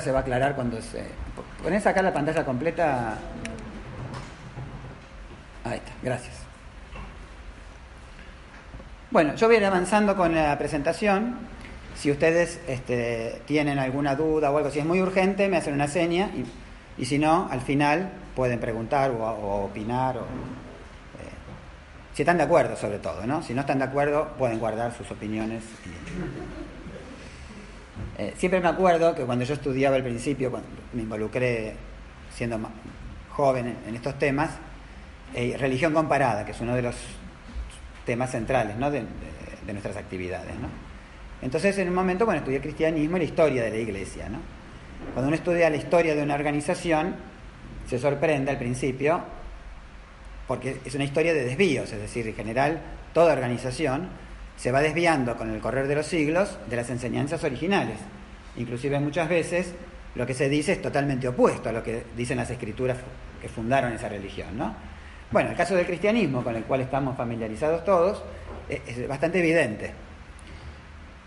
se 0.00 0.12
va 0.12 0.18
a 0.18 0.22
aclarar 0.22 0.54
cuando 0.54 0.80
se... 0.80 1.04
Ponés 1.62 1.86
acá 1.86 2.02
la 2.02 2.12
pantalla 2.12 2.44
completa. 2.44 3.14
Ahí 5.64 5.78
está, 5.78 5.92
gracias. 6.02 6.34
Bueno, 9.10 9.34
yo 9.34 9.46
voy 9.46 9.56
a 9.56 9.58
ir 9.60 9.64
avanzando 9.64 10.16
con 10.16 10.34
la 10.34 10.58
presentación. 10.58 11.36
Si 11.96 12.10
ustedes 12.10 12.60
este, 12.66 13.40
tienen 13.46 13.78
alguna 13.78 14.16
duda 14.16 14.50
o 14.50 14.58
algo, 14.58 14.70
si 14.70 14.80
es 14.80 14.84
muy 14.84 15.00
urgente, 15.00 15.48
me 15.48 15.56
hacen 15.56 15.74
una 15.74 15.86
seña 15.86 16.30
y, 16.34 16.44
y 17.00 17.04
si 17.06 17.18
no, 17.18 17.48
al 17.50 17.60
final 17.60 18.10
pueden 18.34 18.58
preguntar 18.58 19.12
o, 19.12 19.24
o 19.24 19.64
opinar. 19.64 20.18
O, 20.18 20.22
eh, 20.22 20.24
si 22.12 22.22
están 22.22 22.36
de 22.36 22.42
acuerdo, 22.42 22.76
sobre 22.76 22.98
todo, 22.98 23.26
¿no? 23.26 23.42
Si 23.42 23.54
no 23.54 23.60
están 23.60 23.78
de 23.78 23.84
acuerdo, 23.84 24.34
pueden 24.36 24.58
guardar 24.58 24.92
sus 24.92 25.10
opiniones. 25.10 25.62
Y, 25.86 26.63
eh, 28.16 28.34
siempre 28.36 28.60
me 28.60 28.68
acuerdo 28.68 29.14
que 29.14 29.24
cuando 29.24 29.44
yo 29.44 29.54
estudiaba 29.54 29.96
al 29.96 30.02
principio, 30.02 30.50
cuando 30.50 30.68
me 30.92 31.02
involucré 31.02 31.74
siendo 32.32 32.58
joven 33.30 33.76
en, 33.86 33.94
estos 33.94 34.18
temas, 34.18 34.50
eh, 35.34 35.56
religión 35.58 35.92
comparada, 35.92 36.44
que 36.44 36.52
es 36.52 36.60
uno 36.60 36.76
de 36.76 36.82
los 36.82 36.94
temas 38.06 38.30
centrales 38.30 38.76
de, 38.78 39.72
nuestras 39.72 39.96
actividades. 39.96 40.52
Entonces, 41.42 41.76
en 41.78 41.88
un 41.88 41.94
momento, 41.94 42.24
bueno, 42.24 42.38
estudié 42.38 42.60
cristianismo 42.60 43.16
y 43.16 43.20
la 43.20 43.24
historia 43.24 43.62
de 43.64 43.70
la 43.70 43.78
iglesia. 43.78 44.28
Cuando 45.12 45.28
uno 45.28 45.36
estudia 45.36 45.68
la 45.70 45.76
historia 45.76 46.14
de 46.14 46.22
una 46.22 46.34
organización, 46.34 47.16
se 47.88 47.98
sorprende 47.98 48.50
al 48.50 48.58
principio, 48.58 49.22
porque 50.46 50.78
es 50.84 50.94
una 50.94 51.04
historia 51.04 51.34
de 51.34 51.44
desvíos, 51.44 51.92
es 51.92 52.00
decir, 52.00 52.28
en 52.28 52.34
general, 52.34 52.80
toda 53.12 53.32
organización 53.32 54.08
se 54.56 54.72
va 54.72 54.80
desviando 54.80 55.36
con 55.36 55.50
el 55.50 55.60
correr 55.60 55.88
de 55.88 55.96
los 55.96 56.06
siglos 56.06 56.58
de 56.68 56.76
las 56.76 56.90
enseñanzas 56.90 57.42
originales. 57.44 57.98
Inclusive 58.56 59.00
muchas 59.00 59.28
veces 59.28 59.74
lo 60.14 60.26
que 60.26 60.34
se 60.34 60.48
dice 60.48 60.72
es 60.72 60.82
totalmente 60.82 61.28
opuesto 61.28 61.68
a 61.68 61.72
lo 61.72 61.82
que 61.82 62.04
dicen 62.16 62.36
las 62.36 62.50
escrituras 62.50 62.98
que 63.40 63.48
fundaron 63.48 63.92
esa 63.92 64.08
religión. 64.08 64.56
¿no? 64.56 64.74
Bueno, 65.30 65.50
el 65.50 65.56
caso 65.56 65.74
del 65.74 65.86
cristianismo, 65.86 66.44
con 66.44 66.54
el 66.54 66.64
cual 66.64 66.80
estamos 66.80 67.16
familiarizados 67.16 67.84
todos, 67.84 68.22
es 68.68 69.08
bastante 69.08 69.40
evidente. 69.40 69.92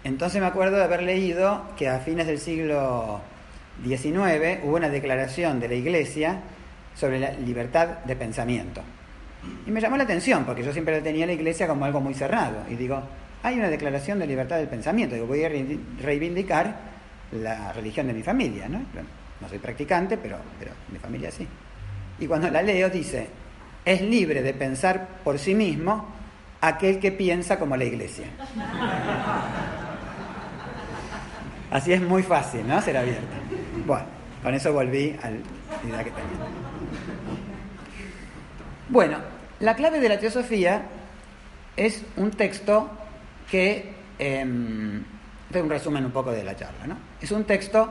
Entonces 0.03 0.39
me 0.39 0.47
acuerdo 0.47 0.77
de 0.77 0.83
haber 0.83 1.03
leído 1.03 1.63
que 1.77 1.89
a 1.89 1.99
fines 1.99 2.27
del 2.27 2.39
siglo 2.39 3.19
XIX 3.85 4.63
hubo 4.63 4.77
una 4.77 4.89
declaración 4.89 5.59
de 5.59 5.67
la 5.67 5.75
Iglesia 5.75 6.39
sobre 6.95 7.19
la 7.19 7.31
libertad 7.31 7.99
de 8.05 8.15
pensamiento. 8.15 8.81
Y 9.65 9.71
me 9.71 9.81
llamó 9.81 9.97
la 9.97 10.03
atención, 10.03 10.45
porque 10.45 10.63
yo 10.63 10.71
siempre 10.73 11.01
tenía 11.01 11.25
la 11.25 11.33
iglesia 11.33 11.67
como 11.67 11.85
algo 11.85 11.99
muy 11.99 12.13
cerrado. 12.13 12.63
Y 12.69 12.75
digo, 12.75 13.01
hay 13.43 13.57
una 13.57 13.69
declaración 13.69 14.19
de 14.19 14.27
libertad 14.27 14.57
del 14.57 14.67
pensamiento. 14.67 15.15
Digo, 15.15 15.27
voy 15.27 15.43
a 15.43 15.49
reivindicar 15.49 16.75
la 17.31 17.73
religión 17.73 18.07
de 18.07 18.13
mi 18.13 18.23
familia, 18.23 18.67
¿no? 18.67 18.79
No 19.39 19.49
soy 19.49 19.59
practicante, 19.59 20.17
pero, 20.17 20.37
pero 20.59 20.71
mi 20.91 20.99
familia 20.99 21.31
sí. 21.31 21.47
Y 22.19 22.27
cuando 22.27 22.49
la 22.49 22.61
leo 22.61 22.89
dice, 22.89 23.27
es 23.85 24.01
libre 24.01 24.41
de 24.41 24.53
pensar 24.53 25.07
por 25.23 25.37
sí 25.37 25.53
mismo 25.53 26.07
aquel 26.61 26.99
que 26.99 27.11
piensa 27.11 27.59
como 27.59 27.77
la 27.77 27.85
iglesia. 27.85 28.25
Así 31.71 31.93
es 31.93 32.01
muy 32.01 32.23
fácil, 32.23 32.67
¿no? 32.67 32.81
Ser 32.81 32.97
abierta. 32.97 33.37
Bueno, 33.85 34.05
con 34.41 34.53
eso 34.53 34.73
volví 34.73 35.15
a 35.21 35.29
la 35.29 35.37
idea 35.87 36.03
que 36.03 36.11
tenía. 36.11 36.66
Bueno, 38.89 39.17
la 39.59 39.75
clave 39.75 39.99
de 39.99 40.07
la 40.07 40.17
teosofía 40.17 40.83
es 41.75 42.03
un 42.15 42.31
texto 42.31 42.89
que, 43.51 43.91
eh, 44.17 44.43
un 44.45 45.69
resumen 45.69 46.05
un 46.05 46.11
poco 46.11 46.31
de 46.31 46.43
la 46.43 46.55
charla, 46.55 46.87
¿no? 46.87 46.97
Es 47.21 47.31
un 47.31 47.43
texto 47.43 47.89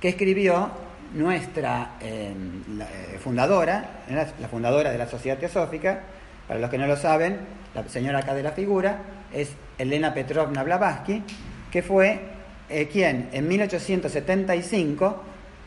que 0.00 0.08
escribió 0.08 0.70
nuestra 1.12 1.62
la, 1.62 1.90
eh, 2.00 3.18
fundadora, 3.22 4.04
la, 4.08 4.48
fundadora 4.48 4.90
de 4.90 4.96
la 4.96 5.06
Sociedad 5.06 5.36
Teosófica, 5.36 6.00
para 6.46 6.60
los 6.60 6.70
que 6.70 6.78
no 6.78 6.86
lo 6.86 6.96
saben, 6.96 7.38
la 7.74 7.86
señora 7.88 8.20
acá 8.20 8.32
de 8.34 8.42
la 8.42 8.52
figura, 8.52 8.98
es 9.32 9.50
Elena 9.76 10.14
Petrovna 10.14 10.62
Blavatsky, 10.62 11.22
que 11.70 11.82
fue 11.82 12.20
eh, 12.70 12.88
quien 12.88 13.28
en 13.32 13.48
1875, 13.48 15.22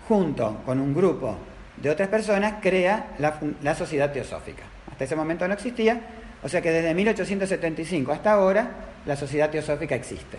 junto 0.07 0.61
con 0.65 0.79
un 0.79 0.91
grupo 0.93 1.37
de 1.77 1.89
otras 1.91 2.09
personas, 2.09 2.55
crea 2.61 3.15
la 3.19 3.75
Sociedad 3.75 4.11
Teosófica. 4.11 4.70
Hasta 5.01 5.15
ese 5.15 5.15
momento 5.15 5.47
no 5.47 5.55
existía, 5.55 5.99
o 6.43 6.47
sea 6.47 6.61
que 6.61 6.69
desde 6.69 6.93
1875 6.93 8.11
hasta 8.11 8.33
ahora 8.33 8.69
la 9.07 9.15
Sociedad 9.15 9.49
Teosófica 9.49 9.95
existe. 9.95 10.37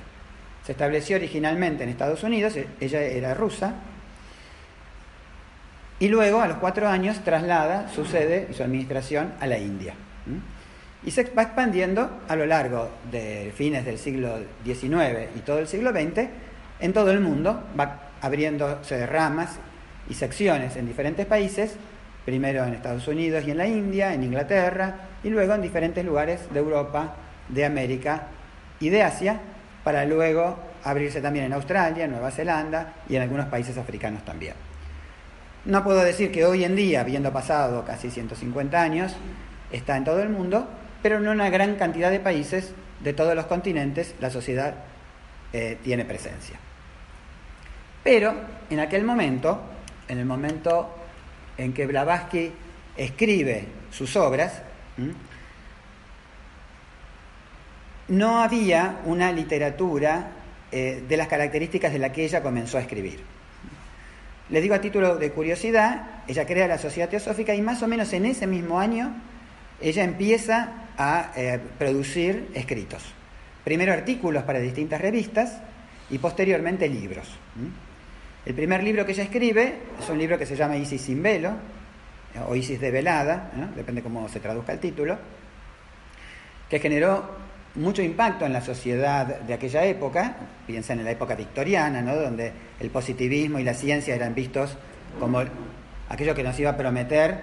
Se 0.64 0.70
estableció 0.70 1.16
originalmente 1.16 1.82
en 1.82 1.90
Estados 1.90 2.22
Unidos, 2.22 2.54
ella 2.78 3.02
era 3.02 3.34
rusa, 3.34 3.74
y 5.98 6.06
luego 6.06 6.40
a 6.40 6.46
los 6.46 6.58
cuatro 6.58 6.86
años 6.86 7.24
traslada 7.24 7.88
su 7.88 8.04
sede 8.04 8.46
y 8.52 8.54
su 8.54 8.62
administración 8.62 9.32
a 9.40 9.48
la 9.48 9.58
India. 9.58 9.94
Y 11.04 11.10
se 11.10 11.24
va 11.24 11.42
expandiendo 11.42 12.20
a 12.28 12.36
lo 12.36 12.46
largo 12.46 12.88
de 13.10 13.52
fines 13.56 13.84
del 13.84 13.98
siglo 13.98 14.38
XIX 14.64 15.28
y 15.34 15.40
todo 15.40 15.58
el 15.58 15.66
siglo 15.66 15.90
XX 15.90 16.28
en 16.78 16.92
todo 16.92 17.10
el 17.10 17.18
mundo, 17.18 17.64
va 17.76 18.12
abriéndose 18.20 19.08
ramas 19.08 19.56
y 20.08 20.14
secciones 20.14 20.76
en 20.76 20.86
diferentes 20.86 21.26
países, 21.26 21.74
primero 22.24 22.64
en 22.64 22.74
Estados 22.74 23.06
Unidos 23.08 23.44
y 23.46 23.50
en 23.50 23.58
la 23.58 23.66
India, 23.66 24.14
en 24.14 24.22
Inglaterra, 24.22 24.94
y 25.24 25.30
luego 25.30 25.54
en 25.54 25.62
diferentes 25.62 26.04
lugares 26.04 26.40
de 26.52 26.58
Europa, 26.58 27.14
de 27.48 27.64
América 27.64 28.28
y 28.80 28.88
de 28.88 29.02
Asia, 29.02 29.40
para 29.84 30.04
luego 30.04 30.58
abrirse 30.84 31.20
también 31.20 31.46
en 31.46 31.52
Australia, 31.52 32.06
Nueva 32.06 32.30
Zelanda 32.30 32.94
y 33.08 33.16
en 33.16 33.22
algunos 33.22 33.46
países 33.46 33.76
africanos 33.78 34.24
también. 34.24 34.54
No 35.64 35.84
puedo 35.84 36.02
decir 36.02 36.32
que 36.32 36.44
hoy 36.44 36.64
en 36.64 36.74
día, 36.74 37.00
habiendo 37.02 37.32
pasado 37.32 37.84
casi 37.84 38.10
150 38.10 38.80
años, 38.80 39.14
está 39.70 39.96
en 39.96 40.04
todo 40.04 40.20
el 40.22 40.28
mundo, 40.28 40.68
pero 41.02 41.18
en 41.18 41.28
una 41.28 41.50
gran 41.50 41.76
cantidad 41.76 42.10
de 42.10 42.20
países 42.20 42.72
de 43.00 43.12
todos 43.12 43.34
los 43.34 43.46
continentes 43.46 44.14
la 44.20 44.30
sociedad 44.30 44.74
eh, 45.52 45.78
tiene 45.82 46.04
presencia. 46.04 46.58
Pero 48.02 48.34
en 48.70 48.80
aquel 48.80 49.04
momento, 49.04 49.60
en 50.08 50.18
el 50.18 50.26
momento 50.26 51.01
en 51.58 51.72
que 51.72 51.86
Blavatsky 51.86 52.52
escribe 52.96 53.66
sus 53.90 54.16
obras, 54.16 54.62
no 58.08 58.40
había 58.42 59.00
una 59.06 59.32
literatura 59.32 60.32
eh, 60.70 61.02
de 61.06 61.16
las 61.16 61.28
características 61.28 61.92
de 61.92 61.98
la 61.98 62.12
que 62.12 62.24
ella 62.24 62.42
comenzó 62.42 62.78
a 62.78 62.80
escribir. 62.80 63.20
Les 64.50 64.62
digo 64.62 64.74
a 64.74 64.80
título 64.80 65.16
de 65.16 65.30
curiosidad, 65.32 66.22
ella 66.26 66.46
crea 66.46 66.66
la 66.66 66.78
Sociedad 66.78 67.08
Teosófica 67.08 67.54
y 67.54 67.62
más 67.62 67.82
o 67.82 67.88
menos 67.88 68.12
en 68.12 68.26
ese 68.26 68.46
mismo 68.46 68.78
año 68.78 69.14
ella 69.80 70.04
empieza 70.04 70.88
a 70.98 71.32
eh, 71.36 71.58
producir 71.78 72.50
escritos. 72.54 73.02
Primero 73.64 73.92
artículos 73.92 74.42
para 74.44 74.58
distintas 74.58 75.00
revistas 75.00 75.58
y 76.10 76.18
posteriormente 76.18 76.88
libros. 76.88 77.28
El 78.44 78.54
primer 78.54 78.82
libro 78.82 79.06
que 79.06 79.12
ella 79.12 79.24
escribe 79.24 79.74
es 80.00 80.08
un 80.08 80.18
libro 80.18 80.36
que 80.38 80.46
se 80.46 80.56
llama 80.56 80.76
Isis 80.76 81.02
sin 81.02 81.22
velo, 81.22 81.52
o 82.48 82.54
Isis 82.56 82.80
de 82.80 82.90
velada, 82.90 83.52
¿no? 83.56 83.68
depende 83.76 84.02
cómo 84.02 84.28
se 84.28 84.40
traduzca 84.40 84.72
el 84.72 84.80
título, 84.80 85.16
que 86.68 86.80
generó 86.80 87.42
mucho 87.74 88.02
impacto 88.02 88.44
en 88.44 88.52
la 88.52 88.60
sociedad 88.60 89.26
de 89.40 89.54
aquella 89.54 89.84
época, 89.84 90.36
piensa 90.66 90.92
en 90.92 91.04
la 91.04 91.10
época 91.10 91.34
victoriana, 91.34 92.02
¿no? 92.02 92.16
donde 92.16 92.52
el 92.80 92.90
positivismo 92.90 93.58
y 93.58 93.64
la 93.64 93.74
ciencia 93.74 94.14
eran 94.14 94.34
vistos 94.34 94.76
como 95.20 95.42
aquello 96.08 96.34
que 96.34 96.42
nos 96.42 96.58
iba 96.58 96.70
a 96.70 96.76
prometer 96.76 97.40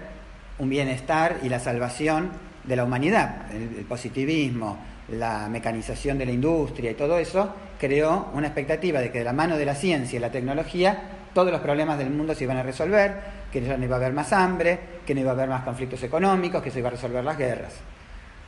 un 0.60 0.70
bienestar 0.70 1.38
y 1.42 1.50
la 1.50 1.60
salvación 1.60 2.32
de 2.64 2.76
la 2.76 2.84
humanidad. 2.84 3.52
El, 3.52 3.86
positivismo, 3.86 4.78
la 5.10 5.48
mecanización 5.50 6.18
de 6.18 6.26
la 6.26 6.32
industria 6.32 6.92
y 6.92 6.94
todo 6.94 7.18
eso 7.18 7.54
creó 7.80 8.30
una 8.34 8.48
expectativa 8.48 9.00
de 9.00 9.12
que 9.12 9.20
de 9.20 9.26
la 9.26 9.34
mano 9.34 9.58
de 9.58 9.66
la 9.66 9.74
ciencia 9.74 10.18
y 10.18 10.20
la 10.20 10.30
tecnología 10.30 11.02
todos 11.34 11.52
los 11.52 11.62
problemas 11.62 11.98
del 11.98 12.10
mundo 12.10 12.36
se 12.36 12.44
iban 12.44 12.58
a 12.58 12.64
resolver, 12.64 13.16
que 13.52 13.62
ya 13.62 13.78
no 13.78 13.86
iba 13.86 13.96
a 13.96 14.00
haber 14.00 14.14
más 14.14 14.34
hambre, 14.34 14.80
que 15.06 15.14
no 15.14 15.22
iba 15.22 15.32
a 15.32 15.34
haber 15.34 15.48
más 15.48 15.64
conflictos 15.64 16.04
económicos, 16.04 16.62
que 16.62 16.72
se 16.72 16.80
iba 16.80 16.90
a 16.90 16.92
resolver 16.92 17.24
las 17.24 17.38
guerras. 17.38 17.74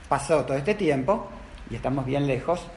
Pasó 0.09 0.43
todo 0.43 0.57
este 0.57 0.75
tiempo 0.75 1.29
y 1.69 1.75
estamos 1.75 2.05
bien 2.05 2.27
lejos 2.27 2.67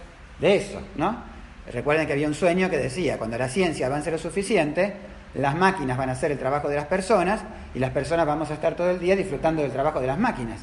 de 0.40 0.56
eso, 0.56 0.80
¿no? 0.96 1.34
Recuerden 1.72 2.06
que 2.06 2.12
había 2.12 2.28
un 2.28 2.34
sueño 2.34 2.68
que 2.68 2.76
decía, 2.76 3.18
cuando 3.18 3.38
la 3.38 3.48
ciencia 3.48 3.86
avance 3.86 4.10
lo 4.10 4.18
suficiente, 4.18 4.94
las 5.34 5.56
máquinas 5.56 5.96
van 5.96 6.10
a 6.10 6.12
hacer 6.12 6.30
el 6.30 6.38
trabajo 6.38 6.68
de 6.68 6.76
las 6.76 6.86
personas 6.86 7.40
y 7.74 7.78
las 7.78 7.90
personas 7.90 8.26
vamos 8.26 8.50
a 8.50 8.54
estar 8.54 8.76
todo 8.76 8.90
el 8.90 9.00
día 9.00 9.16
disfrutando 9.16 9.62
del 9.62 9.72
trabajo 9.72 10.00
de 10.00 10.06
las 10.06 10.18
máquinas. 10.18 10.60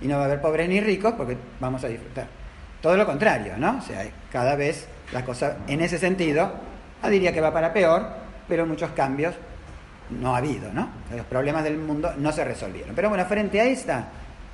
Y 0.00 0.06
no 0.06 0.16
va 0.16 0.22
a 0.22 0.26
haber 0.26 0.40
pobres 0.40 0.68
ni 0.68 0.80
ricos 0.80 1.14
porque 1.14 1.36
vamos 1.60 1.82
a 1.84 1.88
disfrutar. 1.88 2.43
Todo 2.84 2.98
lo 2.98 3.06
contrario, 3.06 3.54
¿no? 3.56 3.78
O 3.78 3.80
sea, 3.80 4.06
cada 4.30 4.56
vez 4.56 4.86
la 5.10 5.24
cosa 5.24 5.56
en 5.68 5.80
ese 5.80 5.96
sentido, 5.96 6.52
diría 7.08 7.32
que 7.32 7.40
va 7.40 7.50
para 7.50 7.72
peor, 7.72 8.06
pero 8.46 8.66
muchos 8.66 8.90
cambios 8.90 9.34
no 10.10 10.34
ha 10.34 10.36
habido, 10.36 10.70
¿no? 10.70 10.90
Los 11.16 11.24
problemas 11.24 11.64
del 11.64 11.78
mundo 11.78 12.12
no 12.18 12.30
se 12.30 12.44
resolvieron. 12.44 12.94
Pero 12.94 13.08
bueno, 13.08 13.24
frente 13.24 13.58
a 13.58 13.64
esta 13.64 14.06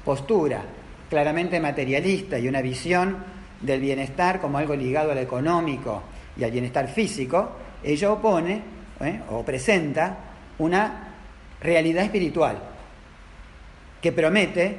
postura 0.04 0.62
claramente 1.08 1.58
materialista 1.58 2.38
y 2.38 2.46
una 2.46 2.62
visión 2.62 3.16
del 3.60 3.80
bienestar 3.80 4.40
como 4.40 4.58
algo 4.58 4.76
ligado 4.76 5.10
al 5.10 5.18
económico 5.18 6.04
y 6.36 6.44
al 6.44 6.52
bienestar 6.52 6.86
físico, 6.86 7.56
ella 7.82 8.12
opone 8.12 8.62
¿eh? 9.00 9.22
o 9.28 9.44
presenta 9.44 10.16
una 10.58 11.14
realidad 11.60 12.04
espiritual 12.04 12.60
que 14.00 14.12
promete 14.12 14.78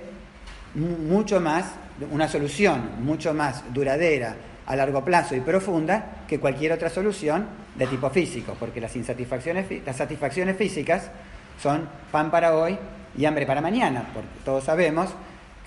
mucho 0.75 1.41
más, 1.41 1.65
una 2.11 2.27
solución 2.27 3.03
mucho 3.03 3.33
más 3.33 3.63
duradera, 3.73 4.35
a 4.65 4.75
largo 4.75 5.03
plazo 5.03 5.35
y 5.35 5.41
profunda 5.41 6.23
que 6.27 6.39
cualquier 6.39 6.71
otra 6.71 6.89
solución 6.89 7.45
de 7.75 7.87
tipo 7.87 8.09
físico, 8.09 8.55
porque 8.59 8.79
las 8.79 8.95
insatisfacciones, 8.95 9.65
las 9.85 9.95
satisfacciones 9.95 10.55
físicas 10.55 11.11
son 11.61 11.87
pan 12.11 12.31
para 12.31 12.55
hoy 12.55 12.77
y 13.17 13.25
hambre 13.25 13.45
para 13.45 13.61
mañana, 13.61 14.05
porque 14.13 14.29
todos 14.45 14.63
sabemos 14.63 15.09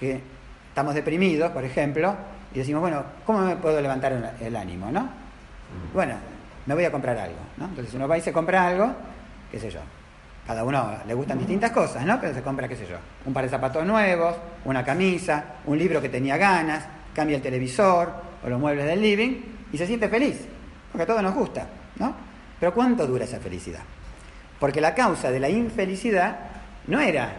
que 0.01 0.21
estamos 0.69 0.95
deprimidos, 0.95 1.51
por 1.53 1.65
ejemplo, 1.65 2.15
y 2.55 2.59
decimos, 2.59 2.81
bueno, 2.81 3.05
¿cómo 3.27 3.41
me 3.41 3.57
puedo 3.57 3.81
levantar 3.81 4.37
el 4.41 4.57
ánimo? 4.57 4.91
¿no? 4.91 5.09
Bueno, 5.93 6.15
me 6.67 6.75
voy 6.75 6.85
a 6.85 6.91
comprar 6.91 7.19
algo. 7.19 7.39
¿no? 7.57 7.67
Entonces 7.67 7.93
uno 7.95 8.09
va 8.09 8.17
y 8.17 8.21
se 8.21 8.33
compra 8.33 8.67
algo, 8.67 8.93
qué 9.51 9.59
sé 9.59 9.71
yo. 9.71 9.81
Cada 10.47 10.63
uno 10.63 10.99
le 11.07 11.15
gustan 11.15 11.39
distintas 11.39 11.71
cosas, 11.71 12.05
¿no? 12.05 12.21
Pero 12.21 12.35
se 12.35 12.43
compra, 12.43 12.69
qué 12.69 12.77
sé 12.77 12.87
yo, 12.87 12.97
un 13.25 13.33
par 13.33 13.45
de 13.45 13.51
zapatos 13.51 13.85
nuevos, 13.87 14.37
una 14.65 14.85
camisa, 14.85 15.45
un 15.65 15.79
libro 15.79 16.03
que 16.03 16.11
tenía 16.11 16.37
ganas, 16.37 16.85
cambia 17.15 17.37
el 17.37 17.43
televisor 17.43 18.13
o 18.45 18.49
los 18.49 18.61
muebles 18.61 18.85
del 18.85 19.01
living 19.01 19.41
y 19.73 19.79
se 19.79 19.87
siente 19.87 20.09
feliz, 20.09 20.45
porque 20.93 21.05
a 21.05 21.07
todos 21.07 21.23
nos 21.23 21.35
gusta, 21.35 21.67
¿no? 21.97 22.15
Pero 22.61 22.75
¿cuánto 22.75 23.07
dura 23.07 23.25
esa 23.25 23.41
felicidad? 23.41 23.81
Porque 24.61 24.81
la 24.81 24.95
causa 24.95 25.31
de 25.31 25.41
la 25.41 25.49
infelicidad 25.49 26.37
no 26.89 27.01
era 27.01 27.33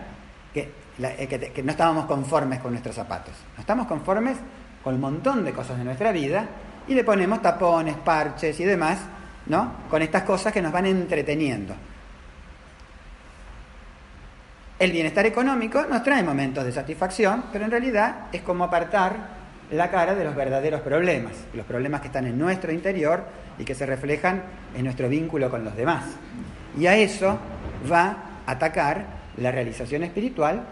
que, 0.51 0.72
eh, 1.00 1.51
que 1.54 1.63
no 1.63 1.72
estábamos 1.72 2.06
conformes 2.06 2.60
con 2.60 2.72
nuestros 2.72 2.96
zapatos, 2.96 3.34
no 3.56 3.62
estamos 3.62 3.86
conformes 3.86 4.38
con 4.84 4.96
un 4.96 5.01
montón 5.01 5.46
de 5.46 5.54
cosas 5.54 5.78
de 5.78 5.84
nuestra 5.84 6.12
vida 6.12 6.48
y 6.88 6.96
le 6.96 7.04
ponemos 7.04 7.42
tapones, 7.42 7.96
parches 7.98 8.60
y 8.60 8.63
demás, 8.63 9.00
¿no? 9.46 9.74
Con 9.90 10.01
estas 10.01 10.24
cosas 10.24 10.51
que 10.51 10.62
nos 10.62 10.72
van 10.72 10.88
entreteniendo. 10.88 11.75
El 14.77 14.92
bienestar 14.92 15.25
económico 15.25 15.86
nos 15.86 16.04
trae 16.04 16.22
momentos 16.22 16.66
de 16.66 16.74
satisfacción, 16.74 17.45
pero 17.54 17.63
en 17.63 17.72
realidad 17.72 18.27
es 18.33 18.42
como 18.42 18.66
apartar 18.66 19.16
la 19.72 19.89
cara 19.89 20.16
de 20.16 20.25
los 20.25 20.36
verdaderos 20.36 20.81
problemas, 20.81 21.31
los 21.54 21.66
problemas 21.66 22.01
que 22.01 22.07
están 22.07 22.27
en 22.27 22.38
nuestro 22.38 22.74
interior 22.74 23.24
y 23.57 23.63
que 23.63 23.74
se 23.74 23.86
reflejan 23.86 24.44
en 24.75 24.83
nuestro 24.83 25.07
vínculo 25.07 25.50
con 25.50 25.63
los 25.63 25.77
demás. 25.77 26.04
Y 26.77 26.88
a 26.88 26.98
eso 26.98 27.39
va 27.89 28.18
a 28.45 28.51
atacar 28.51 29.06
la 29.38 29.50
realización 29.50 30.04
espiritual 30.04 30.63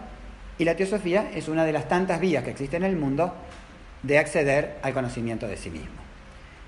y 0.58 0.66
la 0.66 0.76
teosofía 0.76 1.32
es 1.34 1.48
una 1.48 1.64
de 1.64 1.72
las 1.72 1.88
tantas 1.88 2.20
vías 2.20 2.44
que 2.44 2.52
existen 2.52 2.84
en 2.84 2.92
el 2.92 2.98
mundo 2.98 3.34
de 4.04 4.20
acceder 4.20 4.80
al 4.82 4.94
conocimiento 4.94 5.48
de 5.48 5.56
sí 5.56 5.70
mismo. 5.70 5.96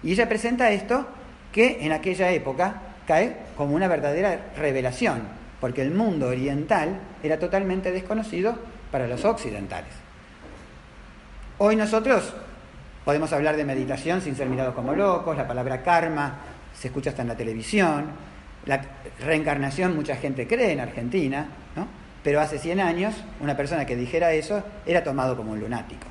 Y 0.03 0.13
ella 0.13 0.29
presenta 0.29 0.71
esto 0.71 1.05
que 1.51 1.85
en 1.85 1.91
aquella 1.91 2.31
época 2.31 2.81
cae 3.05 3.35
como 3.57 3.75
una 3.75 3.89
verdadera 3.89 4.39
revelación, 4.57 5.23
porque 5.60 5.81
el 5.81 5.92
mundo 5.92 6.28
oriental 6.28 7.00
era 7.24 7.40
totalmente 7.40 7.92
desconocido 7.92 8.57
para 8.92 9.07
los 9.07 9.24
occidentales. 9.25 9.94
Hoy 11.57 11.75
nosotros 11.75 12.34
podemos 13.04 13.31
hablar 13.34 13.56
de 13.56 13.66
meditación 13.66 14.22
sin 14.22 14.36
ser 14.36 14.48
mirados 14.48 14.75
como 14.75 14.94
locos, 14.94 15.38
la 15.38 15.48
palabra 15.48 15.81
karma 15.81 16.40
se 16.74 16.88
escucha 16.88 17.12
hasta 17.12 17.22
en 17.22 17.30
la 17.30 17.38
televisión, 17.38 18.06
la 18.66 18.81
reencarnación 19.19 19.96
mucha 19.96 20.16
gente 20.16 20.48
cree 20.48 20.72
en 20.72 20.80
Argentina, 20.80 21.48
¿no? 21.75 21.88
pero 22.24 22.42
hace 22.42 22.57
100 22.57 22.80
años 22.80 23.13
una 23.40 23.56
persona 23.56 23.86
que 23.86 23.96
dijera 23.96 24.34
eso 24.34 24.63
era 24.86 25.04
tomado 25.04 25.38
como 25.38 25.52
un 25.52 25.60
lunático. 25.60 26.07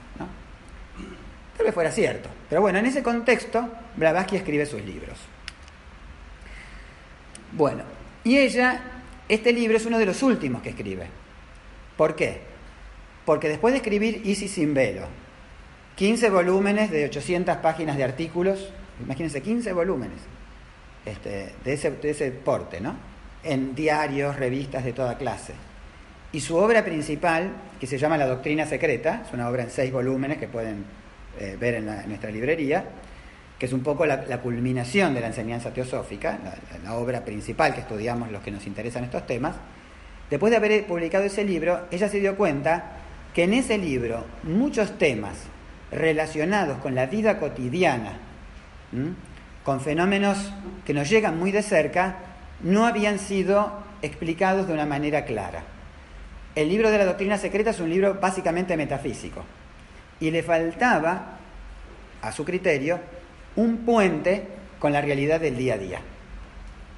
Tal 1.56 1.66
vez 1.66 1.74
fuera 1.74 1.90
cierto. 1.90 2.28
Pero 2.48 2.60
bueno, 2.60 2.78
en 2.78 2.86
ese 2.86 3.02
contexto, 3.02 3.68
Blavatsky 3.96 4.36
escribe 4.36 4.66
sus 4.66 4.82
libros. 4.84 5.18
Bueno, 7.52 7.84
y 8.24 8.38
ella, 8.38 8.80
este 9.28 9.52
libro 9.52 9.76
es 9.76 9.86
uno 9.86 9.98
de 9.98 10.06
los 10.06 10.22
últimos 10.22 10.62
que 10.62 10.70
escribe. 10.70 11.06
¿Por 11.96 12.16
qué? 12.16 12.40
Porque 13.24 13.48
después 13.48 13.72
de 13.72 13.78
escribir 13.78 14.22
Isis 14.24 14.52
sin 14.52 14.74
velo, 14.74 15.06
15 15.96 16.30
volúmenes 16.30 16.90
de 16.90 17.04
800 17.04 17.56
páginas 17.58 17.96
de 17.96 18.04
artículos, 18.04 18.72
imagínense, 19.02 19.40
15 19.40 19.72
volúmenes 19.72 20.18
este, 21.06 21.52
de, 21.64 21.72
ese, 21.72 21.90
de 21.90 22.10
ese 22.10 22.30
porte, 22.30 22.80
¿no? 22.80 22.96
En 23.42 23.74
diarios, 23.74 24.36
revistas 24.36 24.84
de 24.84 24.92
toda 24.92 25.16
clase. 25.16 25.54
Y 26.32 26.40
su 26.40 26.56
obra 26.56 26.84
principal, 26.84 27.52
que 27.78 27.86
se 27.86 27.98
llama 27.98 28.16
La 28.16 28.26
Doctrina 28.26 28.66
Secreta, 28.66 29.22
es 29.26 29.32
una 29.32 29.48
obra 29.48 29.62
en 29.62 29.70
seis 29.70 29.92
volúmenes 29.92 30.38
que 30.38 30.48
pueden 30.48 30.84
eh, 31.38 31.56
ver 31.60 31.74
en, 31.74 31.86
nuestra 31.86 32.30
librería, 32.30 32.84
que 33.64 33.68
es 33.68 33.72
un 33.72 33.82
poco 33.82 34.04
la, 34.04 34.42
culminación 34.42 35.14
de 35.14 35.22
la 35.22 35.28
enseñanza 35.28 35.72
teosófica, 35.72 36.38
la, 36.84 36.96
obra 36.96 37.24
principal 37.24 37.72
que 37.72 37.80
estudiamos 37.80 38.30
los 38.30 38.42
que 38.42 38.50
nos 38.50 38.66
interesan 38.66 39.04
estos 39.04 39.26
temas, 39.26 39.56
después 40.28 40.50
de 40.50 40.58
haber 40.58 40.84
publicado 40.84 41.24
ese 41.24 41.44
libro, 41.44 41.86
ella 41.90 42.10
se 42.10 42.20
dio 42.20 42.36
cuenta 42.36 42.98
que 43.32 43.44
en 43.44 43.54
ese 43.54 43.78
libro 43.78 44.26
muchos 44.42 44.98
temas 44.98 45.44
relacionados 45.90 46.76
con 46.82 46.94
la 46.94 47.06
vida 47.06 47.38
cotidiana, 47.38 48.18
con 49.64 49.80
fenómenos 49.80 50.52
que 50.84 50.92
nos 50.92 51.08
llegan 51.08 51.38
muy 51.38 51.50
de 51.50 51.62
cerca, 51.62 52.16
no 52.60 52.86
habían 52.86 53.18
sido 53.18 53.82
explicados 54.02 54.66
de 54.66 54.74
una 54.74 54.84
manera 54.84 55.24
clara. 55.24 55.62
El 56.54 56.68
libro 56.68 56.90
de 56.90 56.98
la 56.98 57.06
doctrina 57.06 57.38
secreta 57.38 57.70
es 57.70 57.80
un 57.80 57.88
libro 57.88 58.18
básicamente 58.20 58.76
metafísico 58.76 59.42
y 60.20 60.30
le 60.30 60.42
faltaba, 60.42 61.38
a 62.20 62.30
su 62.30 62.44
criterio, 62.44 63.00
un 63.56 63.78
puente 63.78 64.46
con 64.78 64.92
la 64.92 65.00
realidad 65.00 65.40
del 65.40 65.56
día 65.56 65.74
a 65.74 65.78
día. 65.78 66.00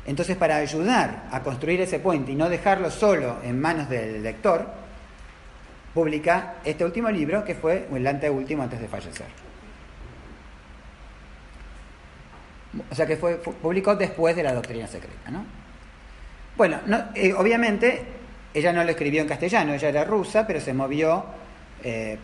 Entonces, 0.07 0.37
para 0.37 0.57
ayudar 0.57 1.29
a 1.33 1.43
construir 1.43 1.81
ese 1.81 1.99
puente 1.99 2.33
y 2.33 2.37
no 2.37 2.49
dejarlo 2.49 2.91
solo 2.91 3.39
en 3.43 3.61
manos 3.61 3.89
del 3.89 4.23
lector, 4.23 4.67
publica 5.93 6.57
este 6.65 6.85
último 6.85 7.11
libro, 7.11 7.45
que 7.45 7.55
fue 7.55 7.89
el 7.93 8.07
anteúltimo 8.07 8.63
antes 8.63 8.81
de 8.81 8.89
fallecer. 8.89 9.27
O 12.91 12.95
sea 12.95 13.07
que 13.07 13.17
fue, 13.17 13.37
publicó 13.37 13.97
después 13.97 14.37
de 14.37 14.43
la 14.43 14.53
doctrina 14.53 14.87
secreta, 14.87 15.31
¿no? 15.31 15.45
Bueno, 16.57 16.81
eh, 17.15 17.33
obviamente 17.35 18.03
ella 18.55 18.73
no 18.73 18.85
lo 18.85 18.91
escribió 18.91 19.23
en 19.23 19.29
castellano, 19.29 19.75
ella 19.75 19.89
era 19.89 20.05
rusa, 20.05 20.47
pero 20.47 20.61
se 20.61 20.73
movió 20.73 21.25
eh, 21.83 22.19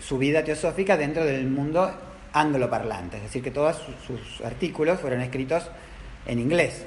su 0.00 0.18
vida 0.18 0.44
teosófica 0.44 0.96
dentro 0.96 1.24
del 1.24 1.46
mundo 1.46 1.92
angloparlante, 2.36 3.16
es 3.16 3.22
decir, 3.24 3.42
que 3.42 3.50
todos 3.50 3.76
sus, 4.06 4.40
artículos 4.44 5.00
fueron 5.00 5.22
escritos 5.22 5.70
en 6.26 6.38
inglés. 6.38 6.84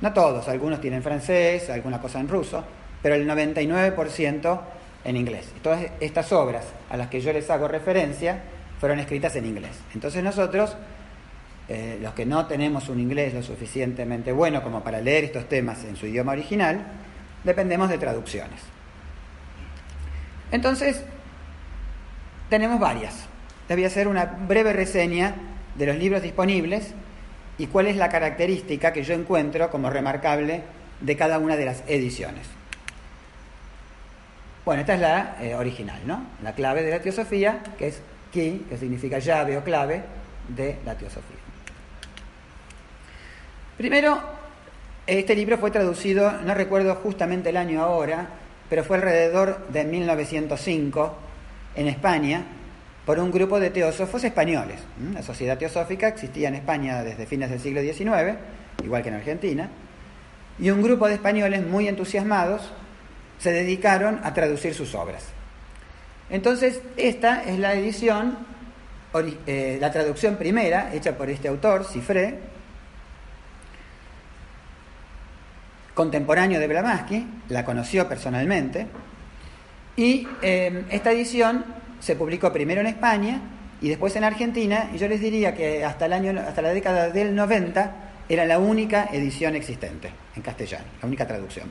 no 0.00 0.12
todos, 0.12 0.48
algunos 0.48 0.80
tienen 0.80 1.02
francés, 1.02 1.70
alguna 1.70 2.00
cosa 2.00 2.18
en 2.18 2.28
ruso, 2.28 2.64
pero 3.00 3.14
el 3.14 3.28
99% 3.28 4.60
en 5.04 5.16
inglés. 5.16 5.52
todas 5.62 5.86
estas 6.00 6.32
obras 6.32 6.64
a 6.90 6.96
las 6.96 7.08
que 7.08 7.20
yo 7.20 7.32
les 7.32 7.48
hago 7.48 7.68
referencia 7.68 8.42
fueron 8.80 8.98
escritas 8.98 9.36
en 9.36 9.46
inglés. 9.46 9.78
Entonces 9.94 10.22
nosotros, 10.22 10.76
eh, 11.68 11.98
los 12.02 12.12
que 12.14 12.26
no 12.26 12.46
tenemos 12.46 12.88
un 12.88 12.98
inglés 12.98 13.34
lo 13.34 13.42
suficientemente 13.42 14.32
bueno 14.32 14.62
como 14.62 14.82
para 14.82 15.00
leer 15.00 15.24
estos 15.24 15.48
temas 15.48 15.84
en 15.84 15.94
su 15.94 16.06
idioma 16.06 16.32
original, 16.32 16.84
dependemos 17.44 17.88
de 17.88 17.98
traducciones. 17.98 18.60
Entonces, 20.50 21.04
tenemos 22.48 22.80
varias. 22.80 23.27
Les 23.68 23.76
voy 23.76 23.84
a 23.84 23.88
hacer 23.88 24.08
una 24.08 24.24
breve 24.24 24.72
reseña 24.72 25.34
de 25.74 25.86
los 25.86 25.96
libros 25.96 26.22
disponibles 26.22 26.92
y 27.58 27.66
cuál 27.66 27.86
es 27.86 27.96
la 27.96 28.08
característica 28.08 28.92
que 28.92 29.02
yo 29.02 29.14
encuentro 29.14 29.70
como 29.70 29.90
remarcable 29.90 30.62
de 31.00 31.16
cada 31.16 31.38
una 31.38 31.56
de 31.56 31.66
las 31.66 31.82
ediciones. 31.86 32.46
Bueno, 34.64 34.80
esta 34.80 34.94
es 34.94 35.00
la 35.00 35.36
eh, 35.40 35.54
original, 35.54 36.00
¿no? 36.06 36.24
La 36.42 36.54
clave 36.54 36.82
de 36.82 36.90
la 36.90 37.00
teosofía, 37.00 37.62
que 37.78 37.88
es 37.88 38.00
key, 38.32 38.66
que 38.68 38.76
significa 38.76 39.18
llave 39.18 39.56
o 39.56 39.64
clave 39.64 40.02
de 40.48 40.78
la 40.84 40.94
teosofía. 40.94 41.36
Primero, 43.76 44.18
este 45.06 45.34
libro 45.34 45.58
fue 45.58 45.70
traducido, 45.70 46.32
no 46.32 46.54
recuerdo 46.54 46.94
justamente 46.96 47.50
el 47.50 47.56
año 47.56 47.82
ahora, 47.82 48.28
pero 48.68 48.84
fue 48.84 48.96
alrededor 48.96 49.68
de 49.68 49.84
1905 49.84 51.16
en 51.76 51.86
España 51.86 52.44
por 53.08 53.18
un 53.20 53.30
grupo 53.30 53.58
de 53.58 53.70
teósofos 53.70 54.22
españoles. 54.22 54.80
La 55.14 55.22
sociedad 55.22 55.56
teosófica 55.56 56.08
existía 56.08 56.48
en 56.48 56.56
España 56.56 57.02
desde 57.02 57.24
fines 57.24 57.48
del 57.48 57.58
siglo 57.58 57.80
XIX, 57.80 58.36
igual 58.84 59.02
que 59.02 59.08
en 59.08 59.14
Argentina, 59.14 59.70
y 60.58 60.68
un 60.68 60.82
grupo 60.82 61.08
de 61.08 61.14
españoles 61.14 61.66
muy 61.66 61.88
entusiasmados 61.88 62.70
se 63.38 63.50
dedicaron 63.50 64.20
a 64.24 64.34
traducir 64.34 64.74
sus 64.74 64.94
obras. 64.94 65.24
Entonces, 66.28 66.82
esta 66.98 67.44
es 67.44 67.58
la 67.58 67.72
edición, 67.72 68.36
eh, 69.46 69.78
la 69.80 69.90
traducción 69.90 70.36
primera, 70.36 70.92
hecha 70.92 71.16
por 71.16 71.30
este 71.30 71.48
autor, 71.48 71.86
Cifré, 71.86 72.38
contemporáneo 75.94 76.60
de 76.60 76.66
Blavatsky, 76.68 77.26
la 77.48 77.64
conoció 77.64 78.06
personalmente, 78.06 78.86
y 79.96 80.28
em, 80.42 80.84
esta 80.90 81.10
edición 81.10 81.87
se 82.00 82.16
publicó 82.16 82.52
primero 82.52 82.80
en 82.80 82.86
España 82.86 83.40
y 83.80 83.88
después 83.88 84.14
en 84.16 84.24
Argentina, 84.24 84.90
y 84.94 84.98
yo 84.98 85.08
les 85.08 85.20
diría 85.20 85.54
que 85.54 85.84
hasta, 85.84 86.06
el 86.06 86.12
año, 86.12 86.40
hasta 86.40 86.62
la 86.62 86.70
década 86.70 87.10
del 87.10 87.34
90 87.34 87.92
era 88.28 88.44
la 88.44 88.58
única 88.58 89.08
edición 89.12 89.54
existente 89.54 90.10
en 90.36 90.42
castellano, 90.42 90.84
la 91.00 91.06
única 91.06 91.26
traducción. 91.26 91.68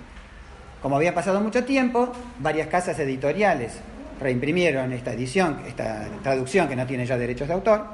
Como 0.82 0.96
había 0.96 1.14
pasado 1.14 1.42
mucho 1.42 1.64
tiempo, 1.66 2.12
varias 2.40 2.68
casas 2.68 2.98
editoriales 3.00 3.74
reimprimieron 4.20 4.94
esta 4.94 5.14
edición, 5.14 5.62
esta 5.68 6.08
traducción 6.24 6.68
que 6.68 6.76
no 6.76 6.86
tiene 6.88 7.06
ya 7.06 7.18
derechos 7.18 7.48
de 7.48 7.54
autor, 7.54 7.86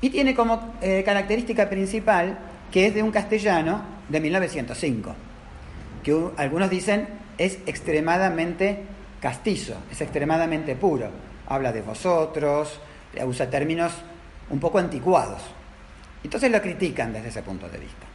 y 0.00 0.10
tiene 0.10 0.34
como 0.34 0.74
eh, 0.82 1.02
característica 1.04 1.70
principal 1.70 2.38
que 2.72 2.86
es 2.86 2.94
de 2.94 3.02
un 3.02 3.12
castellano 3.12 3.82
de 4.08 4.20
1905, 4.20 5.14
que 6.02 6.26
algunos 6.36 6.68
dicen 6.70 7.06
es 7.38 7.58
extremadamente 7.66 8.80
castizo, 9.22 9.76
es 9.90 10.00
extremadamente 10.00 10.74
puro. 10.74 11.08
Habla 11.46 11.72
de 11.72 11.80
vosotros, 11.80 12.80
usa 13.24 13.48
términos 13.48 13.92
un 14.50 14.58
poco 14.58 14.78
anticuados. 14.78 15.40
Entonces 16.24 16.50
lo 16.50 16.60
critican 16.60 17.12
desde 17.12 17.28
ese 17.28 17.42
punto 17.42 17.68
de 17.68 17.78
vista. 17.78 18.06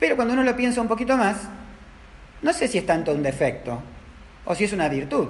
Pero 0.00 0.16
cuando 0.16 0.34
uno 0.34 0.42
lo 0.42 0.56
piensa 0.56 0.80
un 0.80 0.88
poquito 0.88 1.16
más, 1.16 1.36
no 2.42 2.52
sé 2.52 2.66
si 2.66 2.78
es 2.78 2.86
tanto 2.86 3.12
un 3.12 3.22
defecto 3.22 3.80
o 4.44 4.54
si 4.54 4.64
es 4.64 4.72
una 4.72 4.88
virtud. 4.88 5.28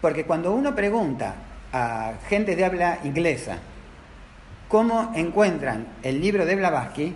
Porque 0.00 0.24
cuando 0.24 0.52
uno 0.52 0.74
pregunta 0.74 1.34
a 1.72 2.14
gente 2.28 2.54
de 2.54 2.64
habla 2.64 2.98
inglesa 3.04 3.58
cómo 4.68 5.12
encuentran 5.14 5.86
el 6.02 6.20
libro 6.20 6.46
de 6.46 6.56
Blavatsky, 6.56 7.14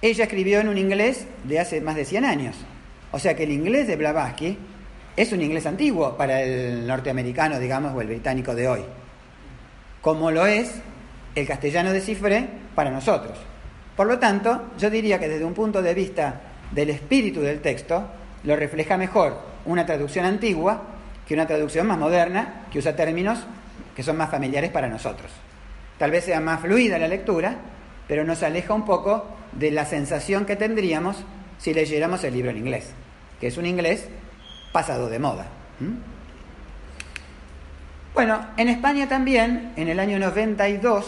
ella 0.00 0.24
escribió 0.24 0.60
en 0.60 0.68
un 0.68 0.78
inglés 0.78 1.26
de 1.44 1.60
hace 1.60 1.80
más 1.80 1.96
de 1.96 2.04
100 2.04 2.24
años. 2.24 2.56
O 3.12 3.18
sea 3.18 3.36
que 3.36 3.44
el 3.44 3.52
inglés 3.52 3.86
de 3.86 3.96
Blavatsky 3.96 4.58
es 5.16 5.32
un 5.32 5.42
inglés 5.42 5.66
antiguo 5.66 6.16
para 6.16 6.42
el 6.42 6.86
norteamericano, 6.86 7.58
digamos, 7.58 7.94
o 7.94 8.00
el 8.00 8.08
británico 8.08 8.54
de 8.54 8.68
hoy. 8.68 8.80
Como 10.00 10.30
lo 10.30 10.46
es 10.46 10.74
el 11.34 11.46
castellano 11.46 11.92
de 11.92 12.00
Cifré 12.00 12.48
para 12.74 12.90
nosotros. 12.90 13.38
Por 13.96 14.06
lo 14.06 14.18
tanto, 14.18 14.70
yo 14.78 14.90
diría 14.90 15.18
que 15.18 15.28
desde 15.28 15.44
un 15.44 15.54
punto 15.54 15.82
de 15.82 15.94
vista 15.94 16.40
del 16.70 16.90
espíritu 16.90 17.40
del 17.40 17.60
texto, 17.60 18.06
lo 18.44 18.56
refleja 18.56 18.96
mejor 18.96 19.38
una 19.66 19.86
traducción 19.86 20.24
antigua 20.24 20.82
que 21.26 21.34
una 21.34 21.46
traducción 21.46 21.86
más 21.86 21.98
moderna, 21.98 22.66
que 22.70 22.78
usa 22.78 22.96
términos 22.96 23.38
que 23.94 24.02
son 24.02 24.16
más 24.16 24.30
familiares 24.30 24.70
para 24.70 24.88
nosotros. 24.88 25.30
Tal 25.98 26.10
vez 26.10 26.24
sea 26.24 26.40
más 26.40 26.60
fluida 26.60 26.98
la 26.98 27.06
lectura, 27.06 27.56
pero 28.08 28.24
nos 28.24 28.42
aleja 28.42 28.74
un 28.74 28.84
poco 28.84 29.26
de 29.52 29.70
la 29.70 29.84
sensación 29.84 30.46
que 30.46 30.56
tendríamos 30.56 31.24
si 31.58 31.74
leyéramos 31.74 32.24
el 32.24 32.34
libro 32.34 32.50
en 32.50 32.56
inglés, 32.56 32.90
que 33.40 33.46
es 33.46 33.56
un 33.56 33.66
inglés 33.66 34.08
pasado 34.72 35.08
de 35.08 35.18
moda. 35.18 35.46
Bueno, 38.14 38.46
en 38.56 38.68
España 38.68 39.08
también, 39.08 39.72
en 39.76 39.88
el 39.88 39.98
año 40.00 40.18
92, 40.18 41.06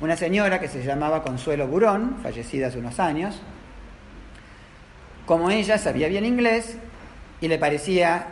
una 0.00 0.16
señora 0.16 0.60
que 0.60 0.68
se 0.68 0.82
llamaba 0.82 1.22
Consuelo 1.22 1.66
Burón, 1.66 2.18
fallecida 2.22 2.68
hace 2.68 2.78
unos 2.78 2.98
años, 3.00 3.40
como 5.26 5.50
ella 5.50 5.78
sabía 5.78 6.08
bien 6.08 6.24
inglés 6.24 6.76
y 7.40 7.48
le 7.48 7.58
parecía 7.58 8.26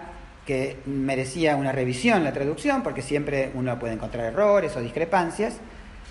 que 0.47 0.79
merecía 0.87 1.57
una 1.57 1.73
revisión 1.73 2.25
la 2.25 2.33
traducción, 2.33 2.83
porque 2.83 3.03
siempre 3.03 3.51
uno 3.55 3.79
puede 3.79 3.95
encontrar 3.95 4.27
errores 4.27 4.77
o 4.77 4.81
discrepancias, 4.81 5.61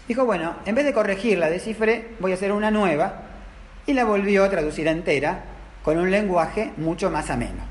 Dijo, 0.09 0.25
bueno, 0.25 0.55
en 0.65 0.73
vez 0.73 0.85
de 0.85 0.91
corregirla 0.91 1.51
de 1.51 1.59
cifre, 1.59 2.07
voy 2.19 2.31
a 2.31 2.33
hacer 2.33 2.51
una 2.51 2.71
nueva 2.71 3.13
y 3.85 3.93
la 3.93 4.05
volvió 4.05 4.43
a 4.43 4.49
traducir 4.49 4.87
entera 4.87 5.43
con 5.83 5.99
un 5.99 6.09
lenguaje 6.09 6.71
mucho 6.77 7.11
más 7.11 7.29
ameno. 7.29 7.61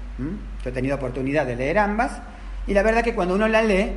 He 0.68 0.72
tenido 0.72 0.96
oportunidad 0.96 1.46
de 1.46 1.56
leer 1.56 1.78
ambas 1.78 2.20
y 2.66 2.74
la 2.74 2.82
verdad 2.82 3.02
que 3.02 3.14
cuando 3.14 3.34
uno 3.34 3.48
la 3.48 3.62
lee, 3.62 3.92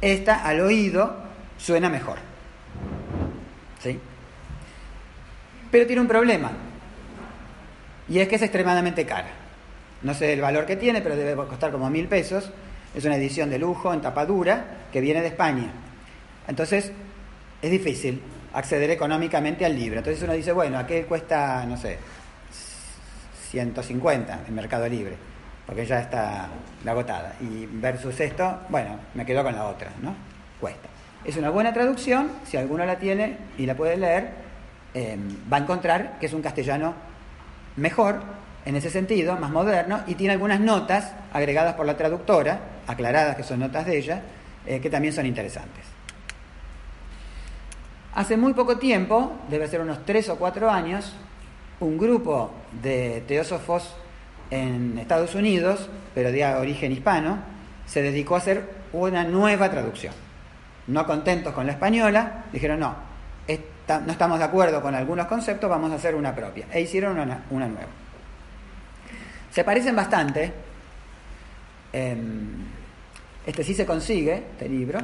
esta 0.00 0.44
al 0.44 0.60
oído 0.60 1.16
suena 1.58 1.88
mejor. 1.88 2.18
¿Sí? 3.82 3.98
Pero 5.70 5.86
tiene 5.86 6.02
un 6.02 6.08
problema 6.08 6.50
y 8.08 8.18
es 8.18 8.28
que 8.28 8.36
es 8.36 8.42
extremadamente 8.42 9.06
cara. 9.06 9.28
No 10.02 10.14
sé 10.14 10.32
el 10.32 10.40
valor 10.40 10.66
que 10.66 10.76
tiene, 10.76 11.00
pero 11.02 11.14
debe 11.16 11.36
costar 11.46 11.70
como 11.70 11.88
mil 11.90 12.08
pesos. 12.08 12.50
Es 12.94 13.04
una 13.04 13.16
edición 13.16 13.50
de 13.50 13.58
lujo 13.58 13.92
en 13.94 14.00
tapadura 14.00 14.64
que 14.92 15.00
viene 15.00 15.20
de 15.20 15.28
España. 15.28 15.70
Entonces, 16.48 16.90
es 17.62 17.70
difícil 17.70 18.20
acceder 18.52 18.90
económicamente 18.90 19.64
al 19.64 19.76
libro. 19.76 19.98
Entonces 19.98 20.22
uno 20.22 20.32
dice, 20.32 20.52
bueno, 20.52 20.78
¿a 20.78 20.86
qué 20.86 21.04
cuesta, 21.04 21.64
no 21.66 21.76
sé, 21.76 21.98
150 23.50 24.40
en 24.48 24.54
Mercado 24.54 24.88
Libre? 24.88 25.29
Porque 25.70 25.86
ya 25.86 26.00
está 26.00 26.48
agotada. 26.84 27.36
Y 27.40 27.64
versus 27.64 28.18
esto, 28.18 28.58
bueno, 28.70 28.98
me 29.14 29.24
quedo 29.24 29.44
con 29.44 29.54
la 29.54 29.66
otra, 29.68 29.92
¿no? 30.02 30.16
Cuesta. 30.58 30.88
Es 31.24 31.36
una 31.36 31.50
buena 31.50 31.72
traducción, 31.72 32.28
si 32.44 32.56
alguno 32.56 32.84
la 32.84 32.98
tiene 32.98 33.36
y 33.56 33.66
la 33.66 33.76
puede 33.76 33.96
leer, 33.96 34.30
em, 34.94 35.28
va 35.50 35.58
a 35.58 35.60
encontrar 35.60 36.18
que 36.18 36.26
es 36.26 36.32
un 36.32 36.42
castellano 36.42 36.94
mejor 37.76 38.20
en 38.64 38.74
ese 38.74 38.90
sentido, 38.90 39.36
más 39.36 39.52
moderno, 39.52 40.00
y 40.08 40.16
tiene 40.16 40.32
algunas 40.32 40.58
notas 40.58 41.12
agregadas 41.32 41.74
por 41.74 41.86
la 41.86 41.96
traductora, 41.96 42.58
aclaradas 42.88 43.36
que 43.36 43.44
son 43.44 43.60
notas 43.60 43.86
de 43.86 43.96
ella, 43.96 44.22
eh, 44.66 44.80
que 44.80 44.90
también 44.90 45.14
son 45.14 45.24
interesantes. 45.24 45.84
Hace 48.16 48.36
muy 48.36 48.54
poco 48.54 48.76
tiempo, 48.78 49.38
debe 49.48 49.68
ser 49.68 49.82
unos 49.82 50.04
tres 50.04 50.28
o 50.30 50.36
cuatro 50.36 50.68
años, 50.68 51.14
un 51.78 51.96
grupo 51.96 52.50
de 52.82 53.22
teósofos 53.28 53.94
en 54.50 54.98
Estados 54.98 55.34
Unidos, 55.34 55.88
pero 56.14 56.32
de 56.32 56.44
origen 56.44 56.92
hispano, 56.92 57.38
se 57.86 58.02
dedicó 58.02 58.34
a 58.34 58.38
hacer 58.38 58.68
una 58.92 59.24
nueva 59.24 59.70
traducción. 59.70 60.14
No 60.86 61.06
contentos 61.06 61.54
con 61.54 61.66
la 61.66 61.72
española, 61.72 62.44
dijeron 62.52 62.80
no, 62.80 62.94
no 63.98 64.12
estamos 64.12 64.38
de 64.38 64.44
acuerdo 64.44 64.80
con 64.80 64.94
algunos 64.94 65.26
conceptos, 65.26 65.68
vamos 65.68 65.90
a 65.92 65.96
hacer 65.96 66.14
una 66.14 66.34
propia. 66.34 66.66
E 66.72 66.80
hicieron 66.80 67.18
una, 67.18 67.42
nueva. 67.50 67.88
Se 69.50 69.64
parecen 69.64 69.96
bastante. 69.96 70.52
Em, 71.92 72.66
este 73.44 73.64
sí 73.64 73.74
se 73.74 73.84
consigue, 73.84 74.34
este 74.52 74.68
libro, 74.68 75.00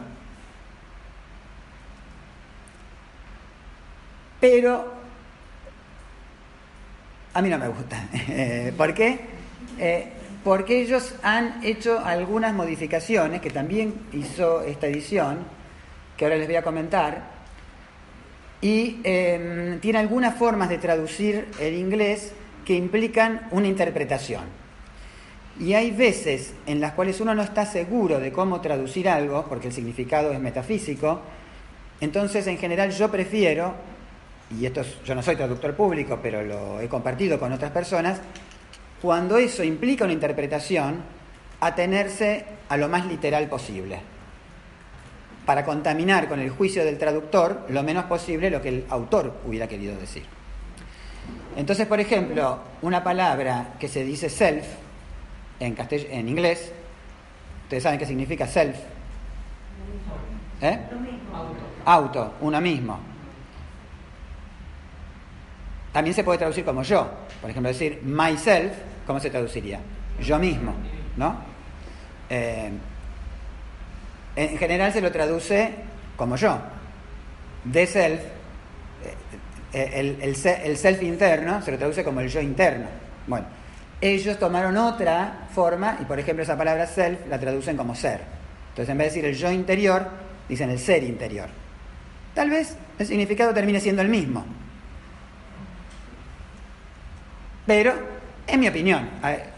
pero 4.38 4.94
a 7.34 7.42
mí 7.42 7.48
no 7.48 7.58
me 7.58 7.68
gusta. 7.68 8.04
¿Por 8.76 8.94
qué? 8.94 9.35
Eh, 9.78 10.08
porque 10.44 10.80
ellos 10.80 11.14
han 11.22 11.64
hecho 11.64 11.98
algunas 11.98 12.54
modificaciones 12.54 13.40
que 13.40 13.50
también 13.50 13.94
hizo 14.12 14.62
esta 14.62 14.86
edición, 14.86 15.38
que 16.16 16.24
ahora 16.24 16.36
les 16.36 16.46
voy 16.46 16.56
a 16.56 16.62
comentar, 16.62 17.30
y 18.60 19.00
em, 19.02 19.80
tiene 19.80 19.98
algunas 19.98 20.36
formas 20.36 20.68
de 20.68 20.78
traducir 20.78 21.48
el 21.58 21.74
inglés 21.74 22.32
que 22.64 22.74
implican 22.74 23.48
una 23.50 23.66
interpretación. 23.66 24.44
Y 25.58 25.74
hay 25.74 25.90
veces 25.90 26.54
en 26.66 26.80
las 26.80 26.92
cuales 26.92 27.20
uno 27.20 27.34
no 27.34 27.42
está 27.42 27.66
seguro 27.66 28.20
de 28.20 28.30
cómo 28.30 28.60
traducir 28.60 29.08
algo, 29.08 29.46
porque 29.48 29.68
el 29.68 29.74
significado 29.74 30.32
es 30.32 30.38
metafísico, 30.38 31.22
entonces 32.00 32.46
en 32.46 32.58
general 32.58 32.92
yo 32.92 33.10
prefiero 33.10 33.74
y 34.50 34.64
esto 34.64 34.82
yo 35.04 35.14
no 35.14 35.22
soy 35.22 35.36
traductor 35.36 35.74
público, 35.74 36.20
pero 36.22 36.42
lo 36.42 36.80
he 36.80 36.88
compartido 36.88 37.38
con 37.38 37.52
otras 37.52 37.72
personas, 37.72 38.20
cuando 39.00 39.36
eso 39.36 39.62
implica 39.62 40.04
una 40.04 40.12
interpretación, 40.12 41.02
atenerse 41.60 42.44
a 42.68 42.76
lo 42.76 42.88
más 42.88 43.06
literal 43.06 43.48
posible, 43.48 44.00
para 45.44 45.64
contaminar 45.64 46.28
con 46.28 46.40
el 46.40 46.50
juicio 46.50 46.84
del 46.84 46.98
traductor 46.98 47.66
lo 47.68 47.82
menos 47.82 48.04
posible 48.04 48.50
lo 48.50 48.60
que 48.60 48.68
el 48.68 48.86
autor 48.90 49.40
hubiera 49.46 49.68
querido 49.68 49.96
decir. 49.96 50.24
Entonces, 51.56 51.86
por 51.86 52.00
ejemplo, 52.00 52.58
una 52.82 53.02
palabra 53.02 53.74
que 53.78 53.88
se 53.88 54.04
dice 54.04 54.28
self 54.28 54.66
en, 55.58 55.76
en 55.90 56.28
inglés, 56.28 56.72
ustedes 57.64 57.82
saben 57.82 57.98
qué 57.98 58.06
significa 58.06 58.46
self. 58.46 58.76
¿Eh? 60.60 60.78
Auto, 61.84 62.34
uno 62.40 62.60
mismo. 62.60 62.98
También 65.92 66.14
se 66.14 66.24
puede 66.24 66.38
traducir 66.38 66.64
como 66.64 66.82
yo. 66.82 67.08
Por 67.40 67.50
ejemplo, 67.50 67.68
decir 67.68 68.00
myself, 68.02 68.72
¿cómo 69.06 69.20
se 69.20 69.30
traduciría? 69.30 69.80
Yo 70.20 70.38
mismo, 70.38 70.74
¿no? 71.16 71.36
Eh, 72.28 72.70
en 74.36 74.58
general 74.58 74.92
se 74.92 75.00
lo 75.00 75.10
traduce 75.12 75.70
como 76.16 76.36
yo. 76.36 76.58
De 77.64 77.86
self, 77.86 78.20
eh, 79.72 79.90
el, 79.94 80.18
el, 80.20 80.76
self 80.76 81.02
interno 81.02 81.62
se 81.62 81.72
lo 81.72 81.78
traduce 81.78 82.04
como 82.04 82.20
el 82.20 82.28
yo 82.28 82.40
interno. 82.40 82.86
Bueno, 83.26 83.46
ellos 84.00 84.38
tomaron 84.38 84.76
otra 84.76 85.48
forma 85.54 85.98
y, 86.00 86.04
por 86.04 86.18
ejemplo, 86.18 86.42
esa 86.42 86.56
palabra 86.56 86.86
self 86.86 87.26
la 87.28 87.38
traducen 87.38 87.76
como 87.76 87.94
ser. 87.94 88.20
Entonces, 88.70 88.90
en 88.90 88.98
vez 88.98 89.14
de 89.14 89.22
decir 89.22 89.24
el 89.24 89.36
yo 89.36 89.50
interior, 89.50 90.06
dicen 90.48 90.70
el 90.70 90.78
ser 90.78 91.02
interior. 91.02 91.48
Tal 92.34 92.50
vez 92.50 92.76
el 92.98 93.06
significado 93.06 93.54
termine 93.54 93.80
siendo 93.80 94.02
el 94.02 94.08
mismo. 94.08 94.44
Pero, 97.66 97.92
en 98.46 98.60
mi 98.60 98.68
opinión, 98.68 99.10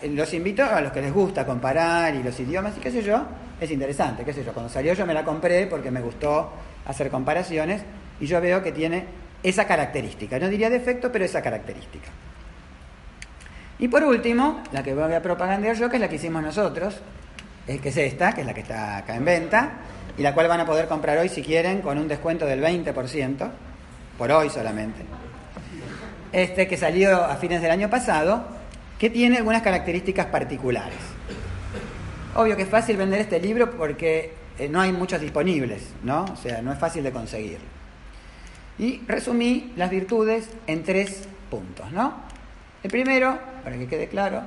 los 0.02 0.32
invito 0.32 0.64
a 0.64 0.80
los 0.80 0.92
que 0.92 1.02
les 1.02 1.12
gusta 1.12 1.44
comparar 1.44 2.14
y 2.14 2.22
los 2.22 2.38
idiomas 2.40 2.76
y 2.76 2.80
qué 2.80 2.90
sé 2.90 3.02
yo, 3.02 3.22
es 3.60 3.70
interesante, 3.70 4.24
qué 4.24 4.32
sé 4.32 4.42
yo. 4.44 4.52
Cuando 4.52 4.72
salió 4.72 4.94
yo 4.94 5.04
me 5.04 5.14
la 5.14 5.24
compré 5.24 5.66
porque 5.66 5.90
me 5.90 6.00
gustó 6.00 6.50
hacer 6.86 7.10
comparaciones 7.10 7.82
y 8.20 8.26
yo 8.26 8.40
veo 8.40 8.62
que 8.62 8.72
tiene 8.72 9.04
esa 9.42 9.66
característica. 9.66 10.38
No 10.38 10.48
diría 10.48 10.70
defecto, 10.70 11.12
pero 11.12 11.24
esa 11.24 11.42
característica. 11.42 12.08
Y 13.78 13.88
por 13.88 14.02
último, 14.02 14.62
la 14.72 14.82
que 14.82 14.94
voy 14.94 15.12
a 15.12 15.22
propagandear 15.22 15.76
yo, 15.76 15.88
que 15.88 15.96
es 15.96 16.00
la 16.00 16.08
que 16.08 16.16
hicimos 16.16 16.42
nosotros, 16.42 16.96
es 17.66 17.80
que 17.80 17.90
es 17.90 17.96
esta, 17.96 18.32
que 18.32 18.40
es 18.40 18.46
la 18.46 18.54
que 18.54 18.62
está 18.62 18.96
acá 18.96 19.14
en 19.14 19.24
venta, 19.24 19.70
y 20.16 20.22
la 20.22 20.34
cual 20.34 20.48
van 20.48 20.60
a 20.60 20.66
poder 20.66 20.88
comprar 20.88 21.18
hoy 21.18 21.28
si 21.28 21.42
quieren 21.42 21.80
con 21.82 21.98
un 21.98 22.08
descuento 22.08 22.46
del 22.46 22.60
20%, 22.60 23.50
por 24.16 24.32
hoy 24.32 24.50
solamente. 24.50 25.04
Este 26.32 26.68
que 26.68 26.76
salió 26.76 27.24
a 27.24 27.36
fines 27.36 27.62
del 27.62 27.70
año 27.70 27.88
pasado, 27.88 28.44
que 28.98 29.10
tiene 29.10 29.38
algunas 29.38 29.62
características 29.62 30.26
particulares. 30.26 30.98
Obvio 32.34 32.56
que 32.56 32.62
es 32.62 32.68
fácil 32.68 32.96
vender 32.96 33.20
este 33.20 33.40
libro 33.40 33.70
porque 33.70 34.32
eh, 34.58 34.68
no 34.68 34.80
hay 34.80 34.92
muchos 34.92 35.20
disponibles, 35.20 35.82
¿no? 36.02 36.24
O 36.24 36.36
sea, 36.36 36.60
no 36.62 36.72
es 36.72 36.78
fácil 36.78 37.02
de 37.04 37.12
conseguir. 37.12 37.58
Y 38.78 39.00
resumí 39.06 39.72
las 39.76 39.90
virtudes 39.90 40.48
en 40.66 40.82
tres 40.82 41.28
puntos, 41.50 41.90
¿no? 41.92 42.14
El 42.82 42.90
primero, 42.90 43.38
para 43.64 43.76
que 43.76 43.86
quede 43.86 44.08
claro, 44.08 44.42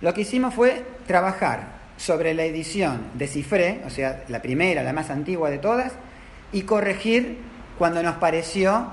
lo 0.00 0.14
que 0.14 0.22
hicimos 0.22 0.54
fue 0.54 0.84
trabajar 1.06 1.82
sobre 1.96 2.34
la 2.34 2.44
edición 2.44 3.02
de 3.14 3.26
Cifré, 3.26 3.82
o 3.86 3.90
sea, 3.90 4.24
la 4.28 4.40
primera, 4.40 4.82
la 4.82 4.92
más 4.92 5.10
antigua 5.10 5.50
de 5.50 5.58
todas, 5.58 5.92
y 6.52 6.62
corregir 6.62 7.38
cuando 7.78 8.02
nos 8.02 8.16
pareció 8.16 8.86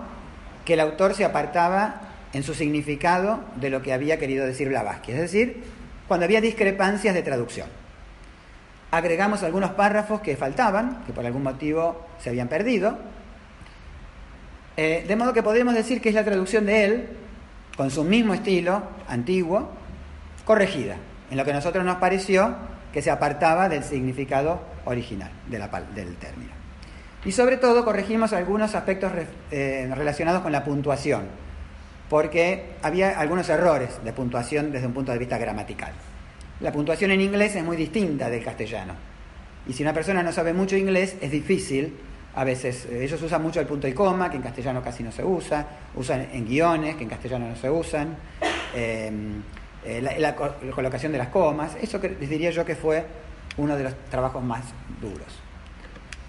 que 0.69 0.75
el 0.75 0.81
autor 0.81 1.15
se 1.15 1.25
apartaba 1.25 2.01
en 2.31 2.43
su 2.43 2.53
significado 2.53 3.41
de 3.55 3.71
lo 3.71 3.81
que 3.81 3.91
había 3.91 4.19
querido 4.19 4.45
decir 4.45 4.69
Blavatsky, 4.69 5.13
es 5.13 5.19
decir, 5.19 5.63
cuando 6.07 6.25
había 6.25 6.41
discrepancias 6.41 7.15
de 7.15 7.23
traducción 7.23 7.67
agregamos 8.91 9.43
algunos 9.43 9.71
párrafos 9.71 10.21
que 10.21 10.35
faltaban, 10.35 11.03
que 11.05 11.13
por 11.13 11.25
algún 11.25 11.43
motivo 11.43 12.07
se 12.19 12.29
habían 12.29 12.47
perdido, 12.47 12.97
eh, 14.77 15.05
de 15.07 15.15
modo 15.15 15.33
que 15.33 15.43
podríamos 15.43 15.73
decir 15.73 16.01
que 16.01 16.09
es 16.09 16.15
la 16.15 16.23
traducción 16.23 16.65
de 16.65 16.85
él, 16.85 17.09
con 17.75 17.91
su 17.91 18.03
mismo 18.03 18.33
estilo 18.33 18.83
antiguo, 19.07 19.69
corregida, 20.45 20.97
en 21.29 21.37
lo 21.37 21.45
que 21.45 21.51
a 21.51 21.55
nosotros 21.55 21.85
nos 21.85 21.97
pareció 21.97 22.55
que 22.91 23.01
se 23.01 23.11
apartaba 23.11 23.69
del 23.69 23.83
significado 23.83 24.61
original 24.85 25.31
del 25.47 26.15
término. 26.15 26.58
Y 27.25 27.31
sobre 27.33 27.57
todo 27.57 27.83
corregimos 27.83 28.31
algunos 28.31 28.75
aspectos 28.75 29.11
eh, 29.51 29.91
relacionados 29.93 30.41
con 30.41 30.51
la 30.51 30.63
puntuación, 30.63 31.23
porque 32.09 32.75
había 32.81 33.19
algunos 33.19 33.49
errores 33.49 33.99
de 34.03 34.13
puntuación 34.13 34.71
desde 34.71 34.87
un 34.87 34.93
punto 34.93 35.11
de 35.11 35.17
vista 35.17 35.37
gramatical. 35.37 35.91
La 36.61 36.71
puntuación 36.71 37.11
en 37.11 37.21
inglés 37.21 37.55
es 37.55 37.63
muy 37.63 37.77
distinta 37.77 38.29
del 38.29 38.43
castellano. 38.43 38.93
Y 39.67 39.73
si 39.73 39.83
una 39.83 39.93
persona 39.93 40.23
no 40.23 40.31
sabe 40.31 40.53
mucho 40.53 40.75
inglés, 40.77 41.15
es 41.21 41.31
difícil. 41.31 41.95
A 42.35 42.43
veces 42.43 42.85
eh, 42.85 43.03
ellos 43.03 43.21
usan 43.21 43.41
mucho 43.41 43.59
el 43.59 43.67
punto 43.67 43.87
y 43.87 43.93
coma, 43.93 44.29
que 44.29 44.37
en 44.37 44.43
castellano 44.43 44.81
casi 44.81 45.03
no 45.03 45.11
se 45.11 45.23
usa. 45.23 45.65
Usan 45.95 46.27
en 46.31 46.45
guiones, 46.45 46.95
que 46.95 47.03
en 47.03 47.09
castellano 47.09 47.49
no 47.49 47.55
se 47.55 47.69
usan. 47.69 48.15
Em, 48.73 49.41
eh, 49.85 50.01
la, 50.01 50.35
colocación 50.35 51.11
de 51.11 51.17
las 51.17 51.27
comas. 51.29 51.75
Eso 51.81 51.99
les 51.99 52.29
diría 52.29 52.51
yo 52.51 52.65
que 52.65 52.75
fue 52.75 53.05
uno 53.57 53.75
de 53.75 53.83
los 53.83 53.93
trabajos 54.09 54.43
más 54.43 54.63
duros. 55.01 55.48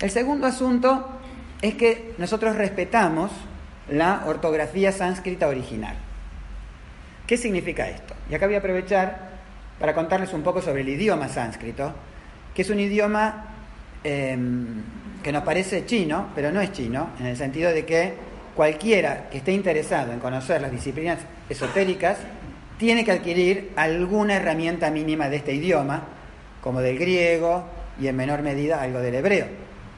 El 0.01 0.11
segundo 0.11 0.47
asunto 0.47 1.07
es 1.61 1.75
que 1.75 2.15
nosotros 2.17 2.57
respetamos 2.57 3.31
la 3.91 4.23
ortografía 4.27 4.93
sánscrita 4.93 5.47
original. 5.47 5.95
¿Qué 7.27 7.37
significa 7.37 7.89
esto? 7.89 8.15
Y 8.31 8.35
acá 8.35 8.47
voy 8.47 8.55
a 8.55 8.59
aprovechar 8.59 9.31
para 9.79 9.95
contarles 9.95 10.33
un 10.33 10.43
poco 10.43 10.63
sobre 10.63 10.81
el 10.81 10.89
idioma 10.89 11.29
sánscrito, 11.29 11.93
que 12.55 12.63
es 12.63 12.71
un 12.71 12.81
idioma 12.81 13.47
em, 14.03 14.83
que 15.23 15.33
nos 15.33 15.43
parece 15.43 15.85
chino, 15.85 16.29
pero 16.35 16.51
no 16.51 16.61
es 16.61 16.73
chino, 16.73 17.11
en 17.21 17.27
el 17.27 17.37
sentido 17.37 17.71
de 17.71 17.85
que 17.85 18.15
cualquiera 18.57 19.29
que 19.31 19.39
esté 19.39 19.53
interesado 19.53 20.13
en 20.13 20.19
conocer 20.19 20.61
las 20.63 20.73
disciplinas 20.73 21.19
esotéricas 21.49 22.19
tiene 22.79 23.05
que 23.05 23.13
adquirir 23.13 23.73
alguna 23.77 24.37
herramienta 24.37 24.91
mínima 24.91 25.29
de 25.29 25.37
este 25.37 25.55
idioma, 25.55 26.05
como 26.63 26.81
del 26.81 26.99
griego 26.99 27.65
y 28.01 28.09
en 28.09 28.17
menor 28.17 28.43
medida 28.43 28.81
algo 28.81 29.01
del 29.01 29.15
hebreo, 29.15 29.47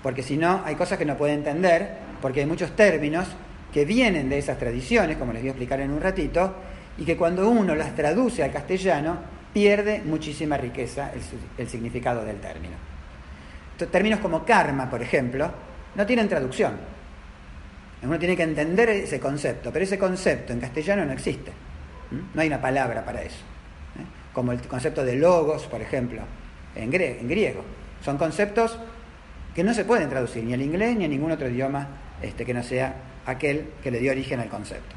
porque 0.02 0.22
si 0.22 0.36
no 0.36 0.62
hay 0.64 0.74
cosas 0.74 0.98
que 0.98 1.04
no 1.04 1.16
puede 1.16 1.34
entender, 1.34 1.90
porque 2.20 2.40
hay 2.40 2.46
muchos 2.46 2.74
términos 2.74 3.28
que 3.72 3.84
vienen 3.84 4.28
de 4.28 4.38
esas 4.38 4.58
tradiciones, 4.58 5.16
como 5.16 5.32
les 5.32 5.42
voy 5.42 5.48
a 5.48 5.52
explicar 5.52 5.80
en 5.80 5.90
un 5.90 6.00
ratito, 6.00 6.54
y 6.98 7.04
que 7.04 7.16
cuando 7.16 7.48
uno 7.48 7.74
las 7.74 7.94
traduce 7.94 8.42
al 8.42 8.52
castellano 8.52 9.18
pierde 9.52 10.02
muchísima 10.04 10.56
riqueza 10.56 11.10
el, 11.58 11.68
significado 11.68 12.24
del 12.24 12.36
término. 12.36 12.74
Términos 13.90 14.20
como 14.20 14.44
karma, 14.44 14.88
por 14.88 15.02
ejemplo, 15.02 15.50
no 15.94 16.06
tienen 16.06 16.28
traducción. 16.28 16.74
Uno 18.02 18.18
tiene 18.18 18.36
que 18.36 18.42
entender 18.42 18.88
ese 18.90 19.18
concepto, 19.18 19.72
pero 19.72 19.84
ese 19.84 19.98
concepto 19.98 20.52
en 20.52 20.60
castellano 20.60 21.04
no 21.04 21.12
existe. 21.12 21.52
No 22.34 22.40
hay 22.40 22.48
una 22.48 22.60
palabra 22.60 23.04
para 23.04 23.22
eso. 23.22 23.38
¿eh? 23.98 24.04
Como 24.32 24.52
el 24.52 24.60
concepto 24.62 25.04
de 25.04 25.16
logos, 25.16 25.66
por 25.66 25.80
ejemplo, 25.80 26.22
en, 26.74 26.90
griego. 26.90 27.64
Son 28.04 28.18
conceptos 28.18 28.78
que 29.54 29.64
no 29.64 29.74
se 29.74 29.84
pueden 29.84 30.08
traducir 30.08 30.44
ni 30.44 30.54
al 30.54 30.62
inglés 30.62 30.96
ni 30.96 31.04
a 31.04 31.08
ningún 31.08 31.30
otro 31.30 31.48
idioma 31.48 31.88
este, 32.22 32.44
que 32.44 32.54
no 32.54 32.62
sea 32.62 32.94
aquel 33.26 33.70
que 33.82 33.90
le 33.90 33.98
dio 33.98 34.12
origen 34.12 34.40
al 34.40 34.48
concepto. 34.48 34.94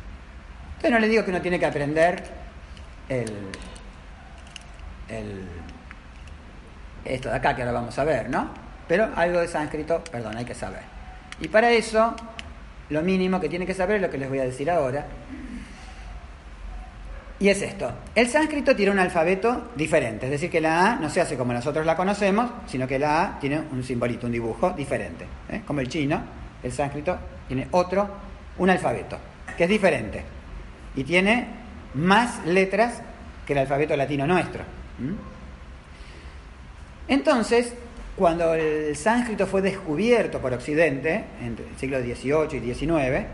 Entonces 0.67 0.91
no 0.91 0.99
le 0.99 1.07
digo 1.07 1.23
que 1.23 1.31
uno 1.31 1.41
tiene 1.41 1.59
que 1.59 1.65
aprender 1.65 2.23
el, 3.09 3.31
el, 5.09 5.47
esto 7.03 7.29
de 7.29 7.35
acá 7.35 7.55
que 7.55 7.61
ahora 7.61 7.73
vamos 7.73 7.97
a 7.97 8.03
ver, 8.03 8.29
¿no? 8.29 8.49
Pero 8.87 9.09
algo 9.15 9.39
de 9.39 9.47
sánscrito, 9.47 10.03
perdón, 10.03 10.37
hay 10.37 10.45
que 10.45 10.55
saber. 10.55 10.81
Y 11.39 11.47
para 11.47 11.71
eso, 11.71 12.15
lo 12.89 13.01
mínimo 13.01 13.39
que 13.39 13.49
tiene 13.49 13.65
que 13.65 13.73
saber 13.73 13.97
es 13.97 14.01
lo 14.03 14.09
que 14.09 14.17
les 14.17 14.29
voy 14.29 14.39
a 14.39 14.43
decir 14.43 14.69
ahora. 14.69 15.05
Y 17.39 17.49
es 17.49 17.61
esto. 17.61 17.91
El 18.15 18.29
sánscrito 18.29 18.75
tiene 18.75 18.91
un 18.91 18.99
alfabeto 18.99 19.71
diferente, 19.75 20.25
es 20.25 20.31
decir, 20.31 20.49
que 20.49 20.61
la 20.61 20.93
A 20.93 20.95
no 20.95 21.09
se 21.09 21.19
hace 21.19 21.35
como 21.35 21.51
nosotros 21.51 21.85
la 21.85 21.95
conocemos, 21.95 22.49
sino 22.65 22.87
que 22.87 22.97
la 22.97 23.23
A 23.23 23.39
tiene 23.39 23.59
un 23.59 23.83
simbolito, 23.83 24.25
un 24.25 24.31
dibujo 24.31 24.71
diferente. 24.71 25.25
¿eh? 25.49 25.61
Como 25.67 25.81
el 25.81 25.89
chino, 25.89 26.21
el 26.63 26.71
sánscrito 26.71 27.17
tiene 27.47 27.67
otro, 27.71 28.07
un 28.57 28.69
alfabeto, 28.69 29.17
que 29.57 29.65
es 29.65 29.69
diferente. 29.69 30.23
Y 30.95 31.03
tiene 31.03 31.47
más 31.95 32.45
letras 32.45 33.01
que 33.45 33.51
el 33.51 33.59
alfabeto 33.59 33.97
latino 33.97 34.25
nuestro. 34.25 34.63
Entonces, 37.07 37.73
cuando 38.15 38.53
el 38.53 38.95
sánscrito 38.95 39.45
fue 39.45 39.61
descubierto 39.61 40.39
por 40.39 40.53
Occidente, 40.53 41.25
entre 41.41 41.67
el 41.67 41.77
siglo 41.77 41.99
XVIII 41.99 42.57
y 42.57 42.73
XIX, 42.73 43.25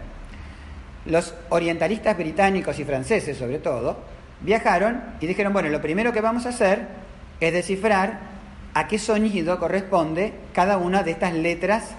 los 1.06 1.34
orientalistas 1.50 2.18
británicos 2.18 2.80
y 2.80 2.86
franceses 2.86 3.38
sobre 3.38 3.60
todo, 3.60 4.00
viajaron 4.42 5.02
y 5.20 5.28
dijeron, 5.28 5.54
bueno, 5.54 5.70
lo 5.70 5.82
primero 5.82 6.14
que 6.14 6.22
vamos 6.22 6.46
a 6.46 6.50
hacer 6.50 6.88
es 7.40 7.54
descifrar 7.54 8.20
a 8.74 8.88
qué 8.88 9.00
sonido 9.00 9.60
corresponde 9.60 10.34
cada 10.54 10.78
una 10.78 11.04
de 11.04 11.12
estas 11.12 11.34
letras 11.34 11.92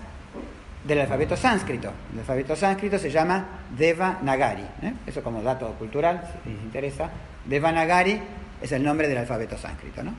del 0.85 1.01
alfabeto 1.01 1.37
sánscrito. 1.37 1.93
El 2.12 2.21
alfabeto 2.21 2.57
sánscrito 2.57 2.99
se 2.99 3.11
llama 3.11 3.45
Devanagari. 3.77 4.62
¿eh? 4.83 4.93
Eso 5.07 5.23
como 5.23 5.43
dato 5.43 5.73
cultural, 5.75 6.23
si 6.45 6.51
les 6.51 6.62
interesa. 6.62 7.11
Devanagari 7.45 8.21
es 8.61 8.73
el 8.73 8.83
nombre 8.83 9.09
del 9.09 9.19
alfabeto 9.19 9.57
sánscrito, 9.59 10.03
¿no? 10.03 10.15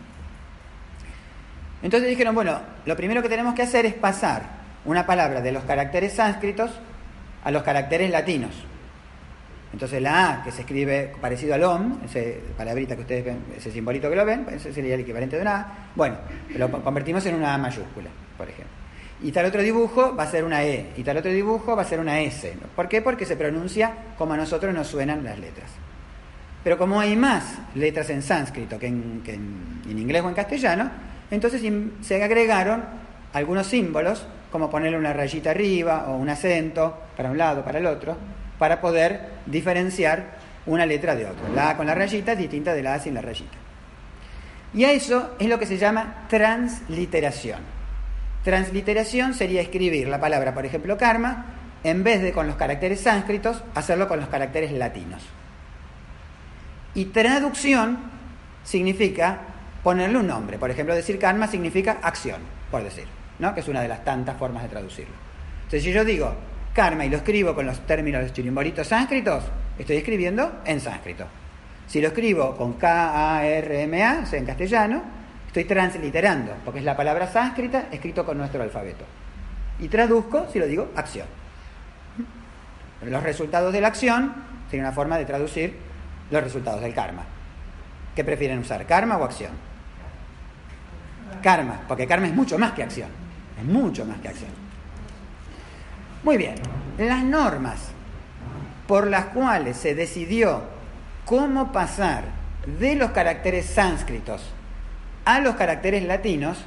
Entonces 1.82 2.10
dijeron, 2.10 2.34
bueno, 2.34 2.60
lo 2.86 2.96
primero 2.96 3.22
que 3.22 3.28
tenemos 3.28 3.54
que 3.56 3.62
hacer 3.62 3.86
es 3.86 3.94
pasar 3.94 4.44
una 4.86 5.06
palabra 5.06 5.42
de 5.42 5.52
los 5.52 5.64
caracteres 5.64 6.14
sánscritos 6.14 6.72
a 7.44 7.52
los 7.52 7.64
caracteres 7.64 8.10
latinos. 8.10 8.52
Entonces 9.74 10.02
la 10.02 10.30
A, 10.30 10.44
que 10.44 10.52
se 10.52 10.62
escribe 10.62 11.12
parecido 11.20 11.56
al 11.56 11.64
OM, 11.64 11.98
ese 12.06 12.42
palabrita 12.56 12.96
que 12.96 13.02
ustedes 13.02 13.26
ven, 13.26 13.40
ese 13.58 13.72
simbolito 13.72 14.08
que 14.08 14.16
lo 14.16 14.24
ven, 14.24 14.46
ese 14.52 14.72
sería 14.72 14.94
el 14.94 15.02
equivalente 15.02 15.36
de 15.36 15.42
una 15.42 15.56
A. 15.56 15.90
Bueno, 15.96 16.18
lo 16.56 16.72
convertimos 16.84 17.26
en 17.26 17.36
una 17.36 17.56
A 17.56 17.58
mayúscula, 17.58 18.10
por 18.38 18.48
ejemplo. 18.48 18.72
Y 19.24 19.32
tal 19.32 19.46
otro 19.46 19.64
dibujo 19.64 20.16
va 20.16 20.24
a 20.24 20.28
ser 20.28 20.44
una 20.44 20.64
E, 20.64 20.92
y 20.96 21.04
tal 21.04 21.18
otro 21.18 21.32
dibujo 21.32 21.76
va 21.76 21.82
a 21.82 21.86
ser 21.86 22.00
una 22.00 22.20
S. 22.22 22.54
¿Por 22.76 22.88
qué? 22.88 23.02
Porque 23.02 23.26
se 23.26 23.36
pronuncia 23.36 23.92
como 24.16 24.34
a 24.34 24.38
nosotros 24.38 24.74
nos 24.76 24.88
suenan 24.88 25.24
las 25.24 25.40
letras. 25.40 25.72
Pero 26.64 26.78
como 26.78 27.00
hay 27.00 27.16
más 27.16 27.58
letras 27.74 28.10
en 28.12 28.22
sánscrito 28.22 28.78
que 28.78 28.88
en, 28.88 29.24
en 29.26 29.98
inglés 29.98 30.22
o 30.22 30.30
en 30.30 30.36
castellano, 30.36 30.92
entonces 31.32 31.64
se 32.02 32.24
agregaron 32.24 32.84
algunos 33.34 33.66
símbolos, 33.66 34.28
como 34.52 34.70
ponerle 34.70 35.00
una 35.00 35.14
rayita 35.14 35.50
arriba 35.50 36.06
o 36.10 36.18
un 36.18 36.30
acento 36.30 36.96
para 37.18 37.32
un 37.32 37.40
lado, 37.40 37.64
para 37.66 37.80
el 37.80 37.88
otro, 37.88 38.16
para 38.64 38.80
poder 38.80 39.20
diferenciar 39.46 40.38
una 40.68 40.86
letra 40.86 41.18
de 41.18 41.26
otra. 41.26 41.50
La 41.54 41.72
A 41.72 41.76
con 41.76 41.86
la 41.86 41.94
rayita 41.94 42.32
es 42.32 42.38
distinta 42.38 42.74
de 42.74 42.82
la 42.82 42.94
A 42.94 43.00
sin 43.00 43.14
la 43.14 43.20
rayita. 43.20 43.58
Y 44.74 44.86
a 44.86 44.94
eso 44.94 45.36
es 45.38 45.50
lo 45.50 45.60
que 45.60 45.66
se 45.66 45.78
llama 45.78 46.28
transliteración. 46.30 47.60
Transliteración 48.42 49.34
sería 49.34 49.60
escribir 49.60 50.08
la 50.08 50.22
palabra, 50.22 50.54
por 50.54 50.66
ejemplo, 50.66 50.96
karma, 50.96 51.48
en 51.84 52.06
vez 52.06 52.22
de 52.22 52.32
con 52.32 52.48
los 52.48 52.56
caracteres 52.56 53.02
sánscritos, 53.02 53.62
hacerlo 53.76 54.08
con 54.08 54.22
los 54.22 54.30
caracteres 54.30 54.72
latinos. 54.72 55.24
Y 56.96 57.08
traducción 57.08 57.98
significa 58.64 59.42
ponerle 59.84 60.20
un 60.20 60.28
nombre. 60.28 60.58
Por 60.58 60.72
ejemplo, 60.72 60.96
decir 60.96 61.20
karma 61.20 61.48
significa 61.48 61.98
acción, 62.02 62.40
por 62.72 62.82
decir, 62.82 63.08
¿no? 63.40 63.54
que 63.54 63.60
es 63.60 63.68
una 63.68 63.82
de 63.82 63.90
las 63.90 64.06
tantas 64.06 64.38
formas 64.38 64.64
de 64.64 64.70
traducirlo. 64.70 65.16
Entonces, 65.64 65.84
si 65.84 65.92
yo 65.92 66.06
digo 66.06 66.53
karma 66.74 67.06
y 67.06 67.10
lo 67.10 67.18
escribo 67.18 67.54
con 67.54 67.66
los 67.66 67.86
términos 67.86 68.34
chirimbolitos 68.34 68.88
sánscritos, 68.88 69.44
estoy 69.78 69.98
escribiendo 69.98 70.62
en 70.66 70.82
sánscrito. 70.82 71.26
Si 71.88 72.02
lo 72.02 72.08
escribo 72.08 72.56
con 72.56 72.74
K-A-R-M-A, 72.74 74.22
o 74.24 74.26
sea, 74.26 74.40
en 74.40 74.46
castellano, 74.46 75.04
estoy 75.48 75.66
transliterando, 75.66 76.54
porque 76.66 76.80
es 76.80 76.86
la 76.86 76.98
palabra 76.98 77.28
sánscrita 77.28 77.86
escrito 77.92 78.26
con 78.26 78.38
nuestro 78.38 78.64
alfabeto. 78.64 79.06
Y 79.80 79.88
traduzco, 79.88 80.48
si 80.52 80.60
lo 80.60 80.66
digo, 80.66 80.92
acción. 80.96 81.28
Los 83.04 83.22
resultados 83.22 83.74
de 83.74 83.82
la 83.82 83.90
acción 83.90 84.34
sería 84.70 84.86
una 84.86 84.94
forma 84.94 85.18
de 85.18 85.26
traducir 85.26 85.78
los 86.32 86.44
resultados 86.44 86.82
del 86.82 86.94
karma. 86.94 87.24
¿Qué 88.16 88.24
prefieren 88.24 88.60
usar, 88.60 88.86
karma 88.86 89.18
o 89.18 89.24
acción? 89.24 89.52
Karma, 91.42 91.82
porque 91.88 92.08
karma 92.08 92.28
es 92.28 92.34
mucho 92.34 92.58
más 92.58 92.72
que 92.72 92.84
acción. 92.84 93.10
Es 93.60 93.66
mucho 93.66 94.06
más 94.06 94.20
que 94.20 94.30
acción. 94.30 94.63
Muy 96.24 96.38
bien, 96.38 96.56
las 96.98 97.24
normas 97.24 97.90
por 98.88 99.08
las 99.08 99.26
cuales 99.26 99.78
se 99.78 99.96
decidió 99.96 100.62
cómo 101.26 101.72
pasar 101.72 102.26
de 102.80 102.96
los 102.96 103.12
caracteres 103.12 103.66
sánscritos 103.66 104.54
a 105.26 105.40
los 105.40 105.56
caracteres 105.56 106.04
latinos 106.04 106.58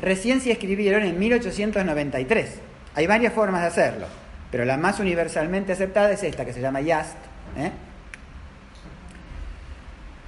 recién 0.00 0.40
se 0.40 0.52
escribieron 0.52 1.02
en 1.04 1.18
1893. 1.18 2.58
Hay 2.94 3.06
varias 3.06 3.32
formas 3.32 3.62
de 3.62 3.68
hacerlo, 3.68 4.06
pero 4.50 4.64
la 4.64 4.76
más 4.76 5.00
universalmente 5.00 5.72
aceptada 5.72 6.12
es 6.12 6.22
esta, 6.22 6.44
que 6.44 6.52
se 6.52 6.60
llama 6.60 6.80
YAST, 6.80 7.16
¿eh? 7.56 7.72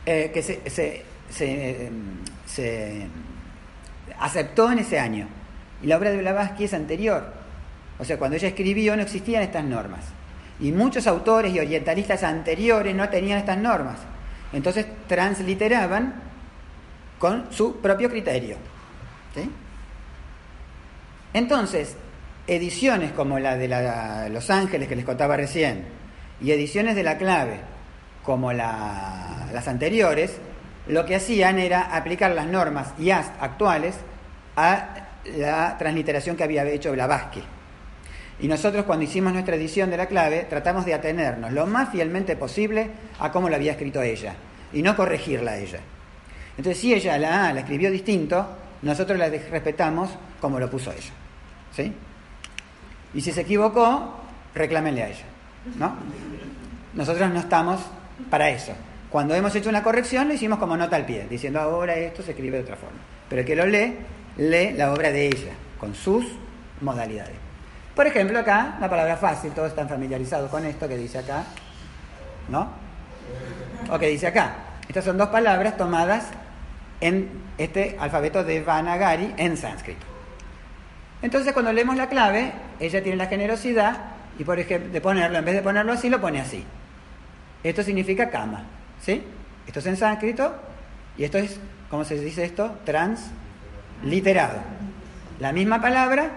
Eh, 0.06 0.30
que 0.32 0.42
se, 0.42 1.02
se, 1.30 3.06
aceptó 4.18 4.70
en 4.70 4.78
ese 4.78 4.98
año. 4.98 5.28
Y 5.82 5.86
la 5.86 5.98
obra 5.98 6.10
de 6.10 6.18
Blavatsky 6.18 6.64
es 6.64 6.74
anterior, 6.74 7.32
o 7.98 8.04
sea, 8.04 8.18
cuando 8.18 8.36
ella 8.36 8.48
escribió 8.48 8.96
no 8.96 9.02
existían 9.02 9.42
estas 9.42 9.64
normas. 9.64 10.04
Y 10.60 10.72
muchos 10.72 11.06
autores 11.06 11.52
y 11.52 11.58
orientalistas 11.58 12.22
anteriores 12.22 12.94
no 12.94 13.08
tenían 13.08 13.38
estas 13.38 13.58
normas. 13.58 13.96
Entonces 14.52 14.86
transliteraban 15.08 16.14
con 17.18 17.52
su 17.52 17.80
propio 17.80 18.08
criterio. 18.08 18.56
Entonces, 21.32 21.96
ediciones 22.46 23.12
como 23.12 23.38
la 23.38 23.56
de 23.56 24.28
Los 24.30 24.50
Ángeles 24.50 24.88
que 24.88 24.96
les 24.96 25.04
contaba 25.04 25.36
recién, 25.36 25.84
y 26.40 26.52
ediciones 26.52 26.94
de 26.94 27.02
la 27.02 27.16
clave 27.18 27.60
como 28.22 28.52
las 28.52 29.66
anteriores, 29.66 30.38
lo 30.86 31.04
que 31.06 31.16
hacían 31.16 31.58
era 31.58 31.96
aplicar 31.96 32.32
las 32.32 32.46
normas 32.46 32.94
IAST 32.98 33.32
actuales 33.40 33.96
a 34.56 35.08
la 35.36 35.76
transliteración 35.78 36.36
que 36.36 36.44
había 36.44 36.64
hecho 36.64 36.92
Blavatsky. 36.92 37.42
Y 38.40 38.48
nosotros 38.48 38.84
cuando 38.84 39.04
hicimos 39.04 39.32
nuestra 39.32 39.56
edición 39.56 39.90
de 39.90 39.96
la 39.96 40.06
clave 40.06 40.46
tratamos 40.48 40.84
de 40.84 40.94
atenernos 40.94 41.52
lo 41.52 41.66
más 41.66 41.90
fielmente 41.90 42.36
posible 42.36 42.90
a 43.18 43.30
cómo 43.30 43.48
lo 43.48 43.56
había 43.56 43.72
escrito 43.72 44.02
ella 44.02 44.34
y 44.72 44.82
no 44.82 44.96
corregirla 44.96 45.52
a 45.52 45.58
ella. 45.58 45.80
Entonces 46.56 46.80
si 46.80 46.92
ella 46.92 47.16
la 47.18 47.52
la 47.52 47.60
escribió 47.60 47.90
distinto, 47.90 48.46
nosotros 48.82 49.18
la 49.18 49.28
respetamos 49.28 50.10
como 50.40 50.58
lo 50.58 50.68
puso 50.68 50.90
ella. 50.92 51.12
¿Sí? 51.74 51.92
Y 53.14 53.20
si 53.20 53.32
se 53.32 53.42
equivocó, 53.42 54.20
reclámenle 54.54 55.02
a 55.02 55.08
ella. 55.08 55.24
¿No? 55.78 55.96
Nosotros 56.94 57.30
no 57.30 57.40
estamos 57.40 57.80
para 58.30 58.50
eso. 58.50 58.72
Cuando 59.10 59.34
hemos 59.34 59.54
hecho 59.54 59.68
una 59.68 59.82
corrección 59.82 60.26
lo 60.28 60.34
hicimos 60.34 60.58
como 60.58 60.76
nota 60.76 60.96
al 60.96 61.06
pie, 61.06 61.26
diciendo 61.30 61.60
ahora 61.60 61.94
esto 61.94 62.22
se 62.22 62.32
escribe 62.32 62.56
de 62.56 62.64
otra 62.64 62.76
forma. 62.76 62.98
Pero 63.28 63.40
el 63.40 63.46
que 63.46 63.56
lo 63.56 63.64
lee, 63.64 63.96
lee 64.38 64.72
la 64.76 64.92
obra 64.92 65.10
de 65.12 65.26
ella, 65.26 65.52
con 65.78 65.94
sus 65.94 66.26
modalidades. 66.80 67.43
Por 67.94 68.06
ejemplo, 68.06 68.40
acá, 68.40 68.76
la 68.80 68.90
palabra 68.90 69.16
fácil, 69.16 69.52
todos 69.52 69.68
están 69.68 69.88
familiarizados 69.88 70.50
con 70.50 70.64
esto 70.64 70.88
que 70.88 70.96
dice 70.96 71.18
acá, 71.18 71.44
¿no? 72.48 72.68
O 73.90 73.98
que 73.98 74.08
dice 74.08 74.26
acá. 74.26 74.54
Estas 74.88 75.04
son 75.04 75.16
dos 75.16 75.28
palabras 75.28 75.76
tomadas 75.76 76.28
en 77.00 77.28
este 77.56 77.96
alfabeto 78.00 78.42
de 78.42 78.62
Vanagari 78.62 79.34
en 79.36 79.56
sánscrito. 79.56 80.04
Entonces, 81.22 81.52
cuando 81.52 81.72
leemos 81.72 81.96
la 81.96 82.08
clave, 82.08 82.52
ella 82.80 83.02
tiene 83.02 83.16
la 83.16 83.26
generosidad 83.26 83.96
y, 84.38 84.44
por 84.44 84.58
ejemplo, 84.58 84.92
de 84.92 85.00
ponerlo, 85.00 85.38
en 85.38 85.44
vez 85.44 85.54
de 85.54 85.62
ponerlo 85.62 85.92
así, 85.92 86.10
lo 86.10 86.20
pone 86.20 86.40
así. 86.40 86.64
Esto 87.62 87.82
significa 87.82 88.28
cama, 88.28 88.64
¿sí? 89.00 89.22
Esto 89.66 89.78
es 89.78 89.86
en 89.86 89.96
sánscrito 89.96 90.54
y 91.16 91.24
esto 91.24 91.38
es, 91.38 91.58
¿cómo 91.88 92.04
se 92.04 92.18
dice 92.18 92.44
esto? 92.44 92.76
Transliterado. 92.84 94.58
La 95.40 95.52
misma 95.52 95.80
palabra, 95.80 96.30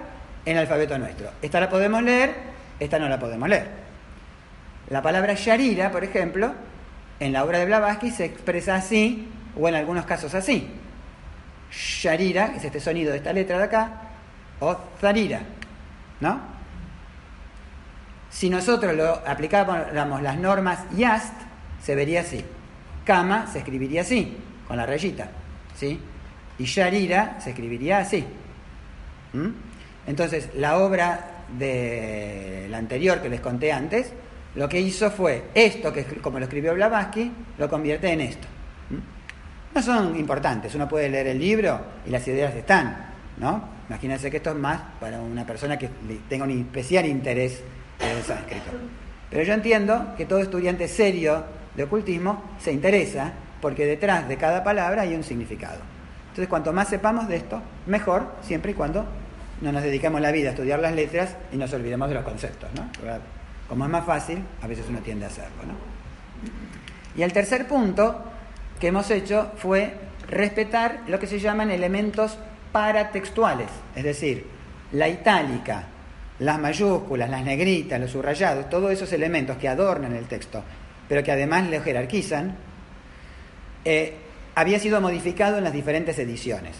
en 0.47 0.53
el 0.53 0.59
alfabeto 0.59 0.97
nuestro. 0.97 1.29
Esta 1.41 1.59
la 1.59 1.69
podemos 1.69 2.01
leer, 2.01 2.33
esta 2.79 2.97
no 2.97 3.09
la 3.09 3.19
podemos 3.19 3.49
leer. 3.49 3.67
La 4.89 5.01
palabra 5.01 5.33
Sharira, 5.33 5.91
por 5.91 6.05
ejemplo, 6.05 6.53
en 7.19 7.33
la 7.33 7.43
obra 7.43 7.59
de 7.59 7.65
Blavatsky 7.65 8.11
se 8.11 8.23
expresa 8.23 8.75
así, 8.75 9.27
o 9.59 9.67
en 9.67 9.75
algunos 9.75 10.05
casos 10.05 10.33
así. 10.33 10.69
Sharira, 11.69 12.53
es 12.55 12.63
este 12.63 12.79
sonido 12.79 13.11
de 13.11 13.17
esta 13.17 13.33
letra 13.33 13.57
de 13.57 13.65
acá, 13.65 13.91
o 14.61 14.77
Zarira, 15.01 15.41
¿no? 16.21 16.39
Si 18.29 18.49
nosotros 18.49 18.95
lo 18.95 19.21
aplicáramos 19.27 20.21
las 20.21 20.37
normas 20.37 20.79
YAST, 20.95 21.33
se 21.83 21.93
vería 21.93 22.21
así. 22.21 22.45
Kama 23.03 23.47
se 23.47 23.59
escribiría 23.59 24.01
así, 24.01 24.37
con 24.65 24.77
la 24.77 24.85
rayita, 24.85 25.27
¿sí? 25.75 25.99
Y 26.57 26.63
Sharira 26.63 27.37
se 27.41 27.49
escribiría 27.49 27.97
así. 27.97 28.25
Entonces, 30.07 30.49
la 30.55 30.77
obra 30.77 31.43
de 31.57 32.67
la 32.69 32.77
anterior 32.77 33.21
que 33.21 33.29
les 33.29 33.41
conté 33.41 33.71
antes, 33.71 34.11
lo 34.55 34.67
que 34.67 34.79
hizo 34.79 35.11
fue 35.11 35.43
esto, 35.53 35.93
que 35.93 36.03
como 36.03 36.39
lo 36.39 36.45
escribió 36.45 36.73
Blavatsky, 36.73 37.31
lo 37.57 37.69
convierte 37.69 38.11
en 38.11 38.21
esto. 38.21 38.47
No 39.75 39.81
son 39.81 40.17
importantes, 40.17 40.73
uno 40.75 40.87
puede 40.87 41.09
leer 41.09 41.27
el 41.27 41.39
libro 41.39 41.79
y 42.05 42.09
las 42.09 42.27
ideas 42.27 42.55
están, 42.55 43.13
¿no? 43.37 43.77
Imagínense 43.89 44.31
que 44.31 44.37
esto 44.37 44.49
es 44.49 44.55
más 44.55 44.81
para 44.99 45.19
una 45.19 45.45
persona 45.45 45.77
que 45.77 45.89
tenga 46.27 46.45
un 46.45 46.51
especial 46.51 47.05
interés 47.05 47.61
en 47.99 48.17
el 48.17 48.23
sánscrito. 48.23 48.71
Pero 49.29 49.43
yo 49.43 49.53
entiendo 49.53 50.13
que 50.17 50.25
todo 50.25 50.39
estudiante 50.39 50.87
serio 50.87 51.43
de 51.75 51.83
ocultismo 51.83 52.43
se 52.59 52.71
interesa 52.71 53.33
porque 53.61 53.85
detrás 53.85 54.27
de 54.27 54.37
cada 54.37 54.63
palabra 54.63 55.03
hay 55.03 55.13
un 55.13 55.23
significado. 55.23 55.79
Entonces, 56.29 56.47
cuanto 56.47 56.73
más 56.73 56.87
sepamos 56.87 57.27
de 57.27 57.37
esto, 57.37 57.61
mejor, 57.85 58.35
siempre 58.41 58.71
y 58.71 58.73
cuando 58.73 59.05
no 59.61 59.71
nos 59.71 59.83
dedicamos 59.83 60.21
la 60.21 60.31
vida 60.31 60.49
a 60.49 60.51
estudiar 60.51 60.79
las 60.79 60.93
letras 60.93 61.35
y 61.51 61.57
nos 61.57 61.73
olvidemos 61.73 62.09
de 62.09 62.15
los 62.15 62.23
conceptos, 62.23 62.69
¿no? 62.75 62.89
Como 63.67 63.85
es 63.85 63.91
más 63.91 64.05
fácil, 64.05 64.43
a 64.61 64.67
veces 64.67 64.85
uno 64.89 64.99
tiende 64.99 65.25
a 65.25 65.29
hacerlo, 65.29 65.63
¿no? 65.67 65.73
Y 67.15 67.23
el 67.23 67.33
tercer 67.33 67.67
punto 67.67 68.23
que 68.79 68.87
hemos 68.87 69.09
hecho 69.09 69.51
fue 69.57 69.93
respetar 70.29 71.01
lo 71.07 71.19
que 71.19 71.27
se 71.27 71.39
llaman 71.39 71.71
elementos 71.71 72.37
paratextuales, 72.71 73.69
es 73.95 74.03
decir, 74.03 74.45
la 74.91 75.09
itálica, 75.09 75.83
las 76.39 76.59
mayúsculas, 76.59 77.29
las 77.29 77.43
negritas, 77.43 77.99
los 77.99 78.11
subrayados, 78.11 78.69
todos 78.69 78.91
esos 78.91 79.11
elementos 79.13 79.57
que 79.57 79.67
adornan 79.67 80.15
el 80.15 80.25
texto, 80.25 80.63
pero 81.09 81.23
que 81.23 81.31
además 81.31 81.67
lo 81.69 81.81
jerarquizan, 81.81 82.55
eh, 83.83 84.13
había 84.53 84.79
sido 84.79 85.01
modificado 85.01 85.57
en 85.57 85.63
las 85.63 85.73
diferentes 85.73 86.19
ediciones. 86.19 86.75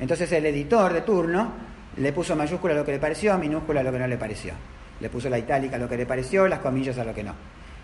Entonces 0.00 0.30
el 0.32 0.46
editor 0.46 0.92
de 0.92 1.02
turno 1.02 1.52
le 1.96 2.12
puso 2.12 2.36
mayúscula 2.36 2.74
lo 2.74 2.84
que 2.84 2.92
le 2.92 2.98
pareció, 2.98 3.36
minúscula 3.38 3.82
lo 3.82 3.92
que 3.92 3.98
no 3.98 4.06
le 4.06 4.16
pareció. 4.16 4.52
Le 5.00 5.08
puso 5.08 5.28
la 5.28 5.38
itálica 5.38 5.76
a 5.76 5.78
lo 5.78 5.88
que 5.88 5.96
le 5.96 6.06
pareció, 6.06 6.46
las 6.48 6.60
comillas 6.60 6.98
a 6.98 7.04
lo 7.04 7.14
que 7.14 7.22
no. 7.22 7.34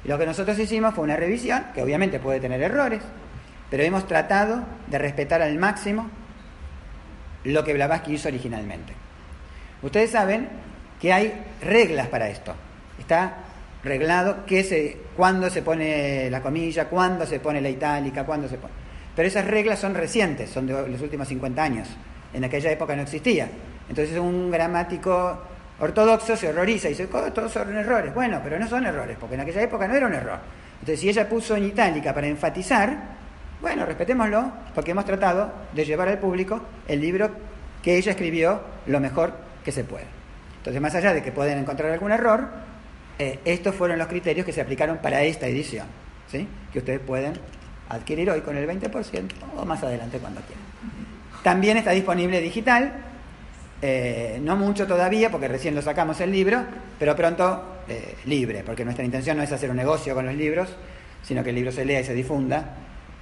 Y 0.04 0.08
lo 0.08 0.18
que 0.18 0.26
nosotros 0.26 0.58
hicimos 0.58 0.94
fue 0.94 1.04
una 1.04 1.16
revisión, 1.16 1.66
que 1.74 1.82
obviamente 1.82 2.18
puede 2.18 2.40
tener 2.40 2.60
errores, 2.60 3.02
pero 3.70 3.82
hemos 3.82 4.06
tratado 4.06 4.62
de 4.86 4.98
respetar 4.98 5.40
al 5.40 5.56
máximo 5.58 6.10
lo 7.44 7.64
que 7.64 7.74
Blavatsky 7.74 8.14
hizo 8.14 8.28
originalmente. 8.28 8.92
Ustedes 9.82 10.10
saben 10.10 10.48
que 11.00 11.12
hay 11.12 11.32
reglas 11.60 12.08
para 12.08 12.28
esto. 12.28 12.54
Está 12.98 13.36
reglado 13.82 14.44
que 14.46 14.62
se, 14.62 14.98
cuándo 15.16 15.50
se 15.50 15.62
pone 15.62 16.30
la 16.30 16.40
comilla, 16.40 16.88
cuándo 16.88 17.26
se 17.26 17.40
pone 17.40 17.60
la 17.60 17.70
itálica, 17.70 18.24
cuándo 18.24 18.48
se 18.48 18.58
pone. 18.58 18.74
Pero 19.14 19.28
esas 19.28 19.46
reglas 19.46 19.78
son 19.78 19.94
recientes, 19.94 20.50
son 20.50 20.66
de 20.66 20.88
los 20.88 21.00
últimos 21.00 21.28
50 21.28 21.62
años. 21.62 21.88
En 22.32 22.44
aquella 22.44 22.70
época 22.70 22.94
no 22.96 23.02
existía. 23.02 23.48
Entonces 23.92 24.18
un 24.18 24.50
gramático 24.50 25.38
ortodoxo 25.78 26.34
se 26.34 26.48
horroriza 26.48 26.88
y 26.88 26.92
dice, 26.92 27.08
todos 27.08 27.52
son 27.52 27.76
errores. 27.76 28.14
Bueno, 28.14 28.40
pero 28.42 28.58
no 28.58 28.66
son 28.66 28.86
errores, 28.86 29.18
porque 29.20 29.34
en 29.34 29.42
aquella 29.42 29.60
época 29.60 29.86
no 29.86 29.94
era 29.94 30.06
un 30.06 30.14
error. 30.14 30.38
Entonces 30.80 30.98
si 30.98 31.10
ella 31.10 31.28
puso 31.28 31.56
en 31.56 31.64
itálica 31.64 32.14
para 32.14 32.26
enfatizar, 32.26 32.96
bueno, 33.60 33.84
respetémoslo, 33.84 34.50
porque 34.74 34.92
hemos 34.92 35.04
tratado 35.04 35.52
de 35.74 35.84
llevar 35.84 36.08
al 36.08 36.18
público 36.18 36.62
el 36.88 37.02
libro 37.02 37.32
que 37.82 37.98
ella 37.98 38.12
escribió 38.12 38.62
lo 38.86 38.98
mejor 38.98 39.34
que 39.62 39.72
se 39.72 39.84
puede. 39.84 40.06
Entonces, 40.56 40.80
más 40.80 40.94
allá 40.94 41.12
de 41.12 41.22
que 41.22 41.30
pueden 41.30 41.58
encontrar 41.58 41.90
algún 41.90 42.12
error, 42.12 42.48
eh, 43.18 43.40
estos 43.44 43.74
fueron 43.74 43.98
los 43.98 44.06
criterios 44.06 44.46
que 44.46 44.54
se 44.54 44.62
aplicaron 44.62 44.98
para 45.02 45.22
esta 45.22 45.46
edición, 45.46 45.86
¿sí? 46.28 46.48
que 46.72 46.78
ustedes 46.78 47.00
pueden 47.00 47.34
adquirir 47.90 48.30
hoy 48.30 48.40
con 48.40 48.56
el 48.56 48.66
20% 48.66 49.32
o 49.54 49.66
más 49.66 49.82
adelante 49.82 50.18
cuando 50.18 50.40
quieran. 50.40 50.64
También 51.42 51.76
está 51.76 51.90
disponible 51.90 52.40
digital, 52.40 53.11
eh, 53.82 54.38
no 54.40 54.54
mucho 54.56 54.86
todavía 54.86 55.30
porque 55.30 55.48
recién 55.48 55.74
lo 55.74 55.82
sacamos 55.82 56.20
el 56.20 56.30
libro, 56.30 56.64
pero 57.00 57.16
pronto 57.16 57.80
eh, 57.88 58.14
libre, 58.26 58.62
porque 58.64 58.84
nuestra 58.84 59.04
intención 59.04 59.36
no 59.36 59.42
es 59.42 59.50
hacer 59.50 59.70
un 59.70 59.76
negocio 59.76 60.14
con 60.14 60.24
los 60.24 60.36
libros, 60.36 60.68
sino 61.22 61.42
que 61.42 61.50
el 61.50 61.56
libro 61.56 61.72
se 61.72 61.84
lea 61.84 62.00
y 62.00 62.04
se 62.04 62.14
difunda. 62.14 62.76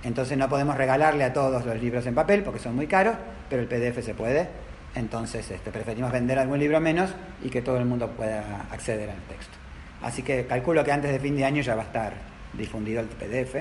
Entonces 0.04 0.36
no 0.36 0.48
podemos 0.50 0.76
regalarle 0.76 1.24
a 1.24 1.32
todos 1.32 1.64
los 1.64 1.80
libros 1.80 2.06
en 2.06 2.14
papel 2.14 2.42
porque 2.42 2.60
son 2.60 2.76
muy 2.76 2.86
caros, 2.86 3.16
pero 3.48 3.62
el 3.62 3.68
PDF 3.68 4.04
se 4.04 4.12
puede. 4.14 4.48
Entonces 4.94 5.50
este, 5.50 5.70
preferimos 5.70 6.12
vender 6.12 6.38
algún 6.38 6.58
libro 6.58 6.78
menos 6.78 7.10
y 7.42 7.48
que 7.48 7.62
todo 7.62 7.78
el 7.78 7.86
mundo 7.86 8.08
pueda 8.10 8.66
acceder 8.70 9.08
al 9.08 9.20
texto. 9.28 9.56
Así 10.02 10.22
que 10.22 10.46
calculo 10.46 10.84
que 10.84 10.92
antes 10.92 11.10
de 11.10 11.20
fin 11.20 11.36
de 11.36 11.44
año 11.44 11.62
ya 11.62 11.74
va 11.74 11.82
a 11.82 11.86
estar 11.86 12.12
difundido 12.52 13.00
el 13.00 13.06
PDF. 13.06 13.56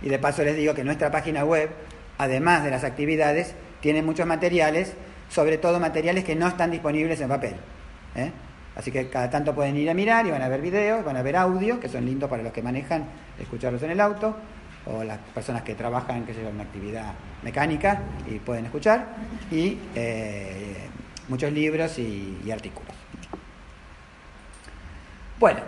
Y 0.00 0.08
de 0.08 0.18
paso 0.18 0.42
les 0.42 0.56
digo 0.56 0.74
que 0.74 0.84
nuestra 0.84 1.10
página 1.10 1.44
web, 1.44 1.68
además 2.16 2.64
de 2.64 2.70
las 2.70 2.84
actividades, 2.84 3.54
tiene 3.80 4.02
muchos 4.02 4.26
materiales, 4.26 4.94
sobre 5.28 5.58
todo 5.58 5.78
materiales 5.80 6.24
que 6.24 6.34
no 6.34 6.48
están 6.48 6.70
disponibles 6.70 7.20
en 7.20 7.28
papel. 7.28 7.54
¿eh? 8.14 8.30
Así 8.76 8.90
que 8.90 9.08
cada 9.08 9.28
tanto 9.28 9.54
pueden 9.54 9.76
ir 9.76 9.90
a 9.90 9.94
mirar 9.94 10.26
y 10.26 10.30
van 10.30 10.42
a 10.42 10.48
ver 10.48 10.60
videos, 10.60 11.04
van 11.04 11.16
a 11.16 11.22
ver 11.22 11.36
audio, 11.36 11.80
que 11.80 11.88
son 11.88 12.04
lindos 12.04 12.30
para 12.30 12.42
los 12.42 12.52
que 12.52 12.62
manejan, 12.62 13.04
escucharlos 13.38 13.82
en 13.82 13.90
el 13.90 14.00
auto, 14.00 14.36
o 14.86 15.02
las 15.04 15.18
personas 15.34 15.62
que 15.62 15.74
trabajan, 15.74 16.24
que 16.24 16.32
en 16.32 16.46
una 16.46 16.62
actividad 16.62 17.12
mecánica 17.42 18.00
y 18.26 18.38
pueden 18.38 18.66
escuchar, 18.66 19.06
y 19.50 19.78
eh, 19.94 20.76
muchos 21.28 21.52
libros 21.52 21.98
y 21.98 22.50
artículos. 22.50 22.94
Bueno, 25.38 25.60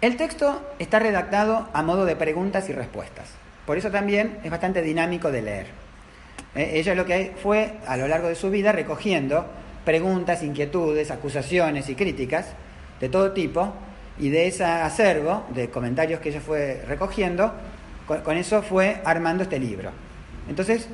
el 0.00 0.16
texto 0.16 0.62
está 0.78 0.98
redactado 0.98 1.68
a 1.74 1.82
modo 1.82 2.06
de 2.06 2.16
preguntas 2.16 2.70
y 2.70 2.72
respuestas. 2.72 3.28
Por 3.66 3.76
eso 3.76 3.90
también 3.90 4.38
es 4.42 4.50
bastante 4.50 4.80
dinámico 4.80 5.30
de 5.30 5.42
leer. 5.42 5.66
Eh, 6.54 6.72
ella 6.74 6.94
lo 6.94 7.04
que 7.04 7.32
fue 7.42 7.74
a 7.86 7.96
lo 7.96 8.08
largo 8.08 8.28
de 8.28 8.34
su 8.34 8.50
vida 8.50 8.72
recogiendo 8.72 9.46
preguntas, 9.84 10.42
inquietudes, 10.42 11.10
acusaciones 11.10 11.88
y 11.88 11.94
críticas 11.94 12.46
de 13.00 13.08
todo 13.08 13.32
tipo 13.32 13.72
y 14.18 14.28
de 14.28 14.46
ese 14.46 14.64
acervo 14.64 15.46
de 15.54 15.70
comentarios 15.70 16.20
que 16.20 16.28
ella 16.28 16.40
fue 16.40 16.82
recogiendo, 16.86 17.52
con, 18.06 18.36
eso 18.36 18.62
fue 18.62 19.00
armando 19.04 19.44
este 19.44 19.58
libro. 19.58 19.90
Entonces 20.48 20.88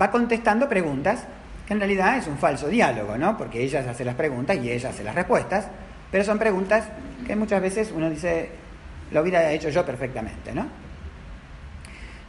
va 0.00 0.10
contestando 0.10 0.68
preguntas, 0.68 1.24
que 1.66 1.74
en 1.74 1.78
realidad 1.78 2.18
es 2.18 2.26
un 2.26 2.38
falso 2.38 2.68
diálogo, 2.68 3.16
¿no? 3.16 3.38
Porque 3.38 3.62
ella 3.62 3.84
hace 3.88 4.04
las 4.04 4.16
preguntas 4.16 4.56
y 4.60 4.70
ella 4.70 4.88
hace 4.88 5.04
las 5.04 5.14
respuestas, 5.14 5.68
pero 6.10 6.24
son 6.24 6.38
preguntas 6.38 6.84
que 7.26 7.36
muchas 7.36 7.62
veces 7.62 7.92
uno 7.94 8.10
dice, 8.10 8.48
lo 9.12 9.22
hubiera 9.22 9.52
hecho 9.52 9.68
yo 9.68 9.86
perfectamente, 9.86 10.52
¿no? 10.52 10.66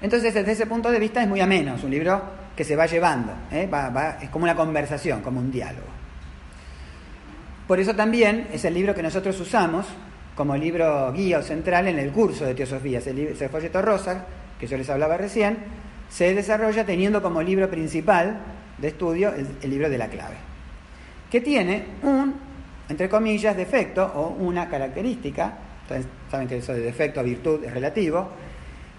Entonces, 0.02 0.34
desde 0.34 0.52
ese 0.52 0.68
punto 0.68 0.92
de 0.92 1.00
vista 1.00 1.22
es 1.24 1.28
muy 1.28 1.40
ameno, 1.40 1.76
es 1.76 1.84
un 1.84 1.92
libro 1.92 2.22
que 2.56 2.64
se 2.64 2.76
va 2.76 2.86
llevando, 2.86 3.34
¿eh? 3.52 3.70
es 4.22 4.30
como 4.30 4.44
una 4.44 4.56
conversación, 4.56 5.22
como 5.22 5.40
un 5.40 5.52
diálogo. 5.52 5.88
Por 7.68 7.80
eso 7.80 7.96
también 7.96 8.48
es 8.52 8.66
el 8.66 8.74
libro 8.74 8.94
que 8.94 9.02
nosotros 9.02 9.40
usamos 9.40 9.88
como 10.36 10.56
libro 10.56 11.12
guía 11.14 11.40
o 11.40 11.42
central 11.42 11.88
en 11.88 12.00
el 12.00 12.12
curso 12.12 12.46
de 12.46 12.54
teosofía. 12.54 13.00
Ese, 13.00 13.50
folleto 13.50 13.82
rosa, 13.82 14.26
que 14.60 14.68
yo 14.68 14.78
les 14.78 14.90
hablaba 14.90 15.18
recién, 15.18 15.58
se 16.10 16.34
desarrolla 16.34 16.86
teniendo 16.86 17.22
como 17.22 17.42
libro 17.42 17.70
principal 17.70 18.38
de 18.78 18.88
estudio 18.90 19.34
el, 19.34 19.70
libro 19.70 19.90
de 19.90 19.98
la 19.98 20.08
clave, 20.08 20.36
que 21.32 21.42
tiene 21.42 21.86
un, 22.04 22.36
entre 22.90 23.08
comillas, 23.10 23.56
defecto 23.56 24.06
o 24.16 24.30
una 24.30 24.68
característica, 24.68 25.54
saben 26.30 26.48
que 26.48 26.58
eso 26.58 26.74
de 26.74 26.82
defecto 26.82 27.20
a 27.20 27.24
virtud 27.24 27.64
es 27.64 27.74
relativo, 27.74 28.30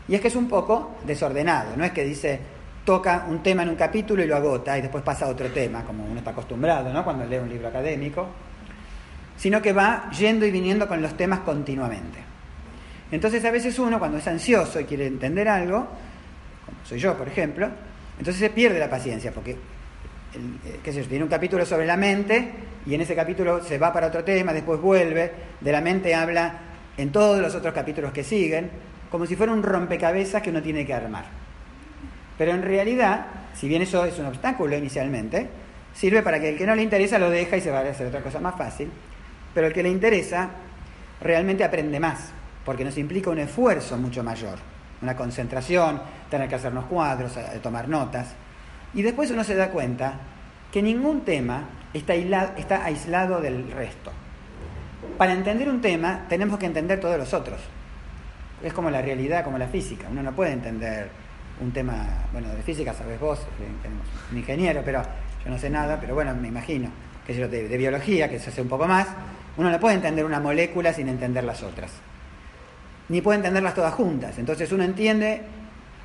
y 0.08 0.14
es 0.14 0.20
que 0.20 0.28
es 0.28 0.36
un 0.36 0.48
poco 0.48 0.96
desordenado, 1.06 1.76
no 1.76 1.84
es 1.84 1.92
que 1.92 2.04
dice 2.04 2.40
toca 2.84 3.26
un 3.28 3.42
tema 3.42 3.62
en 3.62 3.70
un 3.70 3.76
capítulo 3.76 4.22
y 4.22 4.26
lo 4.26 4.36
agota 4.36 4.78
y 4.78 4.82
después 4.82 5.02
pasa 5.02 5.24
a 5.24 5.28
otro 5.28 5.48
tema, 5.50 5.82
como 5.84 6.04
uno 6.04 6.18
está 6.18 6.30
acostumbrado 6.30 6.92
¿no? 6.92 7.02
cuando 7.02 7.24
lee 7.24 7.38
un 7.38 7.48
libro 7.48 7.68
académico, 7.68 8.28
sino 9.36 9.60
que 9.62 9.72
va 9.72 10.10
yendo 10.10 10.44
y 10.44 10.50
viniendo 10.50 10.86
con 10.86 11.00
los 11.00 11.16
temas 11.16 11.40
continuamente. 11.40 12.18
Entonces 13.10 13.44
a 13.44 13.50
veces 13.50 13.78
uno 13.78 13.98
cuando 13.98 14.18
es 14.18 14.26
ansioso 14.26 14.80
y 14.80 14.84
quiere 14.84 15.06
entender 15.06 15.48
algo, 15.48 15.86
como 16.66 16.78
soy 16.84 16.98
yo 16.98 17.16
por 17.16 17.28
ejemplo, 17.28 17.68
entonces 18.18 18.40
se 18.40 18.50
pierde 18.50 18.78
la 18.78 18.90
paciencia 18.90 19.32
porque 19.32 19.52
eh, 19.52 21.04
tiene 21.08 21.24
un 21.24 21.30
capítulo 21.30 21.64
sobre 21.64 21.86
la 21.86 21.96
mente 21.96 22.50
y 22.86 22.94
en 22.94 23.00
ese 23.00 23.14
capítulo 23.14 23.62
se 23.62 23.78
va 23.78 23.92
para 23.92 24.08
otro 24.08 24.22
tema, 24.24 24.52
después 24.52 24.80
vuelve, 24.80 25.32
de 25.60 25.72
la 25.72 25.80
mente 25.80 26.14
habla 26.14 26.58
en 26.96 27.10
todos 27.10 27.40
los 27.40 27.54
otros 27.54 27.72
capítulos 27.72 28.12
que 28.12 28.22
siguen, 28.22 28.70
como 29.10 29.26
si 29.26 29.36
fuera 29.36 29.52
un 29.52 29.62
rompecabezas 29.62 30.42
que 30.42 30.50
uno 30.50 30.62
tiene 30.62 30.84
que 30.84 30.92
armar. 30.92 31.43
Pero 32.36 32.52
en 32.52 32.62
realidad, 32.62 33.26
si 33.54 33.68
bien 33.68 33.82
eso 33.82 34.04
es 34.04 34.18
un 34.18 34.26
obstáculo 34.26 34.76
inicialmente, 34.76 35.48
sirve 35.94 36.22
para 36.22 36.40
que 36.40 36.50
el 36.50 36.58
que 36.58 36.66
no 36.66 36.74
le 36.74 36.82
interesa 36.82 37.18
lo 37.18 37.30
deja 37.30 37.56
y 37.56 37.60
se 37.60 37.70
va 37.70 37.80
a 37.80 37.82
hacer 37.82 38.06
otra 38.06 38.20
cosa 38.20 38.40
más 38.40 38.56
fácil, 38.56 38.90
pero 39.52 39.68
el 39.68 39.72
que 39.72 39.82
le 39.82 39.88
interesa 39.88 40.50
realmente 41.20 41.64
aprende 41.64 42.00
más, 42.00 42.32
porque 42.64 42.84
nos 42.84 42.98
implica 42.98 43.30
un 43.30 43.38
esfuerzo 43.38 43.96
mucho 43.96 44.24
mayor, 44.24 44.58
una 45.00 45.16
concentración, 45.16 46.00
tener 46.28 46.48
que 46.48 46.56
hacernos 46.56 46.86
cuadros, 46.86 47.36
eh, 47.36 47.60
tomar 47.62 47.88
notas, 47.88 48.34
y 48.94 49.02
después 49.02 49.30
uno 49.30 49.44
se 49.44 49.54
da 49.54 49.70
cuenta 49.70 50.14
que 50.72 50.82
ningún 50.82 51.20
tema 51.20 51.62
está 51.92 52.14
está 52.14 52.84
aislado 52.84 53.40
del 53.40 53.70
resto. 53.70 54.10
Para 55.16 55.32
entender 55.32 55.68
un 55.68 55.80
tema 55.80 56.26
tenemos 56.28 56.58
que 56.58 56.66
entender 56.66 56.98
todos 56.98 57.16
los 57.18 57.32
otros. 57.32 57.60
Es 58.62 58.72
como 58.72 58.90
la 58.90 59.02
realidad, 59.02 59.44
como 59.44 59.58
la 59.58 59.68
física. 59.68 60.06
Uno 60.10 60.22
no 60.22 60.32
puede 60.32 60.52
entender 60.52 61.08
un 61.60 61.72
tema, 61.72 62.26
bueno, 62.32 62.48
de 62.48 62.62
física 62.62 62.92
sabes 62.92 63.18
vos, 63.20 63.40
tenemos 63.82 64.06
un 64.30 64.38
ingeniero, 64.38 64.82
pero 64.84 65.02
yo 65.44 65.50
no 65.50 65.58
sé 65.58 65.70
nada, 65.70 65.98
pero 66.00 66.14
bueno, 66.14 66.34
me 66.34 66.48
imagino, 66.48 66.90
que 67.26 67.34
yo 67.34 67.48
de, 67.48 67.68
de 67.68 67.76
biología, 67.76 68.28
que 68.28 68.38
se 68.38 68.50
hace 68.50 68.62
un 68.62 68.68
poco 68.68 68.86
más, 68.86 69.08
uno 69.56 69.70
no 69.70 69.78
puede 69.78 69.94
entender 69.94 70.24
una 70.24 70.40
molécula 70.40 70.92
sin 70.92 71.08
entender 71.08 71.44
las 71.44 71.62
otras. 71.62 71.92
Ni 73.08 73.20
puede 73.20 73.38
entenderlas 73.38 73.74
todas 73.74 73.94
juntas. 73.94 74.38
Entonces 74.38 74.72
uno 74.72 74.82
entiende 74.82 75.42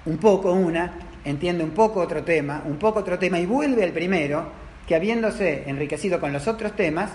un 0.06 0.18
poco 0.18 0.52
una, 0.52 0.92
entiende 1.26 1.64
un 1.64 1.72
poco 1.72 2.02
otro 2.02 2.24
tema, 2.24 2.62
un 2.66 2.78
poco 2.78 3.00
otro 3.00 3.18
tema 3.18 3.40
y 3.40 3.46
vuelve 3.46 3.84
al 3.84 3.92
primero, 3.92 4.52
que 4.88 4.96
habiéndose 4.96 5.64
enriquecido 5.68 6.20
con 6.20 6.34
los 6.34 6.48
otros 6.48 6.76
temas, 6.76 7.12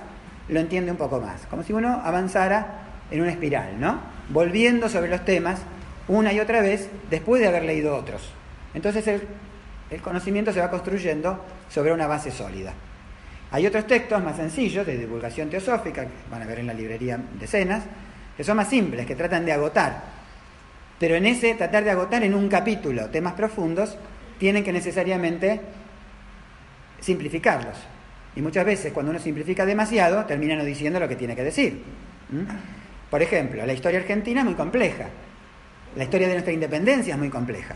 lo 0.48 0.60
entiende 0.60 0.90
un 0.90 0.96
poco 0.96 1.20
más. 1.20 1.46
Como 1.46 1.62
si 1.62 1.72
uno 1.72 2.00
avanzara 2.04 2.82
en 3.10 3.20
una 3.20 3.30
espiral, 3.30 3.78
¿no? 3.78 4.00
Volviendo 4.28 4.88
sobre 4.88 5.10
los 5.10 5.24
temas 5.24 5.60
una 6.08 6.32
y 6.32 6.40
otra 6.40 6.60
vez 6.60 6.88
después 7.10 7.40
de 7.40 7.48
haber 7.48 7.64
leído 7.64 7.96
otros. 7.96 8.22
Entonces 8.74 9.06
el, 9.08 9.22
conocimiento 10.02 10.52
se 10.52 10.60
va 10.60 10.70
construyendo 10.70 11.44
sobre 11.68 11.92
una 11.92 12.06
base 12.06 12.30
sólida. 12.30 12.72
Hay 13.52 13.66
otros 13.66 13.86
textos 13.86 14.22
más 14.22 14.36
sencillos 14.36 14.84
de 14.84 14.98
divulgación 14.98 15.48
teosófica, 15.48 16.02
que 16.02 16.10
van 16.30 16.42
a 16.42 16.46
ver 16.46 16.58
en 16.58 16.66
la 16.66 16.74
librería 16.74 17.18
decenas, 17.38 17.84
que 18.36 18.42
son 18.42 18.56
más 18.56 18.68
simples, 18.68 19.06
que 19.06 19.14
tratan 19.14 19.44
de 19.44 19.52
agotar. 19.52 20.02
Pero 20.98 21.14
en 21.14 21.26
ese 21.26 21.54
tratar 21.54 21.84
de 21.84 21.90
agotar 21.90 22.24
en 22.24 22.34
un 22.34 22.48
capítulo 22.48 23.08
temas 23.10 23.34
profundos, 23.34 23.96
tienen 24.38 24.64
que 24.64 24.72
necesariamente 24.72 25.60
simplificarlos. 27.00 27.76
Y 28.34 28.42
muchas 28.42 28.64
veces 28.66 28.92
cuando 28.92 29.10
uno 29.10 29.20
simplifica 29.20 29.64
demasiado, 29.64 30.24
termina 30.24 30.56
no 30.56 30.64
diciendo 30.64 30.98
lo 30.98 31.08
que 31.08 31.16
tiene 31.16 31.36
que 31.36 31.44
decir. 31.44 31.84
Por 33.10 33.22
ejemplo, 33.22 33.64
la 33.64 33.72
historia 33.72 34.00
argentina 34.00 34.40
es 34.40 34.46
muy 34.46 34.54
compleja. 34.54 35.06
La 35.96 36.04
historia 36.04 36.26
de 36.26 36.34
nuestra 36.34 36.52
independencia 36.52 37.14
es 37.14 37.18
muy 37.18 37.30
compleja. 37.30 37.74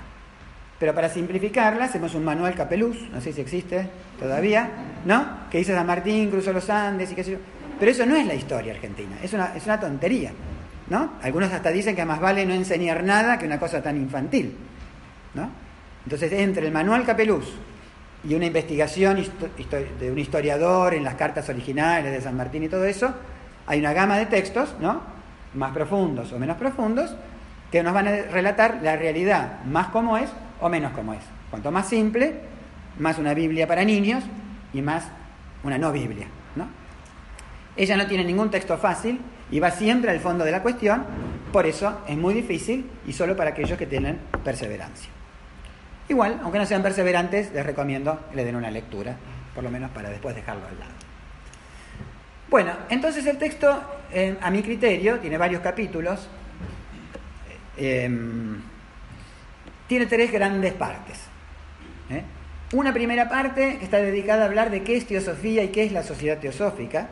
Pero 0.79 0.95
para 0.95 1.09
simplificarla 1.09 1.87
hacemos 1.87 2.15
un 2.15 2.25
manual 2.25 2.55
Capeluz, 2.55 3.09
no 3.13 3.21
sé 3.21 3.33
si 3.33 3.41
existe 3.41 3.89
todavía, 4.19 4.71
¿no? 5.05 5.49
Que 5.51 5.59
dice 5.59 5.75
San 5.75 5.87
Martín, 5.87 6.31
cruzó 6.31 6.53
los 6.53 6.71
Andes 6.71 7.11
y 7.11 7.15
qué 7.15 7.25
sé 7.25 7.33
yo. 7.33 7.39
Pero 7.79 7.91
eso 7.91 8.07
no 8.07 8.17
es 8.17 8.27
la 8.27 8.35
historia 8.35 8.73
argentina, 8.73 9.17
es 9.23 9.33
una, 9.33 9.57
es 9.57 9.65
una 9.65 9.79
tontería. 9.79 10.33
¿no? 10.91 11.13
Algunos 11.23 11.53
hasta 11.53 11.71
dicen 11.71 11.95
que 11.95 12.05
más 12.05 12.21
vale 12.21 12.47
no 12.47 12.55
enseñar 12.55 13.05
nada 13.05 13.39
que 13.39 13.47
una 13.47 13.59
cosa 13.59 13.83
tan 13.83 13.97
infantil, 13.97 14.57
¿no? 15.35 15.51
Entonces, 16.05 16.33
entre 16.33 16.67
el 16.67 16.73
manual 16.73 17.05
Capeluz 17.05 17.45
y 18.25 18.35
una 18.35 18.47
investigación 18.47 19.23
de 20.01 20.11
un 20.11 20.19
historiador 20.19 20.95
en 20.95 21.05
las 21.05 21.15
cartas 21.15 21.49
originales 21.51 22.13
de 22.13 22.21
San 22.21 22.37
Martín 22.37 22.63
y 22.63 22.69
todo 22.69 22.85
eso, 22.85 23.13
hay 23.67 23.81
una 23.81 23.93
gama 23.93 24.17
de 24.17 24.27
textos, 24.27 24.75
¿no? 24.81 25.03
Más 25.55 25.73
profundos 25.73 26.33
o 26.33 26.39
menos 26.39 26.57
profundos, 26.57 27.15
que 27.71 27.83
nos 27.83 27.93
van 27.93 28.09
a 28.09 28.13
relatar 28.31 28.81
la 28.83 28.97
realidad 28.97 29.65
más 29.65 29.89
como 29.89 30.17
es 30.17 30.31
o 30.61 30.69
menos 30.69 30.93
como 30.93 31.15
es. 31.15 31.21
Cuanto 31.51 31.71
más 31.71 31.89
simple, 31.89 32.35
más 32.99 33.19
una 33.19 33.35
Biblia 33.35 33.67
para 33.67 33.85
niños 33.85 34.25
y 34.73 34.83
más 34.83 35.05
una 35.63 35.79
no 35.79 35.93
Biblia. 35.93 36.27
¿no? 36.57 36.67
Ella 37.77 37.97
no 37.97 38.07
tiene 38.07 38.25
ningún 38.25 38.51
texto 38.51 38.77
fácil 38.79 39.21
y 39.51 39.61
va 39.61 39.71
siempre 39.71 40.11
al 40.11 40.21
fondo 40.21 40.45
de 40.45 40.51
la 40.51 40.63
cuestión, 40.63 41.05
por 41.53 41.67
eso 41.67 42.03
es 42.07 42.17
muy 42.17 42.35
difícil 42.35 42.91
y 43.07 43.13
solo 43.13 43.37
para 43.37 43.51
aquellos 43.51 43.79
que 43.79 43.87
tienen 43.87 44.19
perseverancia. 44.45 45.11
Igual, 46.09 46.41
aunque 46.43 46.59
no 46.59 46.67
sean 46.67 46.83
perseverantes, 46.83 47.53
les 47.53 47.65
recomiendo 47.65 48.19
que 48.31 48.37
le 48.37 48.45
den 48.45 48.57
una 48.57 48.71
lectura, 48.71 49.17
por 49.55 49.63
lo 49.63 49.71
menos 49.71 49.91
para 49.91 50.09
después 50.09 50.35
dejarlo 50.35 50.67
al 50.67 50.79
lado. 50.79 50.93
Bueno, 52.51 52.73
entonces 52.89 53.27
el 53.27 53.37
texto, 53.37 53.83
eh, 54.11 54.39
a 54.41 54.51
mi 54.51 54.63
criterio, 54.63 55.19
tiene 55.19 55.37
varios 55.37 55.61
capítulos, 55.61 56.29
Em, 57.79 58.61
tiene 59.87 60.07
tres 60.07 60.33
grandes 60.33 60.73
partes. 60.75 61.19
¿eh? 62.11 62.23
Una 62.73 62.93
primera 62.93 63.29
parte 63.29 63.79
está 63.81 63.99
dedicada 63.99 64.43
a 64.43 64.47
hablar 64.47 64.71
de 64.71 64.83
qué 64.83 64.97
es 64.97 65.07
teosofía 65.07 65.63
y 65.63 65.69
qué 65.69 65.85
es 65.85 65.93
la 65.93 66.03
sociedad 66.03 66.39
teosófica. 66.39 67.09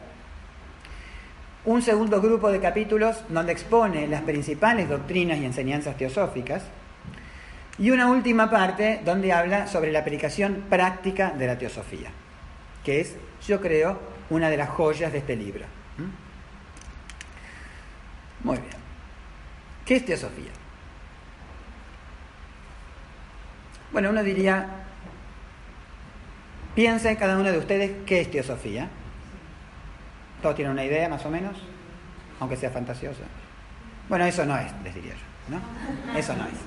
Un 1.64 1.82
segundo 1.82 2.20
grupo 2.20 2.50
de 2.50 2.60
capítulos 2.60 3.24
donde 3.28 3.52
expone 3.52 4.06
las 4.06 4.22
principales 4.22 4.88
doctrinas 4.88 5.38
y 5.38 5.44
enseñanzas 5.44 5.96
teosóficas. 5.96 6.64
Y 7.78 7.90
una 7.90 8.08
última 8.08 8.50
parte 8.50 9.00
donde 9.04 9.32
habla 9.32 9.66
sobre 9.66 9.92
la 9.92 10.00
aplicación 10.00 10.64
práctica 10.68 11.30
de 11.30 11.46
la 11.46 11.58
teosofía, 11.58 12.10
que 12.84 13.00
es, 13.00 13.16
yo 13.46 13.60
creo, 13.60 14.00
una 14.30 14.48
de 14.48 14.56
las 14.56 14.70
joyas 14.70 15.12
de 15.12 15.18
este 15.18 15.36
libro. 15.36 15.64
Muy 18.42 18.58
bien. 18.58 18.85
¿Qué 19.86 19.96
es 19.96 20.04
teosofía? 20.04 20.50
Bueno, 23.92 24.10
uno 24.10 24.22
diría, 24.24 24.66
piensen 26.74 27.14
cada 27.16 27.38
uno 27.38 27.50
de 27.52 27.58
ustedes 27.58 27.92
qué 28.04 28.20
es 28.20 28.30
teosofía. 28.30 28.88
¿Todos 30.42 30.56
tienen 30.56 30.72
una 30.72 30.84
idea 30.84 31.08
más 31.08 31.24
o 31.24 31.30
menos? 31.30 31.56
Aunque 32.40 32.56
sea 32.56 32.70
fantasiosa. 32.70 33.22
Bueno, 34.08 34.26
eso 34.26 34.44
no 34.44 34.56
es, 34.58 34.70
les 34.82 34.94
diría 34.94 35.14
yo. 35.14 35.54
¿no? 35.54 36.18
Eso 36.18 36.34
no 36.34 36.44
es. 36.44 36.58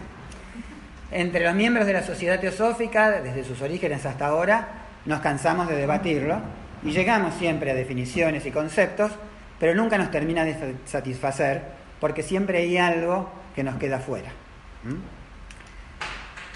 Entre 1.12 1.44
los 1.44 1.54
miembros 1.56 1.86
de 1.86 1.94
la 1.94 2.04
sociedad 2.04 2.40
teosófica, 2.40 3.12
desde 3.22 3.44
sus 3.44 3.62
orígenes 3.62 4.06
hasta 4.06 4.28
ahora, 4.28 4.68
nos 5.06 5.20
cansamos 5.20 5.68
de 5.68 5.76
debatirlo 5.76 6.40
y 6.84 6.92
llegamos 6.92 7.34
siempre 7.36 7.72
a 7.72 7.74
definiciones 7.74 8.46
y 8.46 8.52
conceptos, 8.52 9.12
pero 9.60 9.76
nunca 9.76 9.98
nos 9.98 10.10
termina 10.10 10.46
de 10.46 10.76
satisfacer 10.86 11.79
porque 12.00 12.24
siempre 12.24 12.60
hay 12.60 12.78
algo 12.78 13.30
que 13.56 13.64
nos 13.64 13.76
queda 13.76 14.00
fuera. 14.00 14.32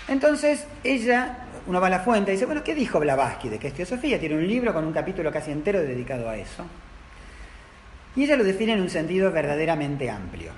Entonces 0.08 0.66
ella, 0.84 1.38
uno 1.68 1.80
va 1.82 1.88
a 1.88 1.90
la 1.90 2.00
fuente 2.00 2.32
y 2.32 2.36
dice, 2.36 2.46
bueno, 2.46 2.64
¿qué 2.64 2.76
dijo 2.76 3.00
Blavatsky 3.00 3.50
de 3.50 3.60
que 3.60 3.68
es 3.68 3.74
teosofía? 3.74 4.20
Tiene 4.20 4.36
un 4.36 4.48
libro 4.48 4.74
con 4.74 4.86
un 4.86 4.94
capítulo 4.94 5.32
casi 5.32 5.52
entero 5.52 5.82
dedicado 5.82 6.30
a 6.30 6.38
eso. 6.38 6.66
Y 8.16 8.24
ella 8.24 8.36
lo 8.36 8.44
define 8.44 8.74
en 8.74 8.82
un 8.82 8.90
sentido 8.90 9.32
verdaderamente 9.32 10.10
amplio 10.10 10.52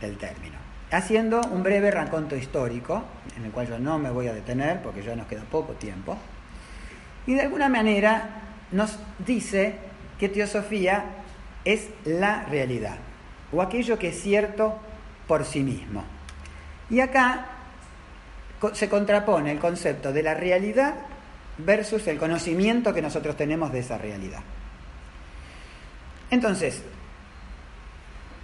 del 0.00 0.16
término, 0.16 0.56
haciendo 0.90 1.40
un 1.50 1.62
breve 1.62 1.90
raconto 1.90 2.36
histórico, 2.36 3.02
en 3.36 3.44
el 3.44 3.50
cual 3.50 3.68
yo 3.68 3.78
no 3.78 3.98
me 3.98 4.10
voy 4.10 4.28
a 4.28 4.32
detener 4.32 4.80
porque 4.80 5.02
ya 5.02 5.16
nos 5.16 5.26
queda 5.26 5.42
poco 5.42 5.72
tiempo, 5.72 6.16
y 7.26 7.34
de 7.34 7.42
alguna 7.42 7.68
manera 7.68 8.42
nos 8.70 8.98
dice 9.18 9.74
que 10.18 10.28
teosofía 10.28 11.04
es 11.64 11.88
la 12.04 12.44
realidad 12.44 12.96
o 13.52 13.62
aquello 13.62 13.98
que 13.98 14.08
es 14.08 14.20
cierto 14.20 14.78
por 15.26 15.44
sí 15.44 15.62
mismo. 15.62 16.04
Y 16.88 17.00
acá 17.00 17.46
se 18.72 18.88
contrapone 18.88 19.52
el 19.52 19.58
concepto 19.58 20.12
de 20.12 20.22
la 20.22 20.34
realidad 20.34 20.94
versus 21.58 22.06
el 22.08 22.18
conocimiento 22.18 22.92
que 22.92 23.02
nosotros 23.02 23.36
tenemos 23.36 23.72
de 23.72 23.80
esa 23.80 23.98
realidad. 23.98 24.40
Entonces, 26.30 26.82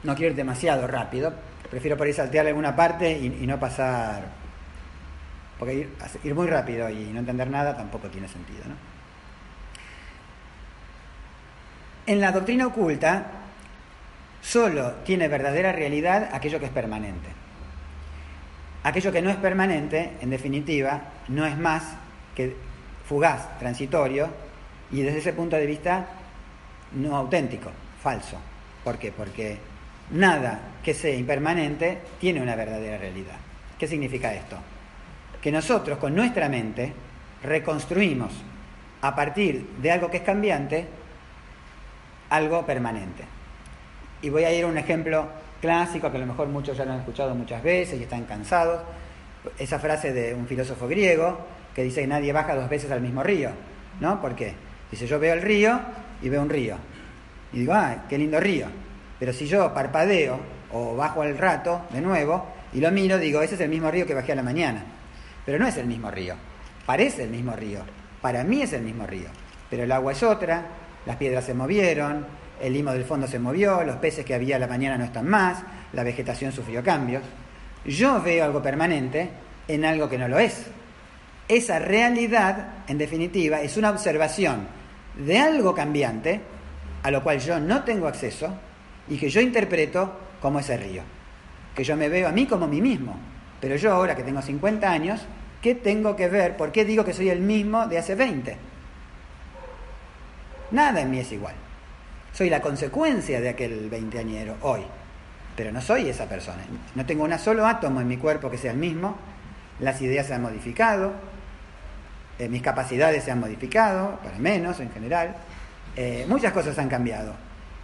no 0.03 0.15
quiero 0.15 0.31
ir 0.31 0.37
demasiado 0.37 0.87
rápido, 0.87 1.33
prefiero 1.71 1.97
por 1.97 2.07
ahí 2.07 2.13
saltear 2.13 2.47
alguna 2.47 2.75
parte 2.75 3.11
y, 3.13 3.47
no 3.47 3.59
pasar, 3.59 4.23
porque 5.59 5.75
ir, 5.75 5.91
ir, 6.25 6.35
muy 6.35 6.47
rápido 6.47 6.89
y 6.89 7.07
no 7.13 7.21
entender 7.21 7.51
nada 7.51 7.77
tampoco 7.77 8.09
tiene 8.09 8.29
sentido. 8.29 8.65
¿no? 8.67 8.75
En 12.07 12.21
la 12.21 12.33
doctrina 12.33 12.67
oculta, 12.67 13.27
Solo 14.47 14.93
tiene 15.05 15.27
verdadera 15.27 15.73
realidad 15.73 16.29
aquello 16.33 16.61
que 16.61 16.67
es 16.67 16.71
permanente. 16.71 17.29
Aquello 18.85 19.11
que 19.11 19.21
no 19.21 19.29
es 19.29 19.37
permanente, 19.37 20.13
en 20.21 20.31
definitiva, 20.31 21.01
no 21.27 21.45
es 21.45 21.59
más 21.59 21.97
que 22.37 22.55
fugaz, 23.09 23.59
transitorio, 23.59 24.29
y 24.93 25.03
desde 25.03 25.19
ese 25.19 25.33
punto 25.33 25.57
de 25.57 25.67
vista 25.67 26.07
no 26.93 27.17
auténtico, 27.17 27.73
falso. 28.01 28.39
¿Por 28.85 28.99
qué? 28.99 29.11
Porque 29.11 29.59
nada 30.13 30.61
que 30.81 30.95
sea 30.95 31.17
impermanente 31.17 31.99
tiene 32.21 32.41
una 32.41 32.55
verdadera 32.55 32.99
realidad. 32.99 33.39
¿Qué 33.77 33.89
significa 33.89 34.33
esto? 34.33 34.59
Que 35.43 35.51
nosotros 35.51 35.99
con 35.99 36.15
nuestra 36.15 36.49
mente 36.49 36.93
reconstruimos 37.43 38.33
a 39.03 39.13
partir 39.13 39.67
de 39.83 39.91
algo 39.91 40.09
que 40.09 40.19
es 40.19 40.23
cambiante 40.23 40.87
algo 42.31 42.65
permanente. 42.65 43.36
Y 44.27 44.29
voy 44.29 44.43
a 44.43 44.53
ir 44.53 44.65
a 44.65 44.67
un 44.67 44.77
ejemplo 44.77 45.29
clásico 45.61 46.11
que 46.11 46.17
a 46.17 46.21
lo 46.21 46.27
mejor 46.27 46.49
muchos 46.49 46.77
ya 46.77 46.85
lo 46.85 46.95
han 46.95 46.99
escuchado 46.99 47.33
muchas 47.37 47.63
veces 47.63 48.01
y 48.01 48.03
están 48.03 48.25
cansados. 48.25 48.81
Esa 49.57 49.79
frase 49.79 50.13
de 50.13 50.35
un 50.35 50.49
filósofo 50.49 50.89
griego 50.89 51.39
que 51.73 51.85
dice 51.85 52.01
que 52.01 52.09
nadie 52.09 52.33
baja 52.33 52.57
dos 52.57 52.69
veces 52.69 52.91
al 52.91 53.01
mismo 53.01 53.23
río. 53.23 53.51
¿No? 54.01 54.21
¿Por 54.21 54.35
qué? 54.35 54.53
Dice, 54.91 55.07
yo 55.07 55.21
veo 55.21 55.33
el 55.33 55.43
río 55.43 55.79
y 56.21 56.29
veo 56.29 56.43
un 56.43 56.49
río. 56.49 56.77
Y 57.53 57.61
digo, 57.61 57.73
ah, 57.73 58.03
qué 58.09 58.19
lindo 58.19 58.41
río. 58.41 58.67
Pero 59.21 59.33
si 59.33 59.47
yo 59.47 59.73
parpadeo 59.73 60.41
o 60.73 60.97
bajo 60.97 61.23
al 61.23 61.39
rato 61.39 61.83
de 61.91 62.01
nuevo 62.01 62.47
y 62.73 62.81
lo 62.81 62.91
miro, 62.91 63.19
digo, 63.19 63.43
ese 63.43 63.55
es 63.55 63.61
el 63.61 63.69
mismo 63.69 63.93
río 63.93 64.09
que 64.09 64.15
bajé 64.15 64.33
a 64.33 64.35
la 64.37 64.43
mañana. 64.43 64.83
Pero 65.45 65.57
no 65.61 65.69
es 65.69 65.77
el 65.77 65.87
mismo 65.87 66.11
río. 66.11 66.35
Parece 66.85 67.23
el 67.23 67.31
mismo 67.31 67.53
río. 67.53 67.83
Para 68.21 68.43
mí 68.43 68.61
es 68.61 68.73
el 68.73 68.83
mismo 68.83 69.07
río. 69.07 69.29
Pero 69.71 69.85
el 69.85 69.93
agua 69.93 70.11
es 70.11 70.25
otra, 70.25 70.67
las 71.07 71.15
piedras 71.15 71.45
se 71.45 71.55
movieron, 71.55 72.27
el 72.61 72.73
limo 72.73 72.93
del 72.93 73.05
fondo 73.05 73.27
se 73.27 73.39
movió, 73.39 73.83
los 73.83 73.97
peces 73.97 74.25
que 74.25 74.35
había 74.35 74.57
a 74.57 74.59
la 74.59 74.67
mañana 74.67 74.97
no 74.97 75.05
están 75.05 75.29
más, 75.29 75.63
la 75.93 76.03
vegetación 76.03 76.53
sufrió 76.53 76.83
cambios. 76.83 77.23
Yo 77.85 78.21
veo 78.23 78.45
algo 78.45 78.63
permanente 78.63 79.31
en 79.69 79.85
algo 79.85 80.09
que 80.09 80.19
no 80.19 80.29
lo 80.29 80.39
es. 80.39 80.67
Esa 81.49 81.79
realidad, 81.79 82.85
en 82.89 82.99
definitiva, 82.99 83.61
es 83.61 83.77
una 83.77 83.91
observación 83.91 84.67
de 85.17 85.39
algo 85.39 85.75
cambiante 85.75 86.41
a 87.03 87.11
lo 87.11 87.23
cual 87.23 87.39
yo 87.39 87.61
no 87.61 87.85
tengo 87.85 88.09
acceso 88.09 88.53
y 89.09 89.17
que 89.17 89.31
yo 89.31 89.41
interpreto 89.41 90.19
como 90.41 90.59
ese 90.59 90.77
río. 90.77 91.03
Que 91.75 91.85
yo 91.85 91.97
me 91.97 92.09
veo 92.09 92.29
a 92.29 92.33
mí 92.33 92.47
como 92.47 92.67
mí 92.67 92.81
mismo. 92.81 93.17
Pero 93.61 93.77
yo 93.77 93.93
ahora 93.93 94.17
que 94.17 94.25
tengo 94.25 94.43
50 94.43 94.91
años, 94.91 95.21
¿qué 95.63 95.75
tengo 95.75 96.17
que 96.17 96.29
ver? 96.29 96.57
¿Por 96.57 96.73
qué 96.73 96.85
digo 96.85 97.05
que 97.05 97.13
soy 97.13 97.29
el 97.29 97.41
mismo 97.41 97.87
de 97.87 97.99
hace 97.99 98.15
20? 98.15 98.57
Nada 100.73 101.01
en 101.01 101.11
mí 101.11 101.21
es 101.21 101.31
igual. 101.31 101.55
Soy 102.37 102.51
la 102.51 102.61
consecuencia 102.61 103.41
de 103.41 103.49
aquel 103.49 103.89
veinteañero 103.89 104.57
hoy, 104.61 104.83
pero 105.57 105.73
no 105.73 105.81
soy 105.81 106.11
esa 106.11 106.29
persona. 106.29 106.65
No 106.95 107.07
tengo 107.07 107.25
un 107.25 107.39
solo 107.39 107.67
átomo 107.67 108.03
en 108.03 108.09
mi 108.09 108.19
cuerpo 108.19 108.51
que 108.51 108.59
sea 108.59 108.73
el 108.73 108.77
mismo, 108.77 109.17
las 109.81 110.03
ideas 110.03 110.27
se 110.27 110.35
han 110.35 110.43
modificado, 110.43 111.13
eh, 112.39 112.51
mis 112.51 112.61
capacidades 112.61 113.25
se 113.25 113.31
han 113.31 113.41
modificado, 113.41 114.19
para 114.23 114.39
menos 114.39 114.81
en 114.81 114.91
general, 114.91 115.35
eh, 115.97 116.27
muchas 116.29 116.53
cosas 116.53 116.79
han 116.79 116.91
cambiado. 116.91 117.33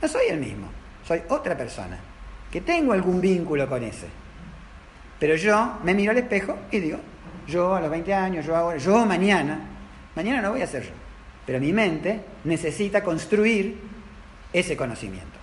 No 0.02 0.06
soy 0.06 0.26
el 0.28 0.38
mismo, 0.38 0.66
soy 1.08 1.22
otra 1.30 1.56
persona, 1.56 1.96
que 2.50 2.60
tengo 2.60 2.92
algún 2.92 3.22
vínculo 3.22 3.66
con 3.66 3.82
ese. 3.82 4.08
Pero 5.18 5.34
yo 5.34 5.78
me 5.82 5.94
miro 5.94 6.10
al 6.10 6.18
espejo 6.18 6.58
y 6.70 6.78
digo, 6.78 6.98
yo 7.48 7.74
a 7.74 7.80
los 7.80 7.90
20 7.90 8.12
años, 8.12 8.44
yo 8.44 8.54
ahora, 8.54 8.76
yo 8.76 9.06
mañana, 9.06 9.60
mañana 10.14 10.42
no 10.42 10.50
voy 10.50 10.60
a 10.60 10.66
ser 10.66 10.82
yo. 10.82 10.92
Pero 11.46 11.58
mi 11.58 11.72
mente 11.72 12.20
necesita 12.44 13.02
construir 13.02 13.91
ese 14.52 14.76
conocimiento. 14.76 15.38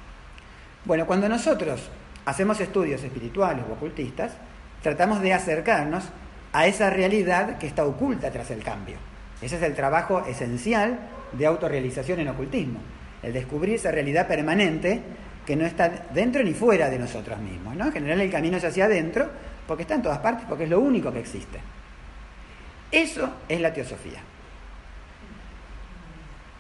Bueno, 0.86 1.06
cuando 1.06 1.28
nosotros 1.28 1.90
hacemos 2.26 2.60
estudios 2.60 3.04
espirituales 3.04 3.66
o 3.70 3.74
ocultistas, 3.74 4.34
tratamos 4.82 5.22
de 5.22 5.34
acercarnos 5.34 6.06
a 6.54 6.68
esa 6.68 6.90
realidad 6.90 7.58
que 7.58 7.68
está 7.68 7.86
oculta 7.86 8.32
tras 8.32 8.52
el 8.52 8.64
cambio. 8.64 8.98
Ese 9.42 9.58
es 9.58 9.64
el 9.64 9.76
trabajo 9.76 10.26
esencial 10.26 11.00
de 11.32 11.46
autorrealización 11.46 12.20
en 12.20 12.30
ocultismo, 12.30 12.80
el 13.22 13.34
descubrir 13.34 13.76
esa 13.76 13.92
realidad 13.92 14.28
permanente 14.28 15.02
que 15.46 15.56
no 15.56 15.66
está 15.66 15.90
dentro 16.14 16.44
ni 16.44 16.54
fuera 16.54 16.90
de 16.90 17.00
nosotros 17.00 17.40
mismos. 17.40 17.76
En 17.76 17.92
general 17.92 18.22
el 18.22 18.32
camino 18.32 18.58
es 18.58 18.64
hacia 18.64 18.86
adentro 18.86 19.30
porque 19.68 19.84
está 19.84 19.96
en 19.96 20.02
todas 20.02 20.20
partes, 20.20 20.46
porque 20.48 20.66
es 20.66 20.70
lo 20.70 20.80
único 20.80 21.12
que 21.12 21.20
existe. 21.20 21.60
Eso 22.92 23.30
es 23.48 23.62
la 23.62 23.74
teosofía. 23.74 24.20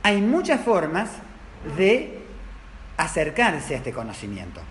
Hay 0.04 0.22
muchas 0.22 0.62
formas 0.62 1.10
de 1.78 2.19
acercarse 3.00 3.76
a 3.76 3.78
este 3.78 3.94
conocimiento. 3.94 4.62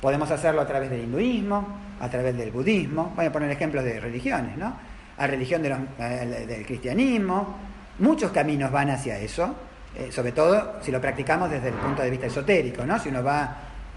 Podemos 0.00 0.30
hacerlo 0.30 0.60
a 0.60 0.66
través 0.66 0.90
del 0.90 1.04
hinduismo, 1.04 1.66
a 2.00 2.08
través 2.10 2.36
del 2.36 2.50
budismo, 2.50 3.12
voy 3.14 3.26
a 3.26 3.32
poner 3.32 3.48
ejemplos 3.50 3.84
de 3.84 4.00
religiones, 4.00 4.56
¿no? 4.58 4.76
A 5.16 5.26
religión 5.28 5.62
del 5.62 6.66
cristianismo, 6.66 7.56
muchos 8.00 8.32
caminos 8.32 8.72
van 8.72 8.90
hacia 8.90 9.18
eso, 9.18 9.54
eh, 9.96 10.10
sobre 10.10 10.32
todo 10.32 10.82
si 10.82 10.90
lo 10.90 11.00
practicamos 11.00 11.48
desde 11.48 11.68
el 11.68 11.74
punto 11.74 12.02
de 12.02 12.10
vista 12.10 12.26
esotérico, 12.26 12.84
¿no? 12.84 12.98
Si 12.98 13.08
uno 13.08 13.22
va 13.22 13.42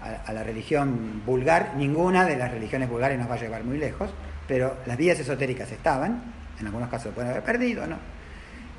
a, 0.00 0.22
a, 0.24 0.32
la 0.32 0.44
religión 0.44 1.22
vulgar, 1.26 1.72
ninguna 1.76 2.24
de 2.24 2.36
las 2.36 2.52
religiones 2.52 2.88
vulgares 2.88 3.18
nos 3.18 3.28
va 3.28 3.34
a 3.34 3.40
llevar 3.40 3.64
muy 3.64 3.78
lejos, 3.78 4.08
pero 4.46 4.76
las 4.86 4.96
vías 4.96 5.18
esotéricas 5.18 5.72
estaban, 5.72 6.22
en 6.60 6.66
algunos 6.66 6.88
casos 6.88 7.12
pueden 7.12 7.32
haber 7.32 7.42
perdido, 7.42 7.88
¿no? 7.88 7.96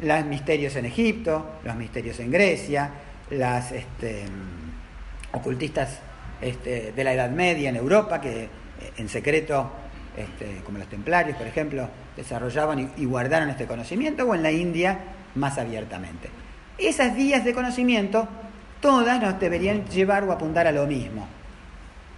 Los 0.02 0.24
misterios 0.24 0.74
en 0.78 0.86
Egipto, 0.86 1.60
los 1.66 1.76
misterios 1.76 2.18
en 2.22 2.32
Grecia, 2.32 2.90
las 3.32 3.74
este, 3.74 4.26
ocultistas 5.34 6.00
este, 6.42 6.92
de 6.92 7.04
la 7.04 7.14
Edad 7.14 7.30
Media 7.30 7.70
en 7.70 7.76
Europa, 7.76 8.22
que 8.22 8.44
eh, 8.44 8.50
en 8.98 9.10
secreto, 9.10 9.72
este, 10.16 10.62
como 10.66 10.78
los 10.78 10.88
templarios, 10.88 11.38
por 11.38 11.48
ejemplo, 11.48 11.90
desarrollaban 12.16 12.92
y, 12.98 13.06
guardaron 13.06 13.50
este 13.50 13.66
conocimiento, 13.66 14.26
o 14.26 14.36
en 14.36 14.44
la 14.44 14.52
India 14.52 15.00
más 15.36 15.58
abiertamente. 15.58 16.30
Esas 16.78 17.16
vías 17.16 17.44
de 17.44 17.54
conocimiento, 17.54 18.28
todas 18.82 19.22
nos 19.22 19.40
deberían 19.40 19.86
llevar 19.86 20.24
o 20.24 20.32
apuntar 20.32 20.68
a 20.68 20.72
lo 20.72 20.88
mismo. 20.88 21.28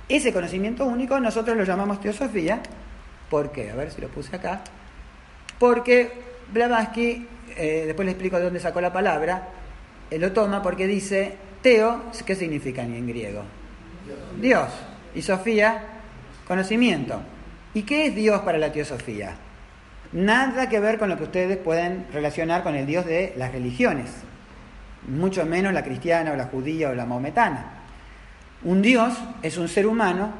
Ese 0.07 0.33
conocimiento 0.33 0.85
único 0.85 1.19
nosotros 1.19 1.57
lo 1.57 1.63
llamamos 1.63 1.99
teosofía. 1.99 2.61
¿Por 3.29 3.51
qué? 3.51 3.71
A 3.71 3.75
ver 3.75 3.91
si 3.91 4.01
lo 4.01 4.09
puse 4.09 4.35
acá. 4.35 4.61
Porque 5.57 6.11
Blavatsky, 6.51 7.27
eh, 7.55 7.83
después 7.85 8.05
le 8.05 8.11
explico 8.11 8.37
de 8.37 8.43
dónde 8.43 8.59
sacó 8.59 8.81
la 8.81 8.91
palabra, 8.91 9.47
él 10.09 10.21
lo 10.21 10.33
toma 10.33 10.61
porque 10.61 10.85
dice, 10.85 11.37
teo, 11.61 12.01
¿qué 12.25 12.35
significa 12.35 12.81
en 12.81 13.07
griego? 13.07 13.43
Dios. 14.39 14.69
Y 15.13 15.21
Sofía, 15.21 15.83
conocimiento. 16.47 17.21
¿Y 17.73 17.83
qué 17.83 18.07
es 18.07 18.15
Dios 18.15 18.41
para 18.41 18.57
la 18.57 18.71
teosofía? 18.71 19.35
Nada 20.11 20.67
que 20.67 20.79
ver 20.79 20.97
con 20.97 21.09
lo 21.09 21.17
que 21.17 21.23
ustedes 21.23 21.57
pueden 21.57 22.05
relacionar 22.11 22.63
con 22.63 22.75
el 22.75 22.85
Dios 22.85 23.05
de 23.05 23.33
las 23.37 23.51
religiones, 23.51 24.11
mucho 25.07 25.45
menos 25.45 25.73
la 25.73 25.83
cristiana 25.83 26.33
o 26.33 26.35
la 26.35 26.45
judía 26.45 26.89
o 26.89 26.95
la 26.95 27.05
maometana. 27.05 27.65
Un 28.63 28.81
Dios 28.81 29.13
es 29.41 29.57
un 29.57 29.69
ser 29.69 29.87
humano 29.87 30.33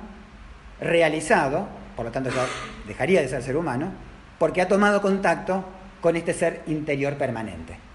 realizado, 0.82 1.68
por 1.96 2.06
lo 2.06 2.12
tanto 2.12 2.30
ya 2.30 2.46
dejaría 2.88 3.22
de 3.22 3.30
ser 3.30 3.42
ser 3.44 3.56
humano, 3.56 3.92
porque 4.38 4.62
ha 4.62 4.68
tomado 4.68 5.02
contacto 5.02 5.64
con 6.02 6.16
este 6.16 6.34
ser 6.34 6.64
interior 6.68 7.16
permanente. 7.16 7.91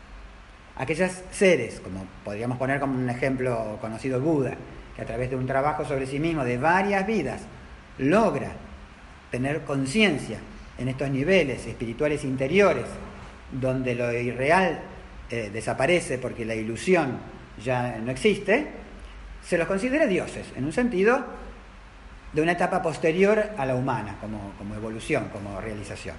Aquellos 0.76 1.10
seres, 1.30 1.80
como 1.80 2.06
podríamos 2.22 2.58
poner 2.58 2.78
como 2.78 2.98
un 2.98 3.08
ejemplo 3.08 3.78
conocido 3.80 4.20
Buda, 4.20 4.54
que 4.94 5.02
a 5.02 5.06
través 5.06 5.30
de 5.30 5.36
un 5.36 5.46
trabajo 5.46 5.84
sobre 5.84 6.06
sí 6.06 6.18
mismo 6.18 6.44
de 6.44 6.58
varias 6.58 7.06
vidas 7.06 7.42
logra 7.98 8.52
tener 9.30 9.62
conciencia 9.62 10.38
en 10.78 10.88
estos 10.88 11.10
niveles 11.10 11.66
espirituales 11.66 12.24
interiores, 12.24 12.84
donde 13.50 13.94
lo 13.94 14.12
irreal 14.12 14.80
eh, 15.30 15.50
desaparece 15.52 16.18
porque 16.18 16.44
la 16.44 16.54
ilusión 16.54 17.18
ya 17.64 17.96
no 17.98 18.10
existe, 18.10 18.66
se 19.42 19.56
los 19.56 19.66
considera 19.66 20.06
dioses, 20.06 20.46
en 20.56 20.64
un 20.64 20.72
sentido 20.72 21.24
de 22.32 22.42
una 22.42 22.52
etapa 22.52 22.82
posterior 22.82 23.50
a 23.56 23.64
la 23.64 23.74
humana, 23.74 24.16
como, 24.20 24.52
como 24.58 24.74
evolución, 24.74 25.28
como 25.32 25.58
realización. 25.58 26.16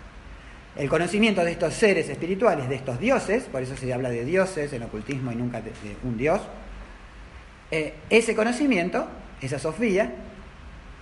El 0.78 0.90
conocimiento 0.90 1.44
de 1.44 1.52
estos 1.52 1.74
seres 1.74 2.08
espirituales, 2.08 2.70
de 2.70 2.76
estos 2.76 3.00
dioses, 3.00 3.46
por 3.46 3.64
eso 3.64 3.76
se 3.76 3.92
habla 3.92 4.10
de 4.10 4.24
dioses 4.24 4.72
en 4.74 4.84
ocultismo 4.84 5.32
y 5.32 5.36
nunca 5.36 5.60
de, 5.60 5.72
un 6.04 6.18
dios, 6.18 6.40
eh, 7.72 7.96
ese 8.12 8.36
conocimiento, 8.36 9.08
esa 9.42 9.58
Sofía, 9.58 10.12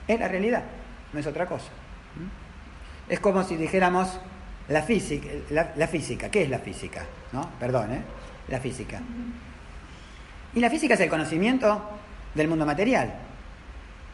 es 0.08 0.20
la 0.20 0.30
realidad, 0.30 0.64
no 1.12 1.20
es 1.20 1.28
otra 1.28 1.46
cosa. 1.46 1.68
¿Mm? 2.16 3.12
Es 3.12 3.20
como 3.20 3.44
si 3.44 3.58
dijéramos 3.58 4.18
la 4.70 4.82
física, 4.82 5.28
la, 5.50 5.88
física, 5.88 6.30
¿qué 6.30 6.44
es 6.44 6.50
la 6.50 6.60
física? 6.60 7.06
¿No? 7.34 7.50
Perdón, 7.60 7.92
¿eh? 7.92 8.02
La 8.48 8.62
física. 8.62 9.02
Y 10.54 10.60
la 10.62 10.70
física 10.70 10.94
es 10.94 11.02
el 11.02 11.10
conocimiento 11.10 11.82
del 12.34 12.48
mundo 12.48 12.66
material. 12.66 13.14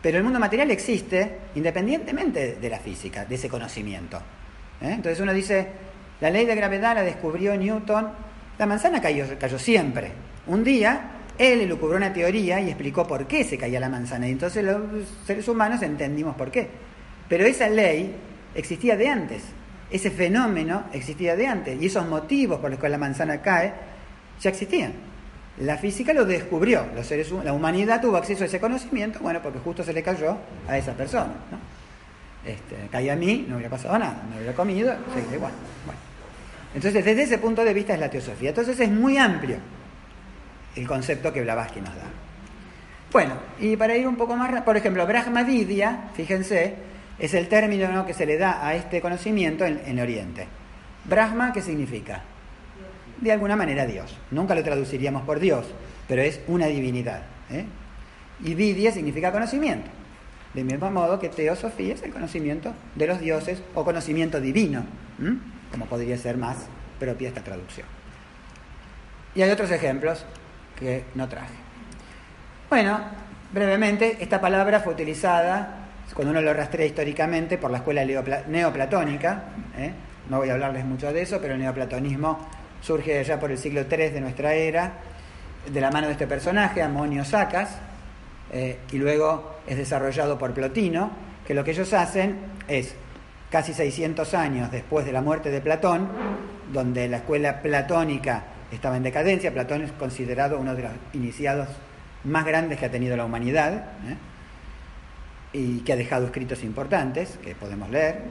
Pero 0.02 0.18
el 0.18 0.24
mundo 0.24 0.40
material 0.40 0.72
existe 0.72 1.38
independientemente 1.54 2.56
de 2.56 2.70
la 2.70 2.80
física, 2.80 3.26
de 3.26 3.36
ese 3.36 3.48
conocimiento. 3.48 4.20
¿Eh? 4.82 4.94
Entonces 4.94 5.20
uno 5.20 5.34
dice, 5.34 5.68
la 6.20 6.30
ley 6.30 6.46
de 6.46 6.56
gravedad 6.56 6.96
la 6.96 7.04
descubrió 7.04 7.56
Newton, 7.56 8.10
la 8.58 8.66
manzana 8.66 9.02
cayó, 9.02 9.26
siempre. 9.58 10.12
Un 10.48 10.64
día 10.64 11.12
él 11.38 11.62
elucubró 11.62 11.98
una 11.98 12.14
teoría 12.14 12.62
y 12.62 12.68
explicó 12.68 13.08
por 13.08 13.26
qué 13.26 13.44
se 13.44 13.58
caía 13.58 13.80
la 13.80 13.90
manzana. 13.90 14.28
Y 14.28 14.32
entonces 14.32 14.64
los 14.64 14.78
seres 15.26 15.48
humanos 15.48 15.82
entendimos 15.82 16.36
por 16.36 16.52
qué. 16.52 16.68
Pero 17.28 17.46
esa 17.46 17.68
ley 17.70 18.16
existía 18.54 18.96
de 18.96 19.08
antes. 19.08 19.44
Ese 19.90 20.12
fenómeno 20.12 20.84
existía 20.94 21.36
de 21.36 21.48
antes. 21.48 21.82
Y 21.82 21.88
esos 21.88 22.08
motivos 22.08 22.60
por 22.60 22.70
los 22.70 22.80
que 22.80 22.90
la 22.90 22.98
manzana 22.98 23.42
cae 23.42 23.74
ya 24.40 24.52
existían. 24.52 24.94
La 25.60 25.78
física 25.78 26.14
lo 26.14 26.26
descubrió. 26.26 26.86
La 27.44 27.54
humanidad 27.54 28.02
tuvo 28.02 28.18
acceso 28.18 28.44
a 28.44 28.48
ese 28.48 28.60
conocimiento, 28.60 29.20
bueno, 29.20 29.42
porque 29.42 29.60
justo 29.60 29.84
se 29.84 29.94
le 29.94 30.04
cayó 30.04 30.38
a 30.68 30.78
esa 30.78 30.94
persona. 30.94 31.34
Este, 32.46 32.76
caía 32.92 33.14
a 33.14 33.16
mí, 33.16 33.46
no 33.48 33.56
hubiera 33.56 33.70
pasado 33.70 33.98
nada, 34.00 34.24
no 34.30 34.38
hubiera 34.38 34.54
comido, 34.54 34.96
seguiría 35.14 35.36
igual. 35.36 35.52
Bueno. 35.86 36.00
Entonces, 36.74 37.04
desde 37.06 37.24
ese 37.24 37.38
punto 37.38 37.64
de 37.64 37.74
vista 37.74 37.94
es 37.94 38.00
la 38.00 38.10
teosofía. 38.10 38.50
Entonces 38.50 38.80
es 38.80 38.90
muy 38.90 39.18
amplio 39.18 39.58
el 40.76 40.88
concepto 40.88 41.34
que 41.34 41.42
Blavatsky 41.42 41.82
nos 41.82 41.96
da. 41.96 42.04
Bueno, 43.12 43.34
y 43.60 43.76
para 43.76 43.96
ir 43.98 44.08
un 44.08 44.16
poco 44.16 44.38
más, 44.38 44.62
por 44.62 44.78
ejemplo, 44.78 45.06
Brahma 45.06 45.44
Vidya, 45.44 46.10
fíjense, 46.14 46.76
es 47.20 47.34
el 47.34 47.50
término 47.50 48.06
que 48.06 48.14
se 48.14 48.26
le 48.26 48.38
da 48.38 48.66
a 48.66 48.74
este 48.74 49.02
conocimiento 49.02 49.66
en, 49.66 50.00
Oriente. 50.00 50.48
Brahma, 51.06 51.52
¿qué 51.52 51.62
significa? 51.62 52.22
De 53.20 53.32
alguna 53.32 53.56
manera 53.56 53.86
Dios. 53.86 54.18
Nunca 54.32 54.56
lo 54.56 54.64
traduciríamos 54.64 55.24
por 55.24 55.40
Dios, 55.40 55.68
pero 56.08 56.22
es 56.22 56.40
una 56.48 56.68
divinidad. 56.68 57.22
¿eh? 57.52 57.66
Y 58.44 58.56
Vidya 58.56 58.92
significa 58.92 59.32
conocimiento. 59.32 59.92
De 60.54 60.64
mismo 60.64 60.92
modo 60.92 61.20
que 61.20 61.30
teosofía 61.30 61.94
es 61.94 62.04
el 62.04 62.12
conocimiento 62.12 62.74
de 62.96 63.08
los 63.08 63.20
dioses 63.20 63.62
o 63.74 63.86
conocimiento 63.86 64.42
divino, 64.42 64.84
como 65.72 65.86
podría 65.86 66.18
ser 66.18 66.38
más 66.38 66.58
propia 67.00 67.30
esta 67.30 67.42
traducción. 67.42 67.88
Y 69.34 69.42
hay 69.42 69.50
otros 69.50 69.72
ejemplos 69.72 70.26
que 70.78 71.06
no 71.16 71.30
traje. 71.30 71.54
Bueno, 72.70 73.00
brevemente, 73.54 74.18
esta 74.20 74.42
palabra 74.42 74.82
fue 74.82 74.94
utilizada, 74.94 75.78
cuando 76.14 76.32
uno 76.32 76.42
lo 76.42 76.54
rastrea 76.54 76.86
históricamente, 76.86 77.58
por 77.58 77.72
la 77.72 77.78
escuela 77.78 78.04
neoplatónica. 78.04 79.44
¿eh? 79.78 79.92
No 80.30 80.38
voy 80.38 80.50
a 80.50 80.54
hablarles 80.54 80.84
mucho 80.84 81.14
de 81.14 81.22
eso, 81.22 81.40
pero 81.42 81.54
el 81.54 81.62
neoplatonismo 81.62 82.50
surge 82.82 83.24
ya 83.24 83.40
por 83.40 83.52
el 83.52 83.58
siglo 83.58 83.86
III 83.90 84.10
de 84.10 84.22
nuestra 84.22 84.54
era, 84.54 84.92
de 85.72 85.80
la 85.80 85.92
mano 85.92 86.08
de 86.08 86.14
este 86.14 86.28
personaje, 86.28 86.82
Amonio 86.82 87.24
Sacas, 87.24 87.78
eh, 88.52 88.80
y 88.92 88.98
luego 88.98 89.60
es 89.66 89.78
desarrollado 89.78 90.38
por 90.38 90.54
Plotino, 90.54 91.12
que 91.48 91.54
lo 91.54 91.64
que 91.64 91.72
ellos 91.72 91.94
hacen 91.94 92.38
es, 92.68 92.96
casi 93.50 93.74
600 93.74 94.34
años 94.34 94.72
después 94.72 95.06
de 95.06 95.12
la 95.12 95.22
muerte 95.22 95.52
de 95.52 95.62
Platón, 95.62 96.08
donde 96.72 97.08
la 97.08 97.18
escuela 97.18 97.62
platónica 97.62 98.46
estaba 98.72 98.98
en 98.98 99.04
decadencia. 99.04 99.54
Platón 99.54 99.84
es 99.84 99.92
considerado 99.92 100.58
uno 100.58 100.74
de 100.76 100.84
los 100.84 100.92
iniciados 101.14 101.68
más 102.24 102.46
grandes 102.46 102.80
que 102.80 102.86
ha 102.86 102.92
tenido 102.92 103.18
la 103.18 103.26
humanidad 103.26 103.74
¿eh? 104.08 104.16
y 105.54 105.80
que 105.80 105.94
ha 105.94 105.96
dejado 105.96 106.26
escritos 106.26 106.64
importantes 106.64 107.38
que 107.44 107.56
podemos 107.56 107.90
leer. 107.90 108.22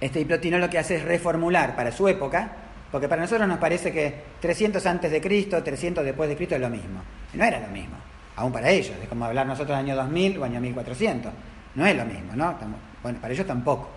Este 0.00 0.24
Plotino 0.24 0.58
lo 0.58 0.70
que 0.70 0.78
hace 0.78 0.96
es 0.96 1.04
reformular 1.04 1.74
para 1.76 1.92
su 1.92 2.08
época, 2.08 2.52
porque 2.92 3.08
para 3.08 3.22
nosotros 3.22 3.48
nos 3.48 3.58
parece 3.58 3.92
que 3.92 4.14
300 4.40 4.84
antes 4.86 5.10
de 5.10 5.20
Cristo, 5.20 5.62
300 5.62 6.04
después 6.04 6.28
de 6.28 6.36
Cristo 6.36 6.54
es 6.54 6.60
lo 6.60 6.70
mismo. 6.70 7.02
no 7.34 7.44
era 7.44 7.60
lo 7.60 7.68
mismo, 7.68 7.96
aún 8.36 8.52
para 8.52 8.70
ellos, 8.70 8.94
es 9.02 9.08
como 9.08 9.24
hablar 9.24 9.46
nosotros 9.46 9.76
año 9.76 9.96
2000 9.96 10.38
o 10.38 10.44
año 10.44 10.60
1400. 10.60 11.32
No 11.74 11.86
es 11.86 11.96
lo 11.96 12.04
mismo, 12.04 12.34
¿no? 12.34 12.56
bueno, 13.02 13.18
para 13.20 13.32
ellos 13.32 13.46
tampoco. 13.46 13.90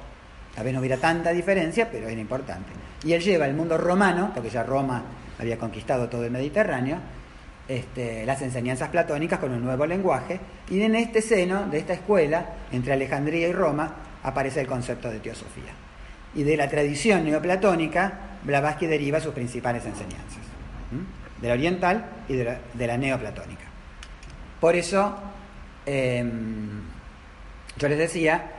Tal 0.55 0.65
vez 0.65 0.73
no 0.73 0.79
hubiera 0.79 0.97
tanta 0.97 1.31
diferencia, 1.31 1.89
pero 1.89 2.07
era 2.09 2.19
importante. 2.19 2.71
Y 3.03 3.13
él 3.13 3.21
lleva 3.21 3.45
el 3.45 3.53
mundo 3.53 3.77
romano, 3.77 4.31
porque 4.33 4.49
ya 4.49 4.63
Roma 4.63 5.03
había 5.39 5.57
conquistado 5.57 6.09
todo 6.09 6.25
el 6.25 6.31
Mediterráneo, 6.31 6.97
este, 7.67 8.25
las 8.25 8.41
enseñanzas 8.41 8.89
platónicas 8.89 9.39
con 9.39 9.53
un 9.53 9.63
nuevo 9.63 9.85
lenguaje, 9.85 10.39
y 10.69 10.81
en 10.81 10.95
este 10.95 11.21
seno 11.21 11.67
de 11.67 11.77
esta 11.77 11.93
escuela, 11.93 12.45
entre 12.71 12.93
Alejandría 12.93 13.47
y 13.47 13.53
Roma, 13.53 13.93
aparece 14.23 14.61
el 14.61 14.67
concepto 14.67 15.09
de 15.09 15.19
teosofía. 15.19 15.71
Y 16.35 16.43
de 16.43 16.57
la 16.57 16.67
tradición 16.67 17.23
neoplatónica, 17.23 18.13
Blavatsky 18.43 18.87
deriva 18.87 19.19
sus 19.19 19.33
principales 19.33 19.85
enseñanzas, 19.85 20.43
de 21.41 21.47
la 21.47 21.53
oriental 21.53 22.05
y 22.27 22.35
de 22.35 22.43
la, 22.43 22.59
de 22.73 22.87
la 22.87 22.97
neoplatónica. 22.97 23.68
Por 24.59 24.75
eso, 24.75 25.15
em, 25.85 26.81
yo 27.77 27.87
les 27.87 27.97
decía 27.97 28.51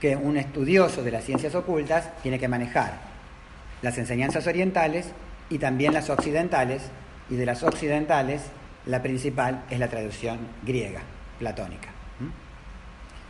que 0.00 0.16
un 0.16 0.36
estudioso 0.36 1.02
de 1.02 1.10
las 1.10 1.24
ciencias 1.24 1.54
ocultas 1.54 2.10
tiene 2.22 2.38
que 2.38 2.48
manejar 2.48 2.98
las 3.82 3.98
enseñanzas 3.98 4.46
orientales 4.46 5.12
y 5.50 5.58
también 5.58 5.92
las 5.92 6.08
occidentales, 6.10 6.82
y 7.28 7.36
de 7.36 7.46
las 7.46 7.62
occidentales 7.62 8.42
la 8.86 9.02
principal 9.02 9.64
es 9.70 9.78
la 9.78 9.88
traducción 9.88 10.38
griega, 10.62 11.00
platónica. 11.38 11.88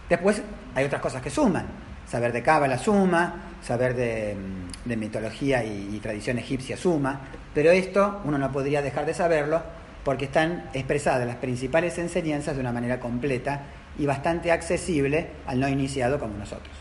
Después 0.09 0.43
hay 0.75 0.85
otras 0.85 1.01
cosas 1.01 1.23
que 1.23 1.31
suman, 1.31 1.67
saber 2.07 2.33
de 2.33 2.43
Cábala 2.43 2.79
suma, 2.79 3.55
saber 3.63 3.95
de, 3.95 4.37
mm, 4.37 4.99
mitología 4.99 5.65
y, 5.65 5.99
tradición 6.03 6.39
egipcia 6.39 6.77
suma, 6.77 7.21
pero 7.55 7.71
esto 7.71 8.21
uno 8.25 8.37
no 8.37 8.53
podría 8.53 8.83
dejar 8.83 9.07
de 9.07 9.15
saberlo 9.15 9.63
porque 10.05 10.27
están 10.27 10.69
expresadas 10.75 11.27
las 11.27 11.37
principales 11.37 11.99
enseñanzas 11.99 12.55
de 12.55 12.61
una 12.61 12.73
manera 12.73 13.01
completa 13.01 13.63
y 13.99 14.07
bastante 14.07 14.53
accesible 14.53 15.29
al 15.47 15.61
no 15.61 15.69
iniciado 15.69 16.19
como 16.19 16.37
nosotros. 16.37 16.75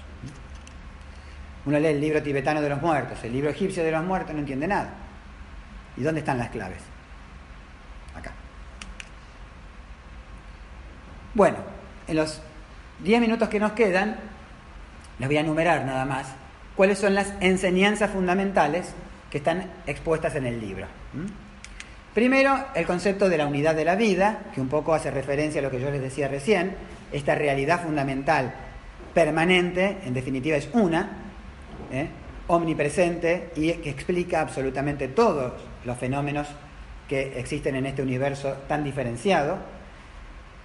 Uno 1.65 1.79
lee 1.79 1.87
el 1.87 2.01
libro 2.01 2.21
tibetano 2.21 2.61
de 2.61 2.69
los 2.69 2.81
muertos, 2.81 3.23
el 3.23 3.31
libro 3.31 3.49
egipcio 3.49 3.83
de 3.83 3.91
los 3.91 4.03
muertos, 4.03 4.33
no 4.33 4.39
entiende 4.39 4.67
nada. 4.67 4.89
¿Y 5.95 6.01
dónde 6.01 6.19
están 6.19 6.37
las 6.37 6.49
claves? 6.49 6.79
Acá. 8.15 8.31
Bueno, 11.33 11.57
en 12.07 12.17
los 12.17 12.41
10 13.03 13.21
minutos 13.21 13.47
que 13.47 13.59
nos 13.59 13.71
quedan, 13.71 14.17
les 15.19 15.29
voy 15.29 15.37
a 15.37 15.41
enumerar 15.41 15.85
nada 15.85 16.03
más 16.05 16.27
cuáles 16.75 16.99
son 16.99 17.15
las 17.15 17.33
enseñanzas 17.39 18.11
fundamentales 18.11 18.93
que 19.31 19.37
están 19.37 19.71
expuestas 19.87 20.35
en 20.35 20.45
el 20.45 20.59
libro. 20.59 20.87
Primero, 22.13 22.65
el 22.75 22.85
concepto 22.85 23.27
de 23.27 23.37
la 23.37 23.47
unidad 23.47 23.73
de 23.73 23.85
la 23.85 23.95
vida, 23.95 24.43
que 24.53 24.61
un 24.61 24.69
poco 24.69 24.93
hace 24.93 25.09
referencia 25.09 25.59
a 25.59 25.63
lo 25.63 25.71
que 25.71 25.79
yo 25.79 25.89
les 25.89 26.01
decía 26.01 26.27
recién, 26.27 26.75
esta 27.11 27.33
realidad 27.33 27.81
fundamental 27.83 28.53
permanente, 29.15 29.97
en 30.05 30.13
definitiva 30.13 30.55
es 30.55 30.69
una, 30.73 31.09
¿eh? 31.91 32.07
omnipresente 32.47 33.51
y 33.55 33.71
que 33.73 33.89
explica 33.89 34.41
absolutamente 34.41 35.07
todos 35.07 35.53
los 35.85 35.97
fenómenos 35.97 36.47
que 37.07 37.39
existen 37.39 37.75
en 37.75 37.87
este 37.87 38.03
universo 38.03 38.57
tan 38.67 38.83
diferenciado. 38.83 39.57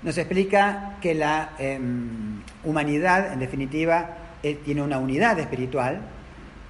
Nos 0.03 0.19
explica 0.19 0.97
que 1.01 1.15
la 1.15 1.51
em, 1.59 2.43
humanidad, 2.63 3.33
en 3.33 3.41
definitiva, 3.41 4.17
eh, 4.43 4.55
tiene 4.65 4.83
una 4.83 4.99
unidad 4.99 5.39
espiritual 5.39 6.01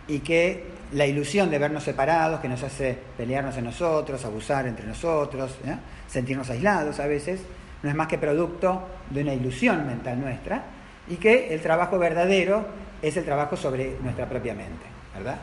y 0.06 0.20
que 0.20 0.77
la 0.93 1.07
ilusión 1.07 1.51
de 1.51 1.59
vernos 1.59 1.84
separados, 1.84 2.41
que 2.41 2.49
nos 2.49 2.62
hace 2.62 2.97
pelearnos 3.16 3.57
en 3.57 3.64
nosotros, 3.64 4.24
abusar 4.24 4.66
entre 4.66 4.86
nosotros, 4.86 5.57
¿eh? 5.66 5.76
sentirnos 6.07 6.49
aislados 6.51 6.99
a 7.01 7.07
veces, 7.07 7.41
no 7.82 7.91
es 7.91 7.95
más 7.95 8.09
que 8.09 8.18
producto 8.18 8.89
de 9.11 9.22
una 9.22 9.34
ilusión 9.34 9.86
mental 9.86 10.20
nuestra 10.20 10.62
y 11.09 11.16
que 11.16 11.53
el 11.53 11.61
trabajo 11.61 11.99
verdadero 11.99 12.66
es 13.03 13.16
el 13.16 13.24
trabajo 13.24 13.57
sobre 13.57 13.97
nuestra 14.03 14.28
propia 14.28 14.55
mente, 14.55 14.86
¿verdad? 15.14 15.39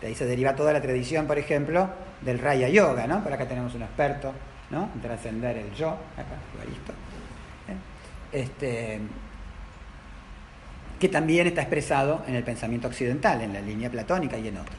De 0.00 0.08
ahí 0.08 0.14
se 0.14 0.24
deriva 0.24 0.56
toda 0.56 0.72
la 0.72 0.80
tradición, 0.80 1.26
por 1.26 1.38
ejemplo, 1.38 1.88
del 2.22 2.38
Raya 2.38 2.68
Yoga, 2.68 3.06
¿no? 3.06 3.22
Por 3.22 3.32
acá 3.32 3.46
tenemos 3.46 3.74
un 3.74 3.82
experto, 3.82 4.32
¿no? 4.70 4.88
En 4.94 5.00
trascender 5.00 5.58
el 5.58 5.72
yo, 5.74 5.90
acá, 5.90 6.36
¿eh? 7.68 7.76
Este, 8.32 9.00
que 11.00 11.08
también 11.08 11.46
está 11.46 11.62
expresado 11.62 12.22
en 12.28 12.36
el 12.36 12.44
pensamiento 12.44 12.86
occidental, 12.86 13.40
en 13.40 13.54
la 13.54 13.60
línea 13.60 13.90
platónica 13.90 14.38
y 14.38 14.48
en 14.48 14.58
otros. 14.58 14.76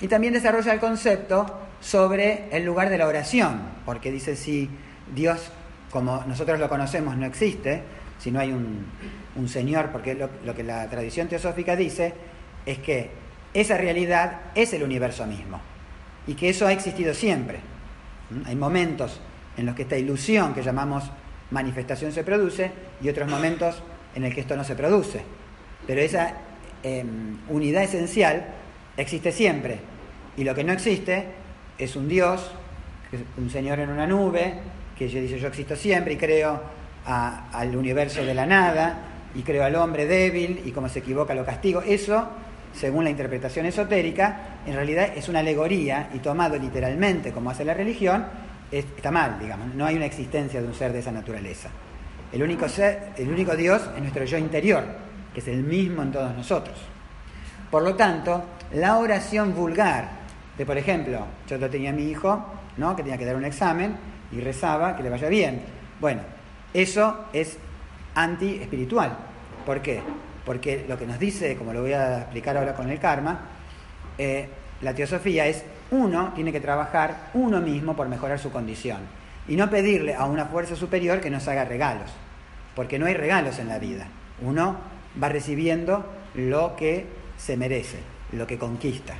Y 0.00 0.08
también 0.08 0.32
desarrolla 0.32 0.72
el 0.72 0.80
concepto 0.80 1.58
sobre 1.80 2.48
el 2.52 2.64
lugar 2.64 2.88
de 2.88 2.96
la 2.96 3.06
oración, 3.06 3.60
porque 3.84 4.10
dice 4.10 4.36
si 4.36 4.70
Dios 5.14 5.50
como 5.90 6.24
nosotros 6.26 6.58
lo 6.58 6.68
conocemos, 6.68 7.16
no 7.16 7.26
existe, 7.26 7.82
si 8.18 8.30
no 8.30 8.40
hay 8.40 8.52
un, 8.52 9.48
Señor, 9.48 9.90
porque 9.90 10.14
lo, 10.14 10.54
que 10.54 10.62
la 10.62 10.88
tradición 10.88 11.26
teosófica 11.26 11.74
dice 11.74 12.12
es 12.66 12.78
que 12.78 13.10
esa 13.54 13.78
realidad 13.78 14.42
es 14.54 14.72
el 14.74 14.82
universo 14.82 15.26
mismo 15.26 15.60
y 16.26 16.34
que 16.34 16.50
eso 16.50 16.66
ha 16.66 16.72
existido 16.72 17.14
siempre. 17.14 17.58
¿Mm? 18.28 18.46
Hay 18.46 18.56
momentos 18.56 19.20
en 19.56 19.64
los 19.64 19.74
que 19.74 19.82
esta 19.82 19.96
ilusión 19.96 20.52
que 20.52 20.62
llamamos 20.62 21.10
manifestación 21.50 22.12
se 22.12 22.22
produce 22.22 22.70
y 23.02 23.08
otros 23.08 23.28
momentos 23.28 23.82
en 24.14 24.24
el 24.24 24.34
que 24.34 24.40
esto 24.40 24.56
no 24.56 24.64
se 24.64 24.74
produce. 24.74 25.22
Pero 25.86 26.00
esa 26.00 26.34
em, 26.82 27.38
unidad 27.48 27.82
esencial 27.82 28.44
existe 28.96 29.32
siempre 29.32 29.78
y 30.36 30.44
lo 30.44 30.54
que 30.54 30.64
no 30.64 30.72
existe 30.72 31.26
es 31.78 31.96
un 31.96 32.08
Dios, 32.08 32.50
un 33.38 33.50
Señor 33.50 33.78
en 33.80 33.90
una 33.90 34.06
nube, 34.06 34.54
que 34.96 35.06
dice 35.06 35.38
yo 35.38 35.48
existo 35.48 35.76
siempre 35.76 36.14
y 36.14 36.16
creo 36.16 36.60
al 37.06 37.74
universo 37.74 38.24
de 38.24 38.34
la 38.34 38.46
nada 38.46 38.98
y 39.34 39.42
creo 39.42 39.64
al 39.64 39.74
hombre 39.76 40.06
débil 40.06 40.60
y 40.64 40.72
como 40.72 40.88
se 40.88 40.98
equivoca 40.98 41.34
lo 41.34 41.44
castigo. 41.44 41.82
Eso, 41.82 42.28
según 42.74 43.04
la 43.04 43.10
interpretación 43.10 43.66
esotérica, 43.66 44.58
en 44.66 44.74
realidad 44.74 45.12
es 45.16 45.28
una 45.28 45.40
alegoría 45.40 46.10
y 46.14 46.18
tomado 46.18 46.56
literalmente 46.58 47.32
como 47.32 47.50
hace 47.50 47.64
la 47.64 47.74
religión, 47.74 48.26
está 48.70 49.10
mal, 49.10 49.38
digamos. 49.40 49.74
No 49.74 49.86
hay 49.86 49.96
una 49.96 50.06
existencia 50.06 50.60
de 50.60 50.66
un 50.66 50.74
ser 50.74 50.92
de 50.92 51.00
esa 51.00 51.12
naturaleza. 51.12 51.70
El 52.32 52.42
único, 52.42 52.68
ser, 52.68 53.12
el 53.16 53.28
único 53.28 53.56
Dios 53.56 53.82
es 53.94 54.00
nuestro 54.00 54.24
yo 54.24 54.38
interior, 54.38 54.84
que 55.34 55.40
es 55.40 55.48
el 55.48 55.64
mismo 55.64 56.02
en 56.02 56.12
todos 56.12 56.34
nosotros. 56.36 56.76
Por 57.70 57.82
lo 57.82 57.96
tanto, 57.96 58.44
la 58.72 58.98
oración 58.98 59.54
vulgar 59.54 60.08
de, 60.56 60.64
por 60.64 60.78
ejemplo, 60.78 61.26
yo 61.48 61.70
tenía 61.70 61.92
mi 61.92 62.08
hijo, 62.08 62.44
¿no? 62.76 62.94
que 62.94 63.02
tenía 63.02 63.18
que 63.18 63.24
dar 63.24 63.36
un 63.36 63.44
examen, 63.44 63.96
y 64.30 64.40
rezaba 64.40 64.96
que 64.96 65.02
le 65.02 65.10
vaya 65.10 65.28
bien. 65.28 65.60
Bueno, 66.00 66.20
eso 66.72 67.26
es 67.32 67.58
anti-espiritual. 68.14 69.16
¿Por 69.66 69.82
qué? 69.82 70.00
Porque 70.44 70.84
lo 70.88 70.96
que 70.96 71.06
nos 71.06 71.18
dice, 71.18 71.56
como 71.56 71.72
lo 71.72 71.82
voy 71.82 71.94
a 71.94 72.20
explicar 72.20 72.56
ahora 72.56 72.74
con 72.74 72.88
el 72.88 73.00
karma, 73.00 73.40
eh, 74.16 74.48
la 74.82 74.94
teosofía 74.94 75.46
es 75.46 75.64
uno 75.90 76.32
tiene 76.34 76.52
que 76.52 76.60
trabajar 76.60 77.30
uno 77.34 77.60
mismo 77.60 77.96
por 77.96 78.08
mejorar 78.08 78.38
su 78.38 78.52
condición 78.52 78.98
y 79.50 79.56
no 79.56 79.68
pedirle 79.68 80.14
a 80.14 80.26
una 80.26 80.46
fuerza 80.46 80.76
superior 80.76 81.20
que 81.20 81.28
nos 81.28 81.48
haga 81.48 81.64
regalos, 81.64 82.10
porque 82.76 83.00
no 83.00 83.06
hay 83.06 83.14
regalos 83.14 83.58
en 83.58 83.66
la 83.66 83.80
vida. 83.80 84.06
Uno 84.40 84.76
va 85.20 85.28
recibiendo 85.28 86.06
lo 86.34 86.76
que 86.76 87.04
se 87.36 87.56
merece, 87.56 87.98
lo 88.32 88.46
que 88.46 88.58
conquista. 88.58 89.14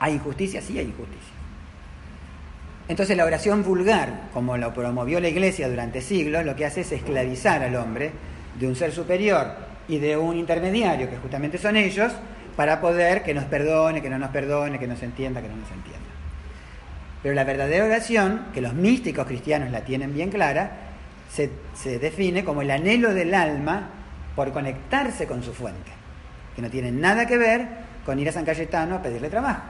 ¿Hay 0.00 0.14
injusticia? 0.14 0.60
Sí, 0.60 0.78
hay 0.80 0.86
injusticia. 0.86 1.32
Entonces 2.88 3.16
la 3.16 3.24
oración 3.24 3.62
vulgar, 3.62 4.22
como 4.34 4.56
lo 4.56 4.74
promovió 4.74 5.20
la 5.20 5.28
Iglesia 5.28 5.68
durante 5.68 6.00
siglos, 6.00 6.44
lo 6.44 6.56
que 6.56 6.66
hace 6.66 6.80
es 6.80 6.90
esclavizar 6.90 7.62
al 7.62 7.76
hombre 7.76 8.10
de 8.58 8.66
un 8.66 8.74
ser 8.74 8.90
superior 8.90 9.46
y 9.86 9.98
de 9.98 10.16
un 10.16 10.36
intermediario, 10.36 11.08
que 11.08 11.18
justamente 11.18 11.56
son 11.56 11.76
ellos, 11.76 12.12
para 12.56 12.80
poder 12.80 13.22
que 13.22 13.32
nos 13.32 13.44
perdone, 13.44 14.02
que 14.02 14.10
no 14.10 14.18
nos 14.18 14.30
perdone, 14.30 14.80
que 14.80 14.88
nos 14.88 15.00
entienda, 15.04 15.40
que 15.40 15.48
no 15.48 15.56
nos 15.56 15.70
entienda. 15.70 16.05
Pero 17.26 17.34
la 17.34 17.42
verdadera 17.42 17.86
oración, 17.86 18.46
que 18.54 18.60
los 18.60 18.72
místicos 18.72 19.26
cristianos 19.26 19.72
la 19.72 19.80
tienen 19.80 20.14
bien 20.14 20.30
clara, 20.30 20.70
se, 21.28 21.50
define 21.98 22.44
como 22.44 22.62
el 22.62 22.70
anhelo 22.70 23.12
del 23.12 23.34
alma 23.34 23.88
por 24.36 24.52
conectarse 24.52 25.26
con 25.26 25.42
su 25.42 25.52
fuente, 25.52 25.90
que 26.54 26.62
no 26.62 26.70
tiene 26.70 26.92
nada 26.92 27.26
que 27.26 27.36
ver 27.36 27.66
con 28.04 28.16
ir 28.20 28.28
a 28.28 28.32
San 28.32 28.44
Cayetano 28.44 28.94
a 28.94 29.02
pedirle 29.02 29.28
trabajo. 29.28 29.62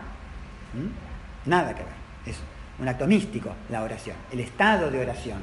¿Mm? 0.75 1.49
Nada 1.49 1.75
que 1.75 1.83
ver. 1.83 1.95
Eso 2.27 2.43
un 2.79 2.89
acto 2.89 3.07
místico, 3.07 3.55
la 3.71 3.83
oración, 3.83 4.17
el 4.31 4.41
estado 4.41 4.91
de 4.91 5.01
oración, 5.01 5.39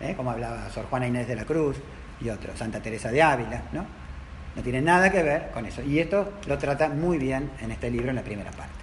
¿eh? 0.00 0.14
como 0.16 0.30
hablaba 0.30 0.70
Sor 0.70 0.86
Juana 0.86 1.06
Inés 1.06 1.28
de 1.28 1.36
la 1.36 1.44
Cruz 1.44 1.76
y 2.22 2.30
otros, 2.30 2.58
Santa 2.58 2.80
Teresa 2.80 3.10
de 3.10 3.20
Ávila, 3.20 3.64
¿no? 3.72 3.84
No 4.56 4.62
tiene 4.62 4.80
nada 4.80 5.12
que 5.12 5.22
ver 5.22 5.50
con 5.50 5.66
eso. 5.66 5.82
Y 5.82 5.98
esto 5.98 6.32
lo 6.46 6.56
trata 6.56 6.88
muy 6.88 7.18
bien 7.18 7.50
en 7.60 7.72
este 7.72 7.90
libro, 7.90 8.08
en 8.08 8.16
la 8.16 8.22
primera 8.22 8.52
parte. 8.52 8.81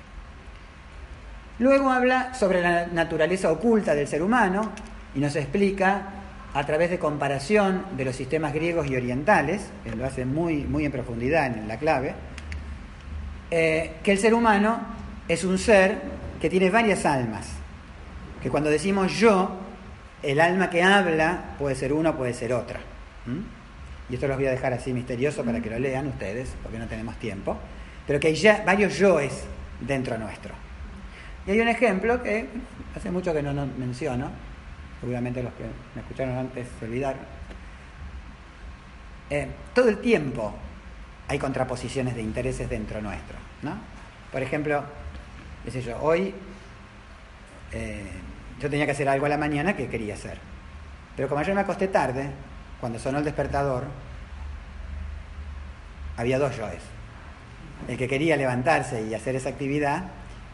Luego 1.60 1.92
habla 1.92 2.34
sobre 2.34 2.62
la 2.62 2.88
naturaleza 2.88 3.52
oculta 3.52 3.94
del 3.94 4.08
ser 4.08 4.24
humano 4.24 4.72
y 5.14 5.20
nos 5.20 5.36
explica 5.36 6.08
a 6.54 6.66
través 6.66 6.90
de 6.90 6.98
comparación 6.98 7.86
de 7.96 8.06
los 8.06 8.16
sistemas 8.16 8.54
griegos 8.54 8.88
y 8.88 8.96
orientales, 8.96 9.70
que 9.84 9.96
lo 9.96 10.06
hace 10.06 10.26
muy, 10.26 10.64
muy 10.64 10.86
en 10.86 10.92
profundidad 10.92 11.46
en 11.46 11.68
la 11.68 11.78
clave, 11.78 12.16
eh, 13.52 13.96
que 14.04 14.12
el 14.12 14.18
ser 14.18 14.34
humano 14.34 14.80
es 15.28 15.44
un 15.44 15.58
ser 15.58 16.02
que 16.42 16.50
tiene 16.50 16.70
varias 16.70 17.06
almas 17.06 17.60
que 18.42 18.50
cuando 18.50 18.70
decimos 18.70 19.14
yo, 19.14 19.52
el 20.24 20.40
alma 20.40 20.70
que 20.70 20.82
habla 20.82 21.56
puede 21.58 21.76
ser 21.76 21.94
una 21.94 22.16
puede 22.16 22.34
ser 22.34 22.54
otra. 22.54 22.80
Y 24.10 24.14
esto 24.14 24.28
los 24.28 24.38
voy 24.38 24.48
a 24.48 24.52
dejar 24.52 24.74
así 24.74 24.94
misterioso 24.94 25.44
para 25.44 25.62
que 25.62 25.70
lo 25.70 25.78
lean 25.78 26.08
ustedes, 26.08 26.50
porque 26.64 26.80
no 26.80 26.88
tenemos 26.88 27.18
tiempo. 27.18 27.58
Pero 28.08 28.20
que 28.20 28.30
hay 28.30 28.36
ya 28.36 28.64
varios 28.66 28.98
yoes 28.98 29.44
dentro 29.82 30.18
nuestro. 30.18 30.54
Y 31.48 31.52
hay 31.52 31.62
un 31.62 31.68
ejemplo 31.68 32.22
que 32.22 32.48
hace 32.96 33.12
mucho 33.12 33.34
que 33.34 33.42
no, 33.42 33.54
menciono, 33.54 34.30
seguramente 35.00 35.42
los 35.42 35.54
que 35.54 35.64
me 35.96 36.02
escucharon 36.02 36.38
antes 36.38 36.68
se 36.80 36.86
olvidaron. 36.86 37.22
Eh, 39.30 39.48
todo 39.74 39.90
el 39.90 40.00
tiempo 40.00 40.54
hay 41.28 41.38
contraposiciones 41.38 42.16
de 42.16 42.22
intereses 42.22 42.70
dentro 42.70 43.02
nuestro. 43.02 43.38
¿no? 43.62 43.78
Por 44.32 44.42
ejemplo, 44.42 44.84
qué 45.64 45.72
sé 45.72 45.82
yo, 45.82 46.00
hoy 46.02 46.34
eh, 47.72 48.06
yo 48.60 48.70
tenía 48.70 48.86
que 48.86 48.92
hacer 48.92 49.08
algo 49.08 49.26
a 49.26 49.30
la 49.30 49.38
mañana 49.38 49.76
que 49.76 49.88
quería 49.88 50.16
hacer. 50.16 50.40
Pero 51.16 51.30
como 51.30 51.42
yo 51.44 51.54
me 51.54 51.62
acosté 51.62 51.88
tarde, 51.88 52.30
cuando 52.80 52.98
sonó 53.00 53.20
el 53.20 53.26
despertador, 53.26 53.86
había 56.18 56.40
dos 56.40 56.56
yoes. 56.58 56.82
El 57.88 57.98
que 57.98 58.08
quería 58.08 58.36
levantarse 58.36 59.04
y 59.04 59.14
hacer 59.14 59.36
esa 59.36 59.50
actividad 59.50 60.06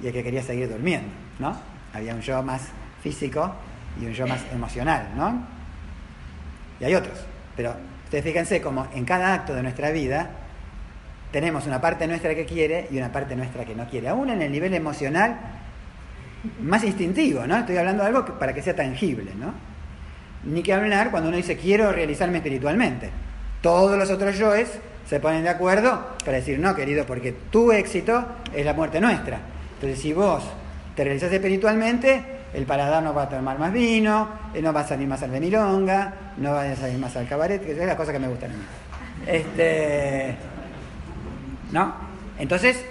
y 0.01 0.07
el 0.07 0.13
que 0.13 0.23
quería 0.23 0.43
seguir 0.43 0.69
durmiendo, 0.69 1.07
¿no? 1.39 1.55
Había 1.93 2.13
un 2.13 2.21
yo 2.21 2.41
más 2.43 2.61
físico 3.01 3.53
y 4.01 4.05
un 4.05 4.13
yo 4.13 4.27
más 4.27 4.41
emocional, 4.51 5.09
¿no? 5.15 5.45
Y 6.79 6.85
hay 6.85 6.95
otros. 6.95 7.17
Pero 7.55 7.75
ustedes 8.03 8.23
fíjense 8.23 8.61
como 8.61 8.87
en 8.93 9.05
cada 9.05 9.33
acto 9.33 9.53
de 9.53 9.63
nuestra 9.63 9.91
vida 9.91 10.29
tenemos 11.31 11.65
una 11.65 11.81
parte 11.81 12.07
nuestra 12.07 12.35
que 12.35 12.45
quiere 12.45 12.87
y 12.91 12.97
una 12.97 13.11
parte 13.11 13.35
nuestra 13.35 13.65
que 13.65 13.75
no 13.75 13.87
quiere. 13.87 14.09
Aún 14.09 14.29
en 14.29 14.41
el 14.41 14.51
nivel 14.51 14.73
emocional 14.73 15.37
más 16.61 16.83
instintivo, 16.83 17.45
¿no? 17.47 17.57
Estoy 17.57 17.77
hablando 17.77 18.03
de 18.03 18.09
algo 18.09 18.25
para 18.39 18.53
que 18.53 18.61
sea 18.61 18.75
tangible, 18.75 19.31
¿no? 19.35 19.53
Ni 20.43 20.61
que 20.61 20.73
hablar 20.73 21.11
cuando 21.11 21.29
uno 21.29 21.37
dice 21.37 21.57
quiero 21.57 21.91
realizarme 21.91 22.37
espiritualmente. 22.37 23.09
Todos 23.61 23.97
los 23.97 24.11
otros 24.11 24.37
yoes 24.37 24.69
se 25.07 25.19
ponen 25.19 25.43
de 25.43 25.49
acuerdo 25.49 26.15
para 26.23 26.37
decir, 26.37 26.59
no, 26.59 26.75
querido, 26.75 27.05
porque 27.05 27.31
tu 27.31 27.71
éxito 27.71 28.25
es 28.53 28.65
la 28.65 28.73
muerte 28.73 28.99
nuestra. 28.99 29.39
Entonces, 29.75 29.99
si 29.99 30.13
vos 30.13 30.43
te 30.95 31.03
realizás 31.03 31.31
espiritualmente, 31.31 32.23
el 32.53 32.65
paladar 32.65 33.03
no 33.03 33.13
va 33.13 33.23
a 33.23 33.29
tomar 33.29 33.59
más 33.59 33.73
vino, 33.73 34.29
eh, 34.53 34.61
no 34.61 34.71
va 34.71 34.81
a 34.81 34.87
salir 34.87 35.07
más 35.07 35.21
al 35.23 35.31
de 35.31 35.39
milonga, 35.39 36.13
no 36.37 36.53
va 36.53 36.63
a 36.63 36.75
salir 36.75 36.97
más 36.97 37.15
al 37.17 37.27
cabaret, 37.27 37.63
que 37.63 37.71
es 37.71 37.77
la 37.77 37.97
cosa 37.97 38.13
que 38.13 38.19
me 38.19 38.27
gustan 38.27 38.51
a 38.51 38.53
mí. 38.53 38.63
Este, 39.27 40.35
¿No? 41.71 41.93
Entonces, 42.37 42.83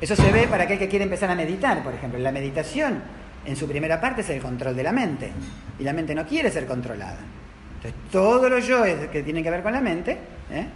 eso 0.00 0.14
se 0.14 0.30
ve 0.30 0.46
para 0.46 0.64
aquel 0.64 0.78
que 0.78 0.88
quiere 0.88 1.04
empezar 1.04 1.30
a 1.30 1.34
meditar, 1.34 1.82
por 1.82 1.92
ejemplo. 1.92 2.18
La 2.20 2.32
meditación, 2.32 3.02
en 3.44 3.56
su 3.56 3.66
primera 3.66 4.00
parte, 4.00 4.20
es 4.20 4.30
el 4.30 4.40
control 4.40 4.76
de 4.76 4.82
la 4.82 4.92
mente. 4.92 5.32
Y 5.78 5.84
la 5.84 5.92
mente 5.92 6.14
no 6.14 6.26
quiere 6.26 6.50
ser 6.50 6.66
controlada. 6.66 7.18
Entonces, 7.76 8.00
todos 8.12 8.50
los 8.50 8.66
yoes 8.66 9.08
que 9.08 9.22
tienen 9.22 9.42
que 9.42 9.50
ver 9.50 9.62
con 9.62 9.72
la 9.72 9.80
mente 9.80 10.18
¿eh? 10.50 10.66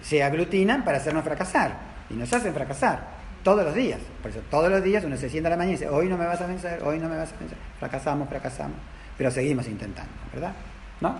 se 0.00 0.22
aglutinan 0.22 0.84
para 0.84 0.98
hacernos 0.98 1.24
fracasar. 1.24 1.72
Y 2.08 2.14
nos 2.14 2.32
hacen 2.32 2.54
fracasar. 2.54 3.15
Todos 3.46 3.64
los 3.64 3.76
días. 3.76 4.00
Por 4.22 4.32
eso, 4.32 4.40
todos 4.50 4.68
los 4.68 4.82
días 4.82 5.04
uno 5.04 5.16
se 5.16 5.30
sienta 5.30 5.46
a 5.46 5.50
la 5.50 5.56
mañana 5.56 5.76
y 5.76 5.78
dice, 5.78 5.88
hoy 5.88 6.08
no 6.08 6.18
me 6.18 6.26
vas 6.26 6.40
a 6.40 6.48
vencer, 6.48 6.82
hoy 6.82 6.98
no 6.98 7.08
me 7.08 7.16
vas 7.16 7.32
a 7.32 7.36
vencer. 7.38 7.56
Fracasamos, 7.78 8.28
fracasamos. 8.28 8.76
Pero 9.16 9.30
seguimos 9.30 9.68
intentando, 9.68 10.10
¿verdad? 10.32 10.52
¿No? 11.00 11.14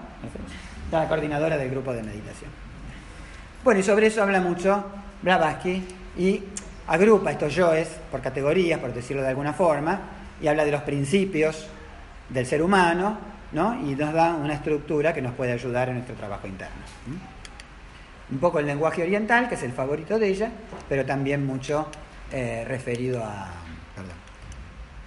La 0.90 1.06
coordinadora 1.06 1.56
del 1.56 1.70
grupo 1.70 1.92
de 1.92 2.02
meditación. 2.02 2.50
Bueno, 3.62 3.78
y 3.78 3.84
sobre 3.84 4.08
eso 4.08 4.24
habla 4.24 4.40
mucho 4.40 4.86
Blavatsky 5.22 5.84
y 6.18 6.42
agrupa 6.88 7.30
estos 7.30 7.54
yoes 7.54 7.96
por 8.10 8.20
categorías, 8.20 8.80
por 8.80 8.92
decirlo 8.92 9.22
de 9.22 9.28
alguna 9.28 9.52
forma, 9.52 10.00
y 10.42 10.48
habla 10.48 10.64
de 10.64 10.72
los 10.72 10.82
principios 10.82 11.68
del 12.28 12.44
ser 12.44 12.60
humano, 12.60 13.18
¿no? 13.52 13.80
y 13.88 13.94
nos 13.94 14.12
da 14.12 14.34
una 14.34 14.54
estructura 14.54 15.14
que 15.14 15.22
nos 15.22 15.32
puede 15.34 15.52
ayudar 15.52 15.90
en 15.90 15.94
nuestro 15.94 16.16
trabajo 16.16 16.48
interno. 16.48 16.74
Un 18.32 18.38
poco 18.38 18.58
el 18.58 18.66
lenguaje 18.66 19.04
oriental, 19.04 19.48
que 19.48 19.54
es 19.54 19.62
el 19.62 19.70
favorito 19.70 20.18
de 20.18 20.26
ella, 20.26 20.50
pero 20.88 21.06
también 21.06 21.46
mucho 21.46 21.88
eh, 22.32 22.64
referido 22.66 23.24
a, 23.24 23.48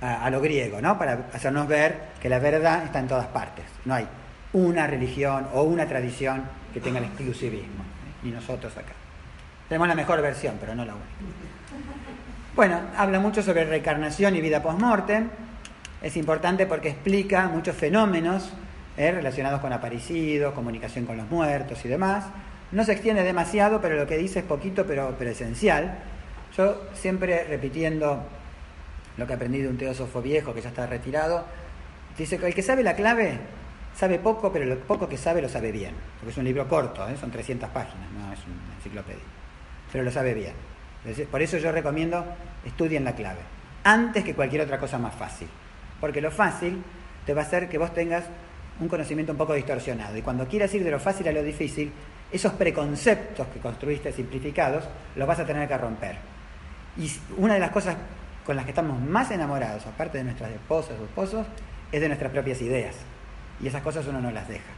a, 0.01 0.29
lo 0.29 0.39
griego, 0.41 0.81
¿no? 0.81 0.97
para 0.97 1.27
hacernos 1.33 1.67
ver 1.67 2.09
que 2.21 2.29
la 2.29 2.39
verdad 2.39 2.83
está 2.83 2.99
en 2.99 3.07
todas 3.07 3.27
partes. 3.27 3.65
No 3.85 3.95
hay 3.95 4.07
una 4.53 4.87
religión 4.87 5.47
o 5.53 5.63
una 5.63 5.87
tradición 5.87 6.43
que 6.73 6.79
tenga 6.79 6.99
el 6.99 7.05
exclusivismo, 7.05 7.83
ni 8.23 8.31
nosotros 8.31 8.75
acá. 8.77 8.93
Tenemos 9.67 9.87
la 9.87 9.95
mejor 9.95 10.21
versión, 10.21 10.55
pero 10.59 10.73
no 10.73 10.85
la 10.85 10.93
única. 10.93 11.09
Bueno, 12.55 12.79
habla 12.97 13.19
mucho 13.19 13.43
sobre 13.43 13.65
reencarnación 13.65 14.35
y 14.35 14.41
vida 14.41 14.61
post-mortem. 14.61 15.29
Es 16.01 16.17
importante 16.17 16.65
porque 16.65 16.89
explica 16.89 17.47
muchos 17.47 17.75
fenómenos 17.75 18.51
eh, 18.97 19.11
relacionados 19.11 19.61
con 19.61 19.71
aparecidos, 19.71 20.53
comunicación 20.53 21.05
con 21.05 21.17
los 21.17 21.29
muertos 21.29 21.85
y 21.85 21.87
demás. 21.87 22.25
No 22.71 22.83
se 22.83 22.93
extiende 22.93 23.23
demasiado, 23.23 23.79
pero 23.81 23.95
lo 23.95 24.07
que 24.07 24.17
dice 24.17 24.39
es 24.39 24.45
poquito, 24.45 24.85
pero, 24.85 25.15
pero 25.17 25.31
esencial. 25.31 25.99
Yo 26.55 26.81
siempre 26.93 27.43
repitiendo 27.45 28.23
lo 29.17 29.27
que 29.27 29.33
aprendí 29.33 29.59
de 29.59 29.67
un 29.67 29.77
teósofo 29.77 30.21
viejo 30.21 30.53
que 30.53 30.61
ya 30.61 30.69
está 30.69 30.87
retirado, 30.87 31.45
dice 32.17 32.37
que 32.37 32.47
el 32.47 32.55
que 32.55 32.61
sabe 32.61 32.83
la 32.83 32.95
clave 32.95 33.39
sabe 33.95 34.19
poco, 34.19 34.51
pero 34.51 34.65
lo 34.65 34.77
poco 34.79 35.09
que 35.09 35.17
sabe 35.17 35.41
lo 35.41 35.49
sabe 35.49 35.71
bien. 35.71 35.93
Porque 36.19 36.31
es 36.31 36.37
un 36.37 36.45
libro 36.45 36.67
corto, 36.67 37.07
¿eh? 37.07 37.15
son 37.19 37.31
300 37.31 37.69
páginas, 37.69 38.09
no 38.11 38.33
es 38.33 38.39
una 38.45 38.75
enciclopedia. 38.77 39.23
Pero 39.91 40.03
lo 40.03 40.11
sabe 40.11 40.33
bien. 40.33 40.53
Por 41.31 41.41
eso 41.41 41.57
yo 41.57 41.71
recomiendo 41.71 42.25
estudien 42.65 43.03
la 43.03 43.15
clave, 43.15 43.39
antes 43.83 44.23
que 44.23 44.35
cualquier 44.35 44.61
otra 44.61 44.79
cosa 44.79 44.97
más 44.97 45.15
fácil. 45.15 45.47
Porque 45.99 46.21
lo 46.21 46.31
fácil 46.31 46.81
te 47.25 47.33
va 47.33 47.41
a 47.41 47.45
hacer 47.45 47.69
que 47.69 47.77
vos 47.77 47.93
tengas 47.93 48.25
un 48.79 48.87
conocimiento 48.87 49.31
un 49.31 49.37
poco 49.37 49.53
distorsionado. 49.53 50.15
Y 50.17 50.21
cuando 50.21 50.47
quieras 50.47 50.73
ir 50.73 50.83
de 50.83 50.91
lo 50.91 50.99
fácil 50.99 51.27
a 51.27 51.31
lo 51.31 51.43
difícil, 51.43 51.91
esos 52.31 52.53
preconceptos 52.53 53.47
que 53.47 53.59
construiste 53.59 54.11
simplificados 54.11 54.85
los 55.15 55.27
vas 55.27 55.39
a 55.39 55.45
tener 55.45 55.67
que 55.67 55.77
romper. 55.77 56.38
Y 56.99 57.09
una 57.37 57.53
de 57.53 57.61
las 57.61 57.71
cosas 57.71 57.95
con 58.45 58.55
las 58.55 58.65
que 58.65 58.71
estamos 58.71 58.99
más 58.99 59.31
enamorados, 59.31 59.85
aparte 59.87 60.17
de 60.17 60.25
nuestras 60.25 60.51
esposas 60.51 60.99
o 60.99 61.05
esposos, 61.05 61.47
es 61.91 62.01
de 62.01 62.07
nuestras 62.07 62.31
propias 62.31 62.61
ideas. 62.61 62.95
Y 63.61 63.67
esas 63.67 63.81
cosas 63.81 64.05
uno 64.07 64.19
no 64.19 64.31
las 64.31 64.47
deja. 64.47 64.69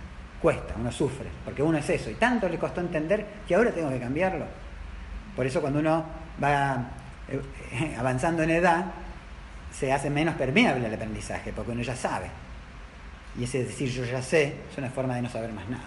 Cuesta, 0.41 0.76
uno 0.78 0.91
sufre, 0.91 1.28
porque 1.43 1.63
uno 1.63 1.78
es 1.78 1.89
eso. 1.89 2.09
Y 2.09 2.15
tanto 2.15 2.47
le 2.47 2.59
costó 2.59 2.80
entender 2.80 3.26
que 3.47 3.55
ahora 3.55 3.72
tengo 3.72 3.89
que 3.89 3.99
cambiarlo. 3.99 4.45
Por 5.36 5.45
eso 5.45 5.61
cuando 5.61 5.80
uno 5.80 6.05
va 6.41 6.91
eh, 7.28 7.95
avanzando 7.99 8.43
en 8.43 8.51
edad, 8.51 8.86
se 9.72 9.91
hace 9.91 10.09
menos 10.09 10.36
permeable 10.36 10.88
el 10.88 10.93
aprendizaje, 10.93 11.51
porque 11.53 11.72
uno 11.72 11.82
ya 11.82 11.95
sabe. 11.95 12.28
Y 13.39 13.45
ese 13.45 13.63
decir 13.63 13.89
yo 13.89 14.03
ya 14.03 14.22
sé 14.22 14.55
es 14.69 14.78
una 14.78 14.89
forma 14.89 15.15
de 15.15 15.24
no 15.24 15.30
saber 15.30 15.51
más 15.53 15.67
nada. 15.69 15.86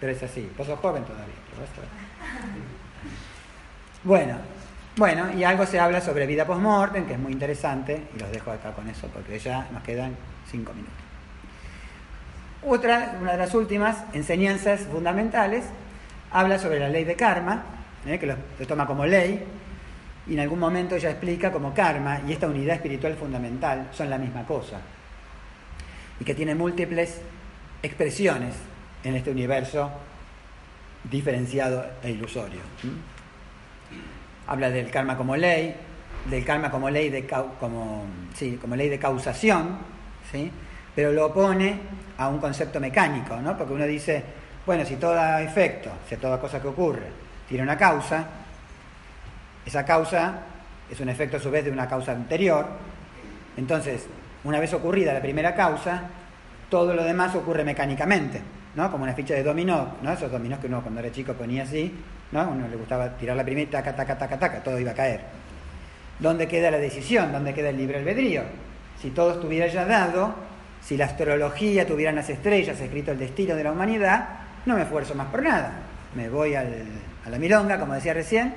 Pero 0.00 0.12
es 0.12 0.22
así. 0.22 0.50
Vos 0.56 0.66
sos 0.66 0.78
joven 0.80 1.04
todavía. 1.04 1.34
Bueno, 4.02 4.38
bueno, 4.96 5.32
y 5.32 5.44
algo 5.44 5.66
se 5.66 5.78
habla 5.78 6.00
sobre 6.00 6.26
vida 6.26 6.44
post-mortem, 6.44 7.06
que 7.06 7.14
es 7.14 7.18
muy 7.18 7.32
interesante, 7.32 8.08
y 8.14 8.18
los 8.18 8.30
dejo 8.30 8.50
acá 8.50 8.72
con 8.72 8.88
eso, 8.88 9.08
porque 9.08 9.38
ya 9.38 9.68
nos 9.72 9.82
quedan 9.82 10.16
cinco 10.50 10.72
minutos. 10.72 10.94
Otra, 12.66 13.16
una 13.20 13.32
de 13.32 13.38
las 13.38 13.54
últimas 13.54 14.04
enseñanzas 14.12 14.80
fundamentales, 14.82 15.64
habla 16.32 16.58
sobre 16.58 16.80
la 16.80 16.88
ley 16.88 17.04
de 17.04 17.16
karma, 17.16 17.62
¿eh? 18.06 18.18
que 18.18 18.26
lo, 18.26 18.36
toma 18.66 18.86
como 18.86 19.06
ley, 19.06 19.42
y 20.26 20.34
en 20.34 20.40
algún 20.40 20.58
momento 20.58 20.96
ella 20.96 21.10
explica 21.10 21.50
como 21.50 21.72
karma 21.72 22.20
y 22.26 22.32
esta 22.32 22.46
unidad 22.46 22.76
espiritual 22.76 23.14
fundamental 23.14 23.88
son 23.92 24.10
la 24.10 24.18
misma 24.18 24.44
cosa, 24.44 24.80
y 26.18 26.24
que 26.24 26.34
tiene 26.34 26.54
múltiples 26.54 27.22
expresiones 27.82 28.54
en 29.04 29.16
este 29.16 29.30
universo 29.30 29.90
diferenciado 31.04 31.86
e 32.02 32.10
ilusorio. 32.10 32.60
Habla 34.50 34.68
del 34.68 34.90
karma 34.90 35.16
como 35.16 35.36
ley, 35.36 35.74
del 36.28 36.44
karma 36.44 36.70
como 36.70 36.90
ley 36.90 37.08
de, 37.08 37.24
como, 37.58 38.04
sí, 38.34 38.58
como 38.60 38.74
ley 38.74 38.88
de 38.88 38.98
causación, 38.98 39.78
¿sí? 40.30 40.50
pero 40.94 41.12
lo 41.12 41.26
opone 41.26 41.78
a 42.18 42.28
un 42.28 42.38
concepto 42.38 42.80
mecánico, 42.80 43.36
¿no? 43.36 43.56
porque 43.56 43.72
uno 43.72 43.86
dice, 43.86 44.22
bueno, 44.66 44.84
si 44.84 44.96
todo 44.96 45.16
efecto, 45.38 45.90
si 46.08 46.16
toda 46.16 46.40
cosa 46.40 46.60
que 46.60 46.66
ocurre, 46.66 47.06
tiene 47.48 47.62
una 47.62 47.78
causa, 47.78 48.26
esa 49.64 49.84
causa 49.84 50.40
es 50.90 50.98
un 50.98 51.08
efecto 51.08 51.36
a 51.36 51.40
su 51.40 51.50
vez 51.50 51.64
de 51.64 51.70
una 51.70 51.88
causa 51.88 52.10
anterior, 52.10 52.66
entonces, 53.56 54.06
una 54.42 54.58
vez 54.58 54.74
ocurrida 54.74 55.14
la 55.14 55.20
primera 55.22 55.54
causa, 55.54 56.02
todo 56.68 56.92
lo 56.92 57.04
demás 57.04 57.34
ocurre 57.36 57.62
mecánicamente, 57.62 58.40
¿no? 58.74 58.90
Como 58.90 59.04
una 59.04 59.12
ficha 59.12 59.34
de 59.34 59.42
dominó, 59.42 59.96
¿no? 60.02 60.12
Esos 60.12 60.30
dominós 60.30 60.58
que 60.58 60.66
uno 60.66 60.82
cuando 60.82 61.00
era 61.00 61.12
chico 61.12 61.34
ponía 61.34 61.62
así, 61.62 61.94
¿no? 62.32 62.50
Uno 62.50 62.68
le 62.68 62.76
gustaba 62.76 63.16
tirar 63.16 63.36
la 63.36 63.44
primera, 63.44 63.70
taca, 63.70 63.94
taca, 63.94 64.18
taca, 64.18 64.38
taca, 64.38 64.62
todo 64.62 64.78
iba 64.78 64.92
a 64.92 64.94
caer. 64.94 65.20
¿Dónde 66.18 66.46
queda 66.46 66.70
la 66.70 66.78
decisión? 66.78 67.32
¿Dónde 67.32 67.54
queda 67.54 67.70
el 67.70 67.76
libre 67.76 67.98
albedrío? 67.98 68.42
Si 69.00 69.10
todo 69.10 69.32
estuviera 69.32 69.66
ya 69.66 69.84
dado, 69.84 70.34
si 70.82 70.96
la 70.96 71.06
astrología 71.06 71.86
tuviera 71.86 72.12
las 72.12 72.28
estrellas 72.28 72.78
escrito 72.80 73.12
el 73.12 73.18
destino 73.18 73.54
de 73.56 73.64
la 73.64 73.72
humanidad, 73.72 74.28
no 74.66 74.76
me 74.76 74.82
esfuerzo 74.82 75.14
más 75.14 75.28
por 75.28 75.42
nada. 75.42 75.72
Me 76.14 76.28
voy 76.28 76.54
a 76.54 76.64
la 76.64 77.38
milonga, 77.38 77.78
como 77.78 77.94
decía 77.94 78.12
recién, 78.12 78.54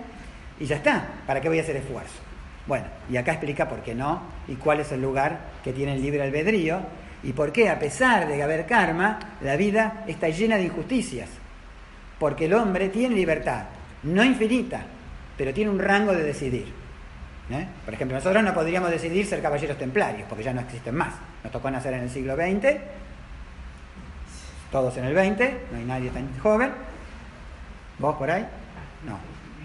y 0.60 0.66
ya 0.66 0.76
está. 0.76 1.06
¿Para 1.26 1.40
qué 1.40 1.48
voy 1.48 1.60
a 1.60 1.62
hacer 1.62 1.78
esfuerzo? 1.78 2.20
Bueno, 2.66 2.86
y 3.10 3.18
acá 3.18 3.34
explica 3.34 3.68
por 3.68 3.82
qué 3.82 3.94
no 3.94 4.22
y 4.48 4.56
cuál 4.56 4.80
es 4.80 4.92
el 4.92 5.02
lugar 5.02 5.40
que 5.64 5.74
tiene 5.74 5.94
el 5.96 6.02
libre 6.02 6.24
albedrío 6.24 6.80
y 7.22 7.34
por 7.34 7.52
qué, 7.52 7.70
a 7.70 7.80
pesar 7.80 8.28
de 8.28 8.42
haber 8.42 8.66
karma, 8.66 9.20
la 9.42 9.56
vida 9.56 10.04
está 10.08 10.30
llena 10.30 10.58
de 10.58 10.64
injusticias. 10.64 11.30
Porque 12.24 12.46
el 12.46 12.54
hombre 12.54 12.88
tiene 12.88 13.16
libertad, 13.16 13.66
no 14.04 14.24
infinita, 14.24 14.82
pero 15.38 15.54
tiene 15.54 15.70
un 15.70 15.78
rango 15.78 16.14
de 16.14 16.24
decidir. 16.24 16.72
¿eh? 17.52 17.68
Por 17.84 17.94
ejemplo, 17.94 18.16
nosotros 18.16 18.42
no 18.42 18.54
podríamos 18.54 18.90
decidir 18.92 19.26
ser 19.26 19.42
caballeros 19.42 19.78
templarios, 19.78 20.26
porque 20.30 20.42
ya 20.42 20.54
no 20.54 20.62
existen 20.62 20.96
más. 20.96 21.16
Nos 21.44 21.52
tocó 21.52 21.70
nacer 21.70 21.96
en 21.96 22.04
el 22.04 22.10
siglo 22.10 22.38
XX, 22.38 22.78
todos 24.72 24.96
en 24.96 25.04
el 25.04 25.14
XX, 25.14 25.50
no 25.74 25.78
hay 25.80 25.84
nadie 25.84 26.12
tan 26.12 26.40
joven. 26.40 26.72
¿Vos 28.00 28.16
por 28.16 28.32
ahí? 28.32 28.48
No. 29.06 29.20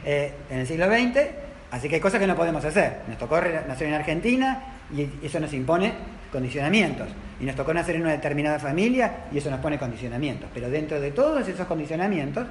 Eh, 0.04 0.34
en 0.50 0.58
el 0.58 0.66
siglo 0.66 0.86
XX 0.86 1.28
Así 1.70 1.88
que 1.88 1.94
hay 1.94 2.00
cosas 2.00 2.18
que 2.18 2.26
no 2.26 2.34
podemos 2.34 2.64
hacer. 2.64 3.02
Nos 3.06 3.18
tocó 3.18 3.40
nacer 3.40 3.86
en 3.86 3.94
Argentina 3.94 4.64
y 4.92 5.08
eso 5.24 5.38
nos 5.38 5.52
impone 5.52 5.92
condicionamientos. 6.32 7.06
Y 7.40 7.44
nos 7.44 7.54
tocó 7.54 7.72
nacer 7.72 7.96
en 7.96 8.02
una 8.02 8.12
determinada 8.12 8.58
familia 8.58 9.26
y 9.30 9.38
eso 9.38 9.50
nos 9.50 9.60
pone 9.60 9.78
condicionamientos. 9.78 10.50
Pero 10.52 10.68
dentro 10.68 11.00
de 11.00 11.12
todos 11.12 11.46
esos 11.46 11.66
condicionamientos 11.66 12.46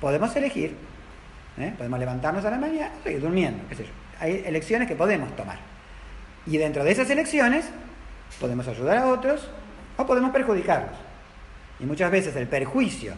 podemos 0.00 0.34
elegir. 0.36 0.74
¿eh? 1.58 1.74
Podemos 1.76 1.98
levantarnos 1.98 2.44
a 2.44 2.50
la 2.50 2.58
mañana 2.58 2.90
seguir 3.04 3.20
durmiendo, 3.20 3.64
qué 3.68 3.74
sé. 3.74 3.86
Hay 4.18 4.42
elecciones 4.46 4.88
que 4.88 4.96
podemos 4.96 5.34
tomar. 5.36 5.58
Y 6.46 6.56
dentro 6.56 6.84
de 6.84 6.90
esas 6.90 7.10
elecciones 7.10 7.66
podemos 8.40 8.66
ayudar 8.66 8.98
a 8.98 9.06
otros 9.08 9.48
o 9.96 10.06
podemos 10.06 10.30
perjudicarlos. 10.30 10.96
Y 11.78 11.84
muchas 11.84 12.10
veces 12.10 12.34
el 12.36 12.46
perjuicio, 12.46 13.14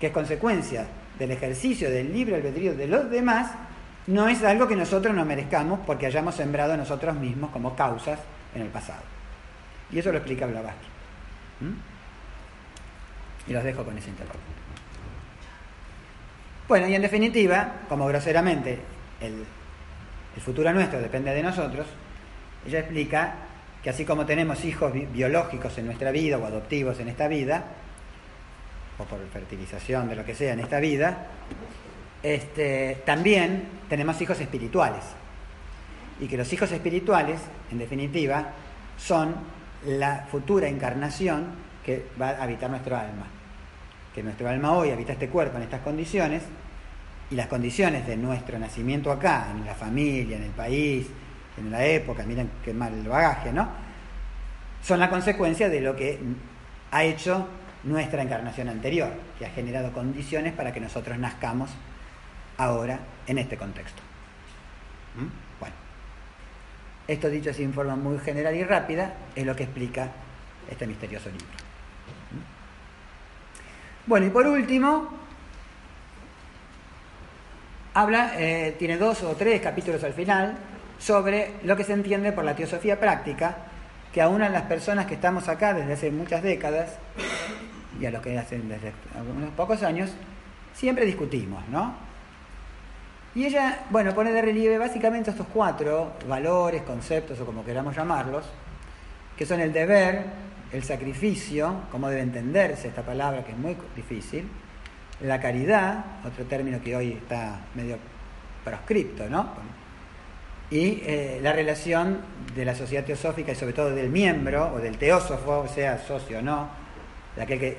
que 0.00 0.08
es 0.08 0.12
consecuencia 0.12 0.86
del 1.18 1.30
ejercicio 1.32 1.90
del 1.90 2.12
libre 2.12 2.36
albedrío 2.36 2.74
de 2.74 2.86
los 2.86 3.10
demás, 3.10 3.50
no 4.06 4.28
es 4.28 4.42
algo 4.44 4.68
que 4.68 4.76
nosotros 4.76 5.14
nos 5.14 5.26
merezcamos 5.26 5.80
porque 5.86 6.06
hayamos 6.06 6.36
sembrado 6.36 6.76
nosotros 6.76 7.16
mismos 7.16 7.50
como 7.50 7.74
causas 7.74 8.20
en 8.54 8.62
el 8.62 8.68
pasado. 8.68 9.15
Y 9.92 9.98
eso 9.98 10.10
lo 10.10 10.18
explica 10.18 10.46
Blavatsky. 10.46 10.86
¿Mm? 11.60 13.50
Y 13.50 13.52
los 13.52 13.64
dejo 13.64 13.84
con 13.84 13.96
ese 13.96 14.10
intervalo. 14.10 14.40
Bueno, 16.68 16.88
y 16.88 16.94
en 16.94 17.02
definitiva, 17.02 17.82
como 17.88 18.06
groseramente 18.06 18.78
el, 19.20 19.44
el 20.34 20.42
futuro 20.42 20.72
nuestro 20.72 21.00
depende 21.00 21.32
de 21.32 21.42
nosotros, 21.42 21.86
ella 22.66 22.80
explica 22.80 23.34
que 23.82 23.90
así 23.90 24.04
como 24.04 24.26
tenemos 24.26 24.64
hijos 24.64 24.92
biológicos 25.12 25.78
en 25.78 25.86
nuestra 25.86 26.10
vida 26.10 26.38
o 26.38 26.44
adoptivos 26.44 26.98
en 26.98 27.08
esta 27.08 27.28
vida, 27.28 27.64
o 28.98 29.04
por 29.04 29.20
fertilización 29.28 30.08
de 30.08 30.16
lo 30.16 30.24
que 30.24 30.34
sea 30.34 30.54
en 30.54 30.60
esta 30.60 30.80
vida, 30.80 31.26
este, 32.22 33.02
también 33.04 33.68
tenemos 33.88 34.20
hijos 34.20 34.40
espirituales. 34.40 35.04
Y 36.18 36.26
que 36.26 36.36
los 36.36 36.52
hijos 36.52 36.72
espirituales, 36.72 37.40
en 37.70 37.78
definitiva, 37.78 38.48
son 38.98 39.36
la 39.86 40.26
futura 40.30 40.68
encarnación 40.68 41.46
que 41.84 42.06
va 42.20 42.30
a 42.30 42.42
habitar 42.42 42.68
nuestro 42.68 42.96
alma. 42.96 43.26
Que 44.14 44.22
nuestro 44.22 44.48
alma 44.48 44.72
hoy 44.72 44.90
habita 44.90 45.12
este 45.12 45.28
cuerpo 45.28 45.56
en 45.56 45.64
estas 45.64 45.80
condiciones 45.80 46.42
y 47.30 47.34
las 47.34 47.46
condiciones 47.46 48.06
de 48.06 48.16
nuestro 48.16 48.58
nacimiento 48.58 49.10
acá, 49.10 49.48
en 49.50 49.64
la 49.64 49.74
familia, 49.74 50.36
en 50.36 50.44
el 50.44 50.50
país, 50.50 51.06
en 51.56 51.70
la 51.70 51.84
época, 51.84 52.24
miren 52.24 52.50
qué 52.64 52.72
mal 52.72 52.92
el 52.92 53.08
bagaje, 53.08 53.52
¿no? 53.52 53.68
Son 54.82 55.00
la 55.00 55.08
consecuencia 55.08 55.68
de 55.68 55.80
lo 55.80 55.96
que 55.96 56.18
ha 56.90 57.04
hecho 57.04 57.48
nuestra 57.84 58.22
encarnación 58.22 58.68
anterior, 58.68 59.12
que 59.38 59.46
ha 59.46 59.50
generado 59.50 59.92
condiciones 59.92 60.52
para 60.52 60.72
que 60.72 60.80
nosotros 60.80 61.18
nazcamos 61.18 61.70
ahora 62.58 62.98
en 63.26 63.38
este 63.38 63.56
contexto. 63.56 64.02
¿Mm? 65.16 65.45
Esto 67.08 67.30
dicho 67.30 67.50
así 67.50 67.62
en 67.62 67.72
forma 67.72 67.96
muy 67.96 68.18
general 68.18 68.54
y 68.56 68.64
rápida 68.64 69.14
es 69.34 69.46
lo 69.46 69.54
que 69.54 69.64
explica 69.64 70.08
este 70.68 70.86
misterioso 70.86 71.28
libro. 71.28 71.46
¿Mm? 71.46 74.08
Bueno, 74.08 74.26
y 74.26 74.30
por 74.30 74.46
último, 74.46 75.08
habla, 77.94 78.32
eh, 78.36 78.74
tiene 78.78 78.98
dos 78.98 79.22
o 79.22 79.34
tres 79.36 79.60
capítulos 79.60 80.02
al 80.04 80.14
final, 80.14 80.56
sobre 80.98 81.52
lo 81.64 81.76
que 81.76 81.84
se 81.84 81.92
entiende 81.92 82.32
por 82.32 82.44
la 82.44 82.56
teosofía 82.56 82.98
práctica, 82.98 83.56
que 84.12 84.22
aún 84.22 84.42
a 84.42 84.48
las 84.48 84.62
personas 84.62 85.06
que 85.06 85.14
estamos 85.14 85.48
acá 85.48 85.74
desde 85.74 85.92
hace 85.92 86.10
muchas 86.10 86.42
décadas, 86.42 86.96
y 88.00 88.06
a 88.06 88.10
los 88.10 88.22
que 88.22 88.38
hacen 88.38 88.68
desde 88.68 88.92
unos 89.34 89.50
pocos 89.50 89.82
años, 89.82 90.10
siempre 90.74 91.04
discutimos, 91.04 91.66
¿no? 91.68 91.94
Y 93.36 93.44
ella, 93.44 93.80
bueno, 93.90 94.14
pone 94.14 94.32
de 94.32 94.40
relieve 94.40 94.78
básicamente 94.78 95.30
estos 95.30 95.46
cuatro 95.52 96.14
valores, 96.26 96.80
conceptos 96.84 97.38
o 97.38 97.44
como 97.44 97.66
queramos 97.66 97.94
llamarlos, 97.94 98.46
que 99.36 99.44
son 99.44 99.60
el 99.60 99.74
deber, 99.74 100.24
el 100.72 100.82
sacrificio, 100.82 101.82
cómo 101.92 102.08
debe 102.08 102.22
entenderse 102.22 102.88
esta 102.88 103.02
palabra 103.02 103.44
que 103.44 103.52
es 103.52 103.58
muy 103.58 103.76
difícil, 103.94 104.48
la 105.20 105.38
caridad, 105.38 106.02
otro 106.24 106.46
término 106.46 106.80
que 106.82 106.96
hoy 106.96 107.12
está 107.12 107.60
medio 107.74 107.98
proscripto, 108.64 109.28
¿no? 109.28 109.50
Y 110.70 111.02
eh, 111.04 111.38
la 111.42 111.52
relación 111.52 112.20
de 112.54 112.64
la 112.64 112.74
sociedad 112.74 113.04
teosófica 113.04 113.52
y 113.52 113.54
sobre 113.54 113.74
todo 113.74 113.90
del 113.90 114.08
miembro 114.08 114.72
o 114.72 114.78
del 114.78 114.96
teósofo, 114.96 115.68
sea 115.68 115.98
socio 115.98 116.38
o 116.38 116.42
no, 116.42 116.70
de 117.36 117.42
aquel 117.42 117.60
que, 117.60 117.76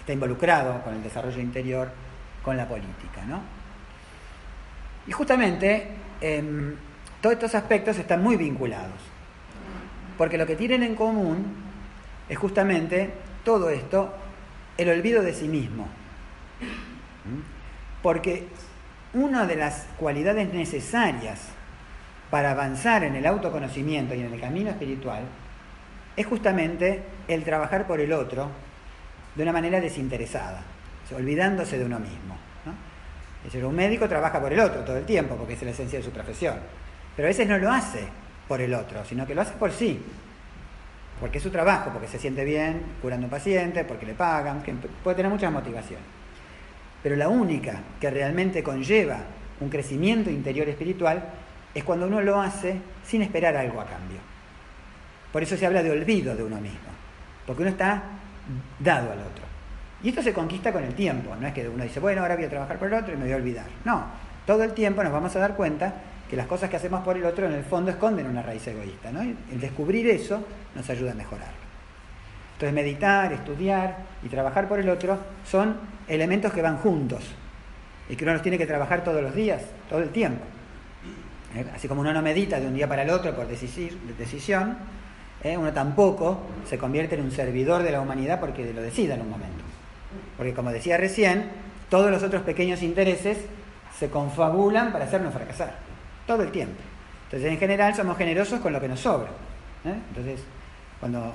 está 0.00 0.12
involucrado 0.12 0.82
con 0.82 0.94
el 0.94 1.04
desarrollo 1.04 1.40
interior, 1.40 1.88
con 2.42 2.56
la 2.56 2.66
política. 2.66 3.24
¿no? 3.28 3.61
Y 5.06 5.12
justamente 5.12 5.88
em, 6.20 6.76
todos 7.20 7.34
estos 7.34 7.54
aspectos 7.54 7.98
están 7.98 8.22
muy 8.22 8.36
vinculados, 8.36 9.00
porque 10.18 10.38
lo 10.38 10.46
que 10.46 10.56
tienen 10.56 10.82
en 10.82 10.94
común 10.94 11.44
es 12.28 12.38
justamente 12.38 13.10
todo 13.44 13.70
esto, 13.70 14.14
el 14.76 14.88
olvido 14.88 15.22
de 15.22 15.34
sí 15.34 15.48
mismo. 15.48 15.88
Porque 18.02 18.46
una 19.14 19.46
de 19.46 19.56
las 19.56 19.86
cualidades 19.98 20.52
necesarias 20.52 21.48
para 22.30 22.52
avanzar 22.52 23.04
en 23.04 23.14
el 23.14 23.26
autoconocimiento 23.26 24.14
y 24.14 24.20
en 24.20 24.32
el 24.32 24.40
camino 24.40 24.70
espiritual 24.70 25.24
es 26.16 26.26
justamente 26.26 27.02
el 27.28 27.44
trabajar 27.44 27.86
por 27.86 28.00
el 28.00 28.12
otro 28.12 28.48
de 29.34 29.42
una 29.42 29.52
manera 29.52 29.80
desinteresada, 29.80 30.62
olvidándose 31.14 31.78
de 31.78 31.84
uno 31.84 31.98
mismo. 31.98 32.36
Es 33.44 33.52
decir, 33.52 33.64
un 33.64 33.74
médico 33.74 34.08
trabaja 34.08 34.40
por 34.40 34.52
el 34.52 34.60
otro 34.60 34.82
todo 34.82 34.96
el 34.96 35.04
tiempo, 35.04 35.34
porque 35.36 35.54
es 35.54 35.62
la 35.62 35.70
esencia 35.70 35.98
de 35.98 36.04
su 36.04 36.10
profesión, 36.10 36.54
pero 37.16 37.26
a 37.26 37.30
veces 37.30 37.48
no 37.48 37.58
lo 37.58 37.70
hace 37.70 38.04
por 38.46 38.60
el 38.60 38.72
otro, 38.74 39.04
sino 39.04 39.26
que 39.26 39.34
lo 39.34 39.42
hace 39.42 39.54
por 39.54 39.72
sí, 39.72 40.00
porque 41.20 41.38
es 41.38 41.44
su 41.44 41.50
trabajo, 41.50 41.90
porque 41.90 42.08
se 42.08 42.18
siente 42.18 42.44
bien 42.44 42.82
curando 43.00 43.26
un 43.26 43.30
paciente, 43.30 43.84
porque 43.84 44.06
le 44.06 44.14
pagan, 44.14 44.62
que 44.62 44.74
puede 45.02 45.16
tener 45.16 45.30
muchas 45.30 45.52
motivaciones. 45.52 46.04
Pero 47.02 47.16
la 47.16 47.28
única 47.28 47.80
que 48.00 48.10
realmente 48.10 48.62
conlleva 48.62 49.18
un 49.60 49.68
crecimiento 49.68 50.30
interior 50.30 50.68
espiritual 50.68 51.22
es 51.74 51.84
cuando 51.84 52.06
uno 52.06 52.20
lo 52.20 52.40
hace 52.40 52.76
sin 53.04 53.22
esperar 53.22 53.56
algo 53.56 53.80
a 53.80 53.86
cambio. 53.86 54.18
Por 55.32 55.42
eso 55.42 55.56
se 55.56 55.66
habla 55.66 55.82
de 55.82 55.90
olvido 55.90 56.36
de 56.36 56.44
uno 56.44 56.60
mismo, 56.60 56.90
porque 57.46 57.62
uno 57.62 57.70
está 57.70 58.02
dado 58.78 59.12
al 59.12 59.18
otro. 59.18 59.41
Y 60.02 60.08
esto 60.08 60.22
se 60.22 60.32
conquista 60.32 60.72
con 60.72 60.82
el 60.82 60.94
tiempo, 60.94 61.34
no 61.40 61.46
es 61.46 61.52
que 61.52 61.68
uno 61.68 61.84
dice, 61.84 62.00
bueno, 62.00 62.22
ahora 62.22 62.34
voy 62.34 62.44
a 62.44 62.48
trabajar 62.50 62.78
por 62.78 62.88
el 62.88 62.94
otro 62.94 63.14
y 63.14 63.16
me 63.16 63.24
voy 63.24 63.32
a 63.32 63.36
olvidar. 63.36 63.66
No, 63.84 64.04
todo 64.46 64.64
el 64.64 64.72
tiempo 64.72 65.02
nos 65.02 65.12
vamos 65.12 65.34
a 65.36 65.38
dar 65.38 65.54
cuenta 65.54 65.94
que 66.28 66.36
las 66.36 66.46
cosas 66.46 66.70
que 66.70 66.76
hacemos 66.76 67.04
por 67.04 67.16
el 67.16 67.24
otro 67.24 67.46
en 67.46 67.52
el 67.52 67.62
fondo 67.62 67.90
esconden 67.90 68.26
una 68.26 68.42
raíz 68.42 68.66
egoísta. 68.66 69.12
¿no? 69.12 69.20
El 69.20 69.60
descubrir 69.60 70.08
eso 70.08 70.44
nos 70.74 70.88
ayuda 70.90 71.12
a 71.12 71.14
mejorar. 71.14 71.50
Entonces 72.54 72.74
meditar, 72.74 73.32
estudiar 73.32 73.96
y 74.22 74.28
trabajar 74.28 74.68
por 74.68 74.80
el 74.80 74.88
otro 74.88 75.18
son 75.44 75.76
elementos 76.08 76.52
que 76.52 76.62
van 76.62 76.78
juntos 76.78 77.22
y 78.08 78.16
que 78.16 78.24
uno 78.24 78.32
los 78.32 78.42
tiene 78.42 78.58
que 78.58 78.66
trabajar 78.66 79.04
todos 79.04 79.22
los 79.22 79.34
días, 79.34 79.62
todo 79.88 80.00
el 80.00 80.10
tiempo. 80.10 80.42
¿Eh? 81.54 81.64
Así 81.74 81.86
como 81.86 82.00
uno 82.00 82.12
no 82.12 82.22
medita 82.22 82.58
de 82.58 82.66
un 82.66 82.74
día 82.74 82.88
para 82.88 83.02
el 83.02 83.10
otro 83.10 83.34
por 83.34 83.46
decisión, 83.46 84.76
¿eh? 85.42 85.56
uno 85.56 85.72
tampoco 85.72 86.40
se 86.64 86.78
convierte 86.78 87.14
en 87.14 87.22
un 87.22 87.30
servidor 87.30 87.82
de 87.82 87.92
la 87.92 88.00
humanidad 88.00 88.40
porque 88.40 88.72
lo 88.72 88.80
decida 88.80 89.14
en 89.14 89.22
un 89.22 89.30
momento. 89.30 89.61
Porque 90.36 90.54
como 90.54 90.70
decía 90.70 90.96
recién, 90.96 91.50
todos 91.88 92.10
los 92.10 92.22
otros 92.22 92.42
pequeños 92.42 92.82
intereses 92.82 93.38
se 93.98 94.08
confabulan 94.08 94.92
para 94.92 95.04
hacernos 95.04 95.32
fracasar, 95.32 95.74
todo 96.26 96.42
el 96.42 96.50
tiempo. 96.50 96.80
Entonces, 97.24 97.50
en 97.50 97.58
general, 97.58 97.94
somos 97.94 98.16
generosos 98.16 98.60
con 98.60 98.72
lo 98.72 98.80
que 98.80 98.88
nos 98.88 99.00
sobra. 99.00 99.28
¿eh? 99.84 99.94
Entonces, 100.08 100.40
cuando 101.00 101.32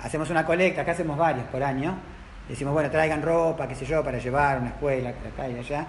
hacemos 0.00 0.30
una 0.30 0.44
colecta, 0.44 0.82
acá 0.82 0.92
hacemos 0.92 1.16
varias 1.16 1.46
por 1.46 1.62
año, 1.62 1.96
decimos, 2.48 2.72
bueno, 2.74 2.90
traigan 2.90 3.22
ropa, 3.22 3.66
qué 3.66 3.74
sé 3.74 3.86
yo, 3.86 4.04
para 4.04 4.18
llevar 4.18 4.58
una 4.58 4.68
escuela, 4.68 5.10
acá 5.10 5.48
y 5.48 5.58
allá. 5.58 5.86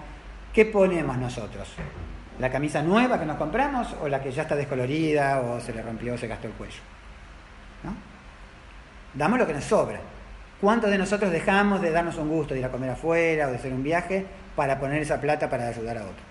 ¿Qué 0.52 0.64
ponemos 0.66 1.16
nosotros? 1.18 1.68
¿La 2.38 2.50
camisa 2.50 2.82
nueva 2.82 3.18
que 3.18 3.26
nos 3.26 3.36
compramos 3.36 3.94
o 4.02 4.08
la 4.08 4.20
que 4.20 4.32
ya 4.32 4.42
está 4.42 4.56
descolorida 4.56 5.40
o 5.40 5.60
se 5.60 5.72
le 5.72 5.82
rompió 5.82 6.14
o 6.14 6.18
se 6.18 6.26
gastó 6.26 6.48
el 6.48 6.54
cuello? 6.54 6.80
Damos 9.14 9.38
lo 9.38 9.46
que 9.46 9.54
nos 9.54 9.64
sobra. 9.64 10.00
¿Cuántos 10.64 10.90
de 10.90 10.96
nosotros 10.96 11.30
dejamos 11.30 11.82
de 11.82 11.90
darnos 11.90 12.16
un 12.16 12.30
gusto 12.30 12.54
de 12.54 12.60
ir 12.60 12.64
a 12.64 12.70
comer 12.70 12.88
afuera 12.88 13.48
o 13.48 13.50
de 13.50 13.56
hacer 13.56 13.70
un 13.70 13.82
viaje 13.82 14.24
para 14.56 14.80
poner 14.80 15.02
esa 15.02 15.20
plata 15.20 15.50
para 15.50 15.68
ayudar 15.68 15.98
a 15.98 16.04
otro? 16.04 16.24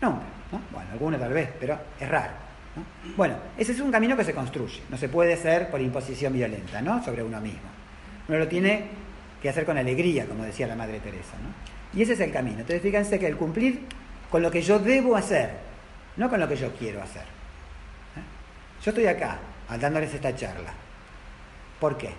Nunca. 0.00 0.24
¿no? 0.50 0.60
Bueno, 0.72 0.90
algunos 0.90 1.20
tal 1.20 1.32
vez, 1.32 1.48
pero 1.60 1.78
es 2.00 2.08
raro. 2.08 2.32
Bueno, 3.16 3.36
ese 3.56 3.70
es 3.70 3.78
un 3.78 3.92
camino 3.92 4.16
que 4.16 4.24
se 4.24 4.34
construye. 4.34 4.82
No 4.90 4.96
se 4.96 5.08
puede 5.08 5.34
hacer 5.34 5.70
por 5.70 5.80
imposición 5.80 6.32
violenta 6.32 6.82
¿no? 6.82 7.04
sobre 7.04 7.22
uno 7.22 7.40
mismo. 7.40 7.68
Uno 8.26 8.38
lo 8.38 8.48
tiene 8.48 8.82
que 9.40 9.48
hacer 9.48 9.64
con 9.64 9.78
alegría, 9.78 10.26
como 10.26 10.42
decía 10.42 10.66
la 10.66 10.74
Madre 10.74 10.98
Teresa. 10.98 11.34
¿no? 11.40 11.96
Y 11.96 12.02
ese 12.02 12.14
es 12.14 12.20
el 12.20 12.32
camino. 12.32 12.58
Entonces 12.58 12.82
fíjense 12.82 13.20
que 13.20 13.28
el 13.28 13.36
cumplir 13.36 13.82
con 14.28 14.42
lo 14.42 14.50
que 14.50 14.60
yo 14.60 14.80
debo 14.80 15.14
hacer, 15.14 15.50
no 16.16 16.28
con 16.28 16.40
lo 16.40 16.48
que 16.48 16.56
yo 16.56 16.72
quiero 16.72 17.00
hacer. 17.00 17.22
¿eh? 17.22 18.82
Yo 18.84 18.90
estoy 18.90 19.06
acá, 19.06 19.38
dándoles 19.80 20.12
esta 20.12 20.34
charla. 20.34 20.72
¿Por 21.78 21.96
qué? 21.96 22.10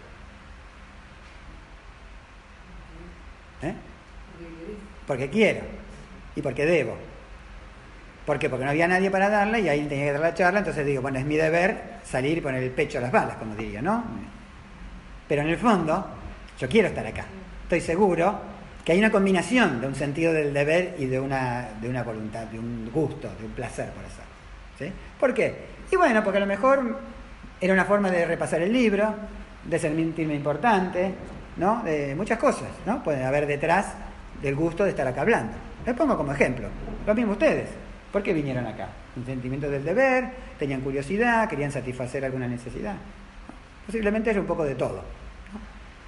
¿Eh? 3.62 3.74
Porque 5.10 5.28
quiero 5.28 5.62
y 6.36 6.42
porque 6.44 6.68
debo. 6.68 6.96
¿Por 8.28 8.38
qué? 8.38 8.48
Porque 8.48 8.64
no 8.64 8.70
había 8.70 8.88
nadie 8.88 9.10
para 9.10 9.28
darla 9.28 9.58
y 9.58 9.68
ahí 9.68 9.84
tenía 9.88 10.06
que 10.06 10.12
dar 10.12 10.22
la 10.22 10.34
charla, 10.36 10.60
entonces 10.60 10.86
digo, 10.86 11.02
bueno, 11.02 11.18
es 11.18 11.26
mi 11.26 11.36
deber 11.36 11.96
salir 12.04 12.38
y 12.38 12.42
poner 12.42 12.62
el 12.62 12.70
pecho 12.70 13.00
a 13.00 13.02
las 13.02 13.12
balas, 13.12 13.38
como 13.38 13.56
diría, 13.56 13.82
¿no? 13.82 14.04
Pero 15.28 15.42
en 15.42 15.48
el 15.48 15.58
fondo, 15.58 16.06
yo 16.60 16.70
quiero 16.70 16.90
estar 16.90 17.08
acá. 17.08 17.26
Estoy 17.64 17.82
seguro 17.82 18.40
que 18.86 18.92
hay 18.92 19.00
una 19.00 19.10
combinación 19.10 19.82
de 19.82 19.88
un 19.88 19.96
sentido 19.96 20.32
del 20.32 20.54
deber 20.54 20.94
y 21.00 21.08
de 21.08 21.20
una, 21.20 21.70
de 21.82 21.90
una 21.90 22.04
voluntad, 22.04 22.44
de 22.44 22.60
un 22.60 22.92
gusto, 22.94 23.32
de 23.40 23.46
un 23.48 23.52
placer 23.54 23.90
por 23.90 24.06
hacerlo. 24.06 24.32
¿sí? 24.78 24.92
¿Por 25.20 25.34
qué? 25.34 25.56
Y 25.92 25.96
bueno, 25.96 26.24
porque 26.24 26.38
a 26.38 26.42
lo 26.42 26.46
mejor 26.46 27.00
era 27.60 27.74
una 27.74 27.86
forma 27.86 28.12
de 28.12 28.28
repasar 28.28 28.62
el 28.62 28.72
libro, 28.72 29.12
de 29.64 29.80
sentirme 29.80 30.36
importante, 30.36 31.12
¿no? 31.58 31.82
De 31.82 32.14
muchas 32.14 32.38
cosas, 32.38 32.70
¿no? 32.86 33.04
Pueden 33.04 33.26
haber 33.26 33.48
detrás 33.48 33.88
del 34.42 34.56
gusto 34.56 34.84
de 34.84 34.92
estar 34.92 35.08
acá 35.08 35.22
hablando. 35.22 35.54
Les 35.86 35.96
pongo 35.96 36.18
como 36.18 36.32
ejemplo. 36.32 36.68
Lo 37.06 37.16
mismo 37.16 37.34
ustedes. 37.34 37.70
¿Por 38.12 38.24
qué 38.24 38.34
vinieron 38.34 38.66
acá? 38.66 38.90
Un 39.16 39.26
sentimiento 39.26 39.70
del 39.70 39.84
deber, 39.84 40.30
tenían 40.58 40.82
curiosidad, 40.82 41.48
querían 41.48 41.72
satisfacer 41.72 42.26
alguna 42.26 42.48
necesidad. 42.48 42.96
Posiblemente 43.86 44.32
haya 44.32 44.40
un 44.40 44.48
poco 44.48 44.64
de 44.64 44.76
todo. 44.76 45.04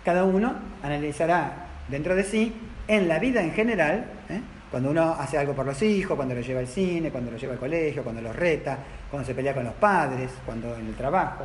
Cada 0.04 0.24
uno 0.24 0.56
analizará 0.82 1.68
dentro 1.88 2.16
de 2.16 2.24
sí, 2.24 2.54
en 2.88 3.08
la 3.08 3.20
vida 3.20 3.44
en 3.44 3.52
general, 3.52 4.06
¿eh? 4.30 4.42
cuando 4.72 4.90
uno 4.90 5.16
hace 5.20 5.38
algo 5.38 5.54
por 5.54 5.66
los 5.66 5.82
hijos, 5.84 6.16
cuando 6.16 6.34
los 6.34 6.46
lleva 6.46 6.62
al 6.62 6.68
cine, 6.68 7.12
cuando 7.12 7.30
los 7.30 7.40
lleva 7.40 7.54
al 7.54 7.60
colegio, 7.60 8.04
cuando 8.04 8.22
los 8.22 8.36
reta, 8.36 8.78
cuando 9.10 9.28
se 9.28 9.36
pelea 9.36 9.54
con 9.54 9.66
los 9.66 9.74
padres, 9.74 10.32
cuando 10.46 10.76
en 10.76 10.88
el 10.88 10.96
trabajo, 10.96 11.44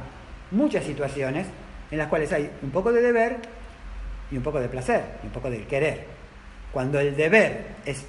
muchas 0.53 0.85
situaciones 0.85 1.47
en 1.91 1.99
las 1.99 2.09
cuales 2.09 2.33
hay 2.33 2.51
un 2.63 2.71
poco 2.71 2.93
de 2.93 3.03
deber 3.03 3.37
y 4.31 4.37
un 4.37 4.43
poco 4.43 4.61
de 4.61 4.69
placer, 4.69 5.03
y 5.23 5.27
un 5.27 5.33
poco 5.33 5.51
de 5.51 5.65
querer. 5.65 6.16
Cuando 6.77 7.01
el 7.01 7.17
deber 7.17 7.69
es 7.87 8.05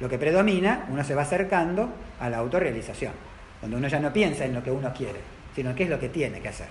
lo 0.00 0.08
que 0.08 0.16
predomina, 0.16 0.86
uno 0.88 1.04
se 1.04 1.14
va 1.14 1.20
acercando 1.20 1.90
a 2.18 2.30
la 2.30 2.38
autorrealización, 2.38 3.12
cuando 3.60 3.76
uno 3.76 3.86
ya 3.86 4.00
no 4.00 4.10
piensa 4.14 4.46
en 4.46 4.54
lo 4.54 4.64
que 4.64 4.70
uno 4.70 4.94
quiere, 4.94 5.20
sino 5.54 5.74
qué 5.74 5.82
es 5.82 5.90
lo 5.90 6.00
que 6.00 6.08
tiene 6.08 6.40
que 6.40 6.48
hacer. 6.48 6.68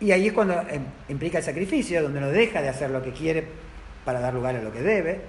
Y 0.00 0.10
ahí 0.10 0.28
es 0.28 0.32
cuando 0.32 0.58
em, 0.70 0.86
implica 1.10 1.36
el 1.36 1.44
sacrificio, 1.44 2.02
donde 2.02 2.18
uno 2.18 2.30
deja 2.30 2.62
de 2.62 2.70
hacer 2.70 2.88
lo 2.88 3.02
que 3.02 3.12
quiere 3.12 3.46
para 4.06 4.20
dar 4.20 4.32
lugar 4.32 4.56
a 4.56 4.62
lo 4.62 4.72
que 4.72 4.80
debe, 4.80 5.20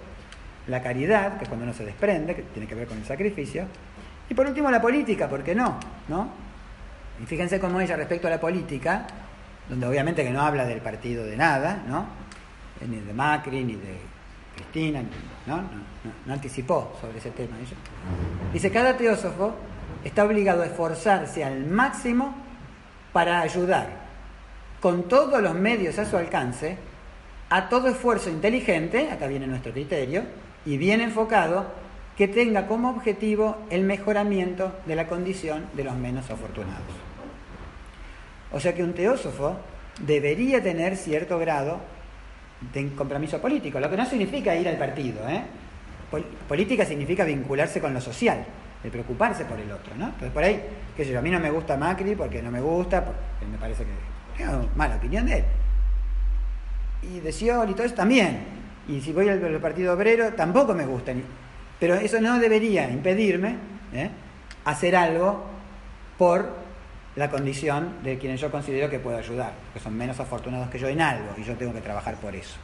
la 0.68 0.82
caridad, 0.82 1.36
que 1.38 1.44
es 1.44 1.50
cuando 1.50 1.66
uno 1.66 1.74
se 1.74 1.84
desprende, 1.84 2.34
que 2.34 2.44
tiene 2.44 2.70
que 2.70 2.76
ver 2.76 2.88
con 2.88 2.98
el 2.98 3.06
sacrificio, 3.06 3.66
y 4.30 4.34
por 4.36 4.48
último 4.48 4.72
la 4.72 4.82
política, 4.82 5.28
¿por 5.28 5.44
qué 5.44 5.54
no? 5.54 5.82
¿No? 6.08 6.30
Y 7.22 7.26
fíjense 7.26 7.60
cómo 7.60 7.82
ella 7.82 7.98
respecto 7.98 8.28
a 8.28 8.30
la 8.30 8.40
política, 8.40 9.06
donde 9.68 9.86
obviamente 9.86 10.24
que 10.24 10.32
no 10.32 10.44
habla 10.44 10.64
del 10.64 10.80
partido 10.80 11.26
de 11.26 11.36
nada, 11.36 11.84
¿no? 11.90 12.24
Ni 12.82 13.00
de 13.00 13.14
Macri, 13.14 13.64
ni 13.64 13.76
de 13.76 13.98
Cristina, 14.56 15.04
¿no? 15.46 15.58
No, 16.26 16.34
anticipó 16.34 16.96
sobre 17.00 17.18
ese 17.18 17.32
tema. 17.32 17.58
Ella. 17.58 17.76
Dice, 18.54 18.72
cada 18.72 18.96
teósofo 18.96 19.54
está 20.04 20.24
obligado 20.24 20.62
a 20.62 20.66
esforzarse 20.68 21.44
al 21.44 21.66
máximo 21.66 22.36
para 23.12 23.42
ayudar 23.42 24.06
con 24.82 25.04
todos 25.04 25.42
los 25.42 25.56
medios 25.56 25.98
a 26.00 26.06
su 26.06 26.18
alcance 26.18 26.78
a 27.50 27.70
todo 27.70 27.88
esfuerzo 27.88 28.30
inteligente, 28.30 29.10
acá 29.12 29.28
viene 29.28 29.48
nuestro 29.48 29.72
criterio, 29.72 30.24
y 30.66 30.78
bien 30.78 31.02
enfocado, 31.02 31.66
que 32.18 32.28
tenga 32.28 32.68
como 32.68 32.90
objetivo 32.90 33.58
el 33.70 33.84
mejoramiento 33.84 34.74
de 34.86 34.96
la 34.96 35.08
condición 35.08 35.66
de 35.74 35.84
los 35.84 35.96
menos 35.96 36.30
afortunados. 36.30 36.82
O 38.52 38.60
sea 38.60 38.74
que 38.74 38.84
un 38.84 38.94
teósofo 38.94 39.58
debería 40.00 40.64
tener 40.64 40.98
cierto 40.98 41.38
grado 41.40 41.80
de 42.62 42.89
compromiso 42.93 43.39
político, 43.39 43.80
lo 43.80 43.89
que 43.89 43.97
no 43.97 44.06
significa 44.06 44.56
ir 44.56 44.68
al 44.68 44.78
partido. 44.78 45.28
¿eh? 45.28 45.43
política 46.47 46.86
significa 46.86 47.24
vincularse 47.24 47.82
con 47.82 47.93
lo 47.93 47.99
social, 47.99 48.45
de 48.84 48.89
preocuparse 48.89 49.45
por 49.45 49.60
el 49.60 49.72
otro. 49.72 49.93
¿no? 49.97 50.06
Entonces, 50.06 50.32
por 50.32 50.43
ahí, 50.43 50.62
qué 50.95 51.03
sé 51.03 51.12
yo, 51.12 51.20
a 51.20 51.22
mí 51.22 51.30
no 51.30 51.39
me 51.39 51.49
gusta 51.49 51.78
Macri 51.78 52.16
porque 52.16 52.41
no 52.41 52.51
me 52.51 52.62
gusta, 52.62 53.03
porque 53.03 53.20
me 53.51 53.58
parece 53.58 53.84
que 53.84 54.43
tengo 54.43 54.70
mala 54.76 54.95
opinión 54.95 55.26
de 55.26 55.39
él. 55.39 55.43
Y 57.03 57.20
de 57.20 57.32
Scioli 57.32 57.72
y 57.72 57.76
todo 57.76 57.86
eso 57.86 57.95
también. 57.95 58.39
Y 58.88 59.01
si 59.01 59.12
voy 59.12 59.30
al, 59.30 59.39
Partido 59.60 59.93
Obrero, 59.93 60.34
tampoco 60.34 60.74
me 60.74 60.86
gusta. 60.86 61.14
Pero 61.80 61.95
eso 61.95 62.22
no 62.22 62.39
debería 62.39 62.89
impedirme 62.89 63.56
¿eh? 63.93 64.10
hacer 64.64 64.95
algo 64.95 65.43
por 66.18 66.64
la 67.16 67.30
condición 67.30 68.03
de 68.03 68.18
quienes 68.18 68.41
yo 68.41 68.51
considero 68.51 68.89
que 68.89 68.99
puedo 68.99 69.18
ayudar, 69.18 69.53
que 69.74 69.80
son 69.80 69.95
menos 69.95 70.20
afortunados 70.20 70.70
que 70.70 70.80
yo 70.80 70.88
en 70.88 71.01
algo, 71.01 71.34
y 71.38 71.43
yo 71.43 71.55
tengo 71.55 71.74
que 71.74 71.82
trabajar 71.82 72.16
por 72.16 72.36
eso. 72.36 72.57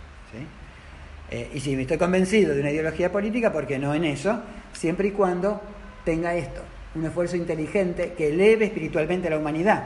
Eh, 1.29 1.49
y 1.53 1.59
si 1.61 1.75
me 1.75 1.83
estoy 1.83 1.97
convencido 1.97 2.53
de 2.53 2.59
una 2.59 2.71
ideología 2.71 3.11
política, 3.11 3.51
¿por 3.51 3.65
qué 3.65 3.79
no 3.79 3.93
en 3.93 4.03
eso? 4.03 4.41
Siempre 4.73 5.07
y 5.07 5.11
cuando 5.11 5.61
tenga 6.03 6.35
esto, 6.35 6.61
un 6.95 7.05
esfuerzo 7.05 7.37
inteligente 7.37 8.13
que 8.17 8.29
eleve 8.29 8.65
espiritualmente 8.65 9.27
a 9.27 9.31
la 9.31 9.37
humanidad. 9.37 9.83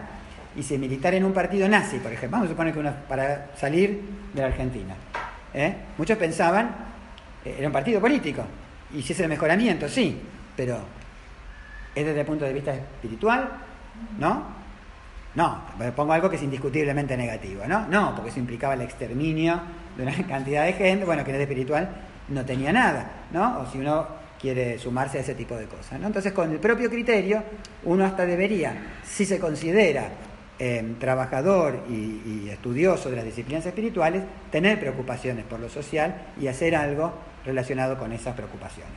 Y 0.56 0.64
si 0.64 0.78
militar 0.78 1.14
en 1.14 1.26
un 1.26 1.34
partido 1.34 1.68
nazi, 1.68 1.98
por 1.98 2.12
ejemplo, 2.12 2.38
vamos 2.38 2.48
a 2.48 2.52
suponer 2.52 2.74
que 2.74 2.80
uno, 2.80 2.94
para 3.08 3.52
salir 3.56 4.02
de 4.34 4.42
la 4.42 4.48
Argentina, 4.48 4.96
¿eh? 5.54 5.76
muchos 5.98 6.18
pensaban, 6.18 6.76
eh, 7.44 7.56
era 7.60 7.68
un 7.68 7.74
partido 7.74 8.02
político, 8.02 8.44
y 8.96 9.02
si 9.04 9.14
es 9.14 9.20
el 9.20 9.28
mejoramiento, 9.28 9.88
sí, 9.88 10.20
pero 10.56 10.80
es 11.94 12.06
desde 12.06 12.22
el 12.22 12.26
punto 12.26 12.46
de 12.46 12.54
vista 12.54 12.74
espiritual, 12.74 13.50
¿no? 14.18 14.55
No, 15.36 15.62
pongo 15.96 16.14
algo 16.14 16.30
que 16.30 16.38
es 16.38 16.44
indiscutiblemente 16.44 17.18
negativo, 17.18 17.64
¿no? 17.68 17.88
No, 17.88 18.16
porque 18.16 18.30
eso 18.30 18.40
implicaba 18.40 18.74
el 18.74 18.82
exterminio 18.82 19.60
de 19.98 20.04
una 20.04 20.14
cantidad 20.28 20.66
de 20.66 20.74
gente, 20.74 21.06
bueno, 21.06 21.24
que 21.24 21.36
el 21.36 21.42
espiritual 21.42 21.90
no 22.30 22.46
tenía 22.46 22.72
nada, 22.72 23.26
¿no? 23.32 23.60
O 23.60 23.66
si 23.72 23.80
uno 23.80 24.08
quiere 24.40 24.78
sumarse 24.80 25.18
a 25.18 25.22
ese 25.22 25.36
tipo 25.36 25.56
de 25.56 25.66
cosas, 25.66 26.00
¿no? 26.00 26.08
Entonces, 26.08 26.32
con 26.32 26.52
el 26.52 26.60
propio 26.60 26.90
criterio, 26.90 27.44
uno 27.84 28.06
hasta 28.06 28.26
debería, 28.26 28.76
si 29.04 29.26
se 29.26 29.40
considera 29.40 30.10
eh, 30.58 30.96
trabajador 31.00 31.84
y, 31.90 32.48
estudioso 32.50 33.10
de 33.10 33.18
las 33.18 33.26
disciplinas 33.26 33.66
espirituales, 33.66 34.24
tener 34.50 34.80
preocupaciones 34.80 35.44
por 35.46 35.60
lo 35.60 35.68
social 35.68 36.16
y 36.40 36.48
hacer 36.48 36.76
algo 36.76 37.14
relacionado 37.44 37.98
con 37.98 38.14
esas 38.14 38.36
preocupaciones. 38.36 38.94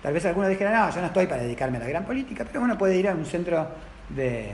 Tal 0.00 0.12
vez 0.12 0.24
algunos 0.26 0.50
dijeran, 0.50 0.74
no, 0.74 0.94
yo 0.94 1.00
no 1.00 1.08
estoy 1.08 1.26
para 1.26 1.42
dedicarme 1.42 1.78
a 1.78 1.80
la 1.80 1.88
gran 1.88 2.04
política, 2.04 2.44
pero 2.44 2.62
uno 2.62 2.78
puede 2.78 2.96
ir 2.96 3.08
a 3.08 3.14
un 3.14 3.24
centro 3.24 3.66
de 4.10 4.52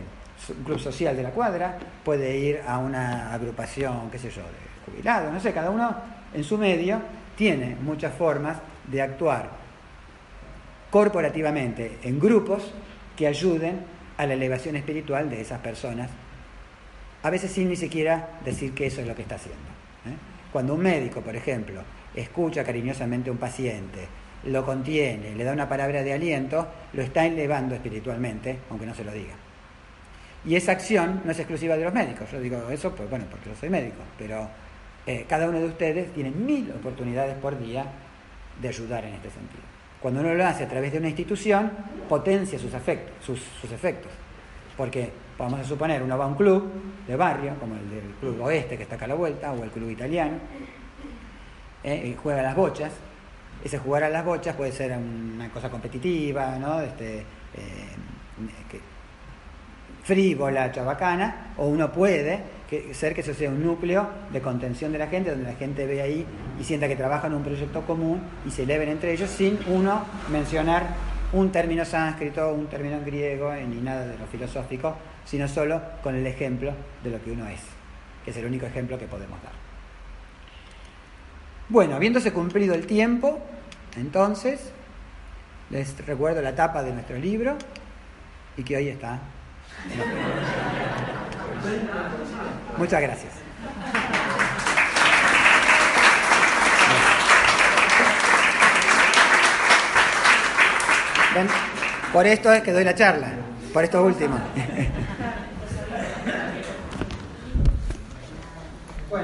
un 0.49 0.65
club 0.65 0.79
social 0.79 1.17
de 1.17 1.23
la 1.23 1.31
cuadra, 1.31 1.79
puede 2.05 2.37
ir 2.39 2.61
a 2.67 2.79
una 2.79 3.33
agrupación, 3.33 4.11
qué 4.11 4.19
sé 4.19 4.31
yo, 4.31 4.43
de 4.43 4.91
jubilados, 4.91 5.33
no 5.33 5.41
sé, 5.41 5.53
cada 5.53 5.71
uno 5.71 5.95
en 6.33 6.45
su 6.45 6.57
medio 6.57 7.01
tiene 7.37 7.77
muchas 7.81 8.15
formas 8.15 8.59
de 8.87 9.03
actuar 9.03 9.51
corporativamente 10.91 11.99
en 12.03 12.19
grupos 12.19 12.73
que 13.17 13.27
ayuden 13.27 13.81
a 14.17 14.27
la 14.27 14.35
elevación 14.35 14.77
espiritual 14.77 15.31
de 15.31 15.41
esas 15.41 15.61
personas, 15.61 16.11
a 17.23 17.31
veces 17.31 17.53
sin 17.53 17.69
ni 17.69 17.77
siquiera 17.77 18.41
decir 18.45 18.75
que 18.75 18.87
eso 18.87 19.01
es 19.01 19.07
lo 19.07 19.15
que 19.15 19.23
está 19.23 19.37
haciendo. 19.37 19.61
¿eh? 20.07 20.17
Cuando 20.53 20.75
un 20.75 20.81
médico, 20.81 21.21
por 21.21 21.37
ejemplo, 21.37 21.83
escucha 22.15 22.65
cariñosamente 22.65 23.31
a 23.31 23.33
un 23.33 23.39
paciente, 23.39 24.09
lo 24.45 24.65
contiene, 24.65 25.35
le 25.35 25.45
da 25.45 25.53
una 25.53 25.69
palabra 25.69 26.03
de 26.03 26.13
aliento, 26.13 26.67
lo 26.93 27.03
está 27.03 27.27
elevando 27.27 27.75
espiritualmente, 27.75 28.59
aunque 28.71 28.87
no 28.87 28.95
se 28.95 29.05
lo 29.05 29.13
diga. 29.13 29.35
Y 30.45 30.57
esa 30.57 30.73
acción 30.73 31.21
no 31.25 31.33
es 31.33 31.39
exclusiva 31.39 31.77
de 31.77 31.85
los 31.85 31.93
médicos. 31.93 32.31
Yo 32.31 32.41
digo 32.41 32.69
eso, 32.71 32.95
pues 32.95 33.09
bueno, 33.11 33.27
porque 33.31 33.51
yo 33.51 33.57
soy 33.57 33.69
médico, 33.69 34.03
pero 34.19 34.49
eh, 35.07 35.27
cada 35.29 35.49
uno 35.49 35.59
de 35.59 35.67
ustedes 35.67 36.13
tiene 36.13 36.31
mil 36.31 36.71
oportunidades 36.71 37.37
por 37.37 37.59
día 37.59 37.85
de 38.61 38.69
ayudar 38.69 39.05
en 39.05 39.15
este 39.15 39.31
sentido. 39.31 39.63
Cuando 40.01 40.21
uno 40.21 40.33
lo 40.35 40.47
hace 40.47 40.65
a 40.65 40.69
través 40.69 40.93
de 40.93 40.99
una 40.99 41.09
institución, 41.09 41.71
potencia 42.09 42.59
sus, 42.59 42.73
efectos, 42.73 43.15
sus, 43.25 43.71
efectos. 43.71 44.11
Porque, 44.77 45.11
vamos 45.37 45.61
a 45.61 45.65
suponer, 45.65 46.03
uno 46.03 46.17
va 46.17 46.25
a 46.25 46.29
un 46.29 46.37
club 46.37 46.71
de 47.07 47.17
barrio, 47.17 47.55
como 47.61 47.75
el 47.75 47.91
del 47.91 48.15
Club 48.19 48.41
Oeste, 48.41 48.79
que 48.79 48.85
está 48.85 48.97
acá 48.97 49.05
a 49.05 49.09
la 49.09 49.15
vuelta, 49.15 49.53
o 49.53 49.63
el 49.63 49.71
Club 49.71 49.91
Italiano, 49.91 50.39
eh, 51.85 52.13
y 52.13 52.17
juega 52.17 52.41
las 52.41 52.57
bochas. 52.57 52.93
Ese 53.63 53.79
jugar 53.79 54.05
a 54.05 54.09
las 54.09 54.25
bochas 54.25 54.57
puede 54.57 54.73
ser 54.73 54.97
una 54.97 55.51
cosa 55.51 55.69
competitiva, 55.69 56.57
¿no? 56.59 56.81
Este, 56.81 57.19
eh, 57.19 57.25
frívola, 60.11 60.73
chabacana, 60.73 61.53
o 61.57 61.67
uno 61.67 61.93
puede 61.93 62.43
ser 62.91 63.15
que 63.15 63.21
eso 63.21 63.33
sea 63.33 63.49
un 63.49 63.63
núcleo 63.63 64.09
de 64.33 64.41
contención 64.41 64.91
de 64.91 64.99
la 64.99 65.07
gente, 65.07 65.31
donde 65.31 65.45
la 65.45 65.57
gente 65.57 65.87
ve 65.87 66.03
ahí 66.03 66.27
y 66.61 66.65
sienta 66.65 66.89
que 66.89 66.97
trabajan 66.97 67.31
en 67.31 67.39
un 67.39 67.45
proyecto 67.45 67.83
común 67.83 68.21
y 68.45 68.51
se 68.51 68.65
eleven 68.65 68.89
entre 68.89 69.13
ellos 69.13 69.31
sin 69.31 69.57
uno 69.69 70.05
mencionar 70.33 70.89
un 71.33 71.53
término 71.53 71.85
sánscrito, 71.85 72.53
un 72.53 72.67
término 72.67 72.99
griego, 73.07 73.55
ni 73.55 73.81
nada 73.81 74.05
de 74.05 74.19
lo 74.19 74.27
filosófico, 74.27 74.97
sino 75.25 75.47
solo 75.47 75.81
con 76.03 76.17
el 76.17 76.27
ejemplo 76.27 76.73
de 77.05 77.11
lo 77.11 77.23
que 77.23 77.31
uno 77.31 77.47
es, 77.47 77.61
que 78.25 78.33
es 78.33 78.37
el 78.37 78.47
único 78.47 78.67
ejemplo 78.67 78.99
que 78.99 79.07
podemos 79.07 79.41
dar. 79.45 79.53
Bueno, 81.69 81.95
habiéndose 81.95 82.33
cumplido 82.33 82.75
el 82.75 82.85
tiempo, 82.85 83.39
entonces, 83.97 84.73
les 85.71 86.05
recuerdo 86.05 86.43
la 86.43 86.57
tapa 86.57 86.83
de 86.83 86.93
nuestro 86.93 87.17
libro 87.17 87.55
y 88.57 88.65
que 88.65 88.77
hoy 88.77 88.89
está 88.89 89.21
Muchas 92.77 93.01
gracias. 93.03 93.33
Por 102.13 102.27
esto 102.27 102.53
es 102.53 102.63
que 102.63 102.73
doy 102.73 102.85
la 102.85 102.95
charla, 102.95 103.29
por 103.73 103.85
esto 103.85 104.03
último. 104.03 104.39